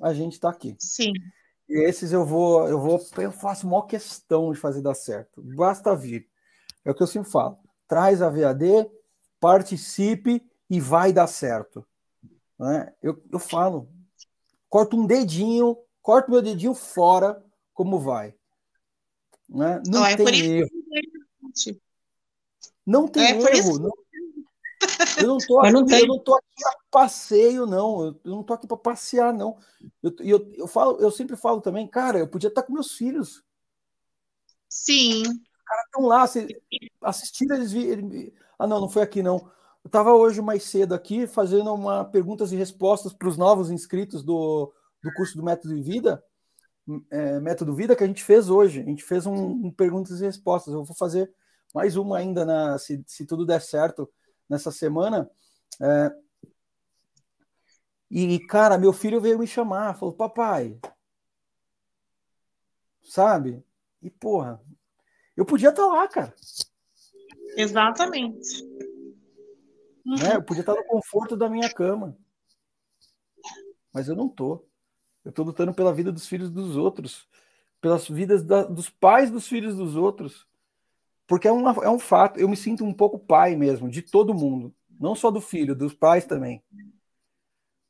[0.02, 0.76] a gente está aqui.
[0.80, 1.12] Sim.
[1.70, 5.42] E esses eu vou, eu vou, eu faço maior questão de fazer dar certo.
[5.44, 6.31] Basta vir.
[6.84, 7.58] É o que eu sempre falo.
[7.88, 8.90] Traz a VAD,
[9.40, 11.86] participe e vai dar certo.
[12.58, 12.94] Né?
[13.02, 13.90] Eu, eu falo,
[14.70, 17.44] corto um dedinho, corto meu dedinho fora,
[17.74, 18.34] como vai.
[19.50, 19.82] Né?
[19.88, 20.70] Não, não é tem erro.
[22.86, 23.80] Não tem é, erro.
[23.80, 23.92] Não,
[25.20, 28.06] eu não tô aqui, não eu não tô aqui a passeio, não.
[28.06, 29.58] Eu não tô aqui para passear, não.
[30.02, 33.44] Eu, eu, eu, falo, eu sempre falo também, cara, eu podia estar com meus filhos.
[34.70, 35.24] Sim.
[35.72, 36.26] Caras estão lá,
[37.04, 39.38] assistindo, eles vi, Ah, não, não foi aqui, não.
[39.38, 44.22] Eu estava hoje mais cedo aqui fazendo uma perguntas e respostas para os novos inscritos
[44.22, 46.22] do, do curso do Método de Vida,
[47.10, 48.82] é, Método Vida, que a gente fez hoje.
[48.82, 50.74] A gente fez um, um perguntas e respostas.
[50.74, 51.34] Eu vou fazer
[51.74, 54.12] mais uma ainda, na, se, se tudo der certo
[54.50, 55.32] nessa semana.
[55.82, 56.12] É,
[58.10, 60.78] e, cara, meu filho veio me chamar, falou, papai,
[63.02, 63.64] sabe?
[64.02, 64.62] E, porra,
[65.36, 66.34] eu podia estar tá lá, cara.
[67.56, 68.64] Exatamente.
[70.06, 70.36] Né?
[70.36, 72.18] Eu podia estar tá no conforto da minha cama.
[73.94, 74.66] Mas eu não tô.
[75.24, 77.28] Eu tô lutando pela vida dos filhos dos outros,
[77.80, 80.48] pelas vidas da, dos pais dos filhos dos outros.
[81.28, 84.34] Porque é, uma, é um fato, eu me sinto um pouco pai mesmo, de todo
[84.34, 84.74] mundo.
[85.00, 86.64] Não só do filho, dos pais também.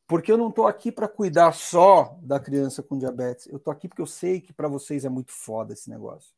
[0.08, 3.48] Porque eu não estou aqui para cuidar só da criança com diabetes.
[3.48, 6.34] Eu estou aqui porque eu sei que para vocês é muito foda esse negócio.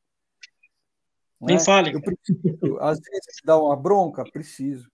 [1.46, 1.60] Nem é?
[1.60, 1.94] fale.
[1.94, 4.24] Eu preciso, às vezes, dar uma bronca?
[4.24, 4.90] Preciso.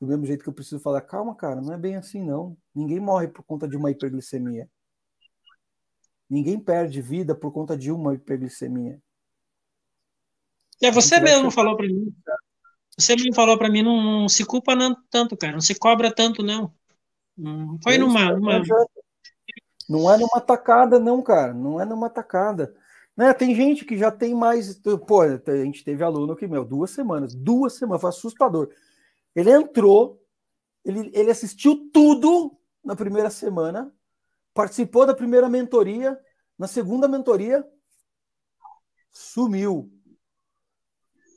[0.00, 2.56] Do mesmo jeito que eu preciso falar, calma, cara, não é bem assim, não.
[2.74, 4.68] Ninguém morre por conta de uma hiperglicemia.
[6.28, 9.00] Ninguém perde vida por conta de uma hiperglicemia.
[10.82, 12.14] É, você mesmo falou para mim.
[12.98, 15.54] Você mesmo falou para mim, não, não, se culpa não, tanto, cara.
[15.54, 16.74] Não se cobra tanto, não.
[17.36, 18.62] Não foi numa, numa.
[19.88, 21.54] Não é numa tacada, não, cara.
[21.54, 22.74] Não é numa tacada.
[23.16, 23.32] Né?
[23.32, 24.78] Tem gente que já tem mais.
[25.06, 27.34] Pô, a gente teve aluno que, meu, duas semanas.
[27.34, 28.68] Duas semanas, foi assustador.
[29.34, 30.22] Ele entrou,
[30.84, 33.92] ele, ele assistiu tudo na primeira semana,
[34.54, 36.18] participou da primeira mentoria,
[36.58, 37.66] na segunda mentoria,
[39.10, 39.90] sumiu.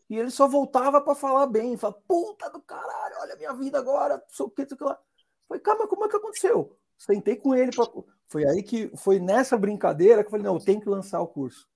[0.10, 3.78] E ele só voltava para falar bem, fala, puta do caralho, olha a minha vida
[3.78, 5.00] agora, sei o que, sei o que lá.
[5.48, 6.79] Falei, calma, como é que aconteceu?
[7.00, 7.72] Sentei com ele.
[7.72, 7.86] Pra...
[8.28, 11.28] Foi aí que foi nessa brincadeira que eu falei: não, eu tenho que lançar o
[11.28, 11.68] curso.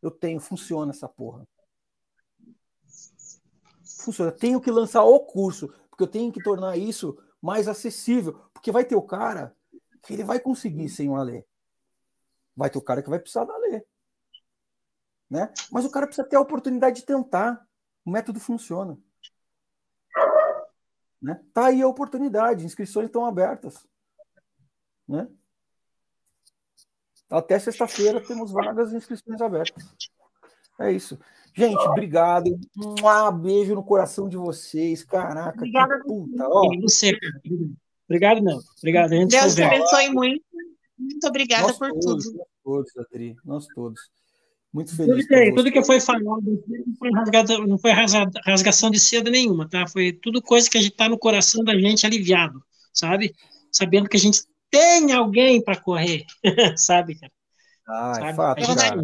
[0.00, 1.46] Eu tenho, funciona essa porra.
[4.00, 4.32] Funciona.
[4.32, 8.32] Tenho que lançar o curso, porque eu tenho que tornar isso mais acessível.
[8.54, 9.54] Porque vai ter o cara
[10.02, 11.44] que ele vai conseguir sem uma lei.
[12.56, 13.82] Vai ter o cara que vai precisar da lei.
[15.28, 15.52] Né?
[15.70, 17.66] Mas o cara precisa ter a oportunidade de tentar.
[18.04, 18.98] O método funciona.
[21.20, 21.40] Né?
[21.52, 23.86] Tá aí a oportunidade, inscrições estão abertas.
[25.08, 25.26] Né?
[27.30, 29.84] Até sexta-feira temos vagas e inscrições abertas.
[30.80, 31.18] É isso.
[31.54, 32.58] Gente, obrigado.
[32.76, 35.02] Um beijo no coração de vocês.
[35.02, 36.48] Caraca, Obrigada, que puta.
[36.48, 36.80] Ó.
[36.82, 37.18] Você,
[38.08, 38.58] Obrigado, não.
[38.78, 39.10] Obrigado.
[39.10, 40.44] Deus te abençoe muito.
[40.98, 42.38] Muito obrigada nós por todos, tudo.
[42.38, 43.36] Nós todos, Adri.
[43.44, 44.00] Nós todos.
[44.72, 45.26] Muito feliz.
[45.26, 47.90] Tudo que, tudo que foi falado não foi, rasgado, não foi
[48.44, 49.86] rasgação de seda nenhuma, tá?
[49.86, 52.62] Foi tudo coisa que a gente tá no coração da gente aliviado,
[52.92, 53.34] sabe?
[53.72, 54.40] Sabendo que a gente
[54.70, 56.24] tem alguém para correr,
[56.76, 57.32] sabe, cara?
[57.88, 59.02] Ah, é fato, cara.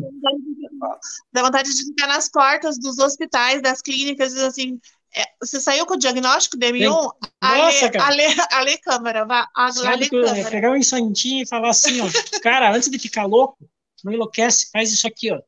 [1.32, 4.78] Dá vontade de ficar nas portas dos hospitais, das clínicas, assim,
[5.16, 6.88] é, você saiu com o diagnóstico de M1?
[6.88, 8.06] Nossa, ale, cara.
[8.06, 9.48] Ale, ale câmera, vá.
[9.54, 10.50] Ale câmera.
[10.50, 12.06] Pegar um instantinho e falar assim, ó,
[12.42, 13.56] cara, antes de ficar louco,
[14.02, 15.40] não enlouquece, faz isso aqui, ó.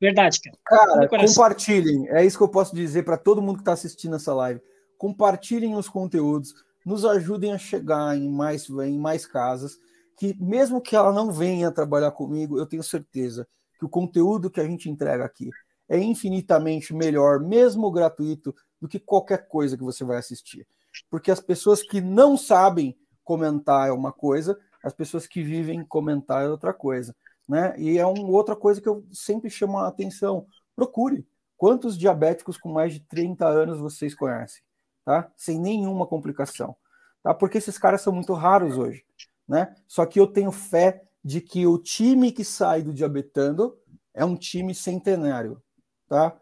[0.00, 0.56] Verdade, cara.
[0.66, 2.08] Cara, compartilhem.
[2.10, 4.60] É isso que eu posso dizer para todo mundo que está assistindo essa live.
[4.98, 6.52] Compartilhem os conteúdos,
[6.86, 9.76] nos ajudem a chegar em mais, em mais casas.
[10.16, 13.46] Que mesmo que ela não venha trabalhar comigo, eu tenho certeza
[13.78, 15.50] que o conteúdo que a gente entrega aqui
[15.88, 20.66] é infinitamente melhor, mesmo gratuito, do que qualquer coisa que você vai assistir.
[21.10, 26.44] Porque as pessoas que não sabem comentar é uma coisa, as pessoas que vivem comentar
[26.44, 27.14] é outra coisa.
[27.48, 27.74] Né?
[27.78, 30.46] E é uma outra coisa que eu sempre chamo a atenção.
[30.74, 31.26] Procure.
[31.56, 34.65] Quantos diabéticos com mais de 30 anos vocês conhecem?
[35.06, 35.32] Tá?
[35.36, 36.76] Sem nenhuma complicação.
[37.22, 37.32] Tá?
[37.32, 39.06] Porque esses caras são muito raros hoje.
[39.48, 39.74] Né?
[39.88, 43.78] Só que eu tenho fé de que o time que sai do Diabetando
[44.12, 45.62] é um time centenário.
[46.08, 46.38] Tá?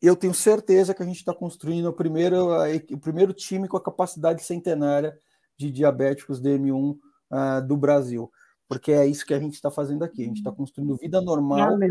[0.00, 2.48] eu tenho certeza que a gente está construindo o primeiro,
[2.92, 5.18] o primeiro time com a capacidade centenária
[5.56, 6.98] de diabéticos DM1 uh,
[7.30, 8.30] ah, do Brasil.
[8.68, 10.22] Porque é isso que a gente está fazendo aqui.
[10.22, 11.88] A gente está construindo vida normal né,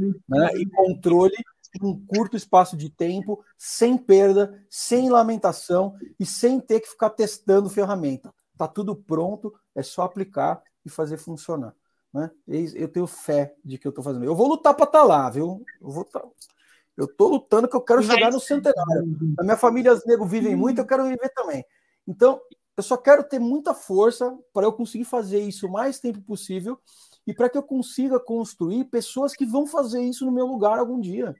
[0.55, 1.35] e controle
[1.73, 7.09] em um curto espaço de tempo, sem perda, sem lamentação e sem ter que ficar
[7.11, 8.33] testando ferramenta.
[8.51, 11.75] Está tudo pronto, é só aplicar e fazer funcionar.
[12.13, 12.31] Né?
[12.47, 14.23] Eu tenho fé de que eu estou fazendo.
[14.23, 15.63] Eu vou lutar para estar tá lá, viu?
[15.81, 16.23] Eu vou tá...
[16.95, 19.17] Eu estou lutando que eu quero chegar no centenário.
[19.37, 21.65] A minha família, os negros vivem muito, eu quero viver também.
[22.07, 22.39] Então,
[22.77, 26.79] eu só quero ter muita força para eu conseguir fazer isso o mais tempo possível
[27.27, 30.99] e para que eu consiga construir pessoas que vão fazer isso no meu lugar algum
[30.99, 31.35] dia.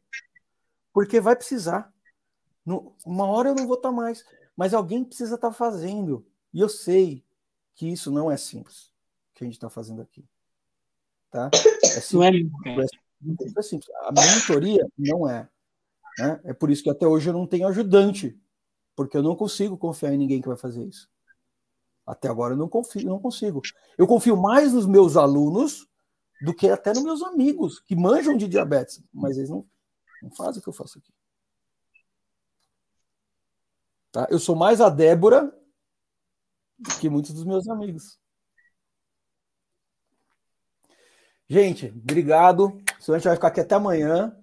[0.91, 1.94] Porque vai precisar.
[3.06, 4.26] uma hora eu não vou estar tá mais,
[4.56, 6.26] mas alguém precisa estar tá fazendo.
[6.53, 7.24] E eu sei
[7.76, 8.91] que isso não é simples,
[9.34, 10.26] que a gente está fazendo aqui.
[11.30, 11.52] Tá?
[11.84, 12.86] É simples, não é,
[13.57, 13.90] é simples.
[14.03, 15.48] A mentoria não é.
[16.18, 16.40] Né?
[16.45, 18.40] É por isso que até hoje eu não tenho ajudante,
[18.95, 21.10] porque eu não consigo confiar em ninguém que vai fazer isso.
[22.06, 23.61] Até agora eu não confio, não consigo.
[23.98, 25.88] Eu confio mais nos meus alunos
[26.41, 29.65] do que até nos meus amigos que manjam de diabetes, mas eles não,
[30.22, 31.11] não fazem o que eu faço aqui.
[34.11, 34.27] Tá?
[34.30, 35.53] Eu sou mais a Débora
[36.77, 38.19] do que muitos dos meus amigos.
[41.48, 42.82] Gente, obrigado.
[42.99, 44.34] Senão a gente vai ficar aqui até amanhã.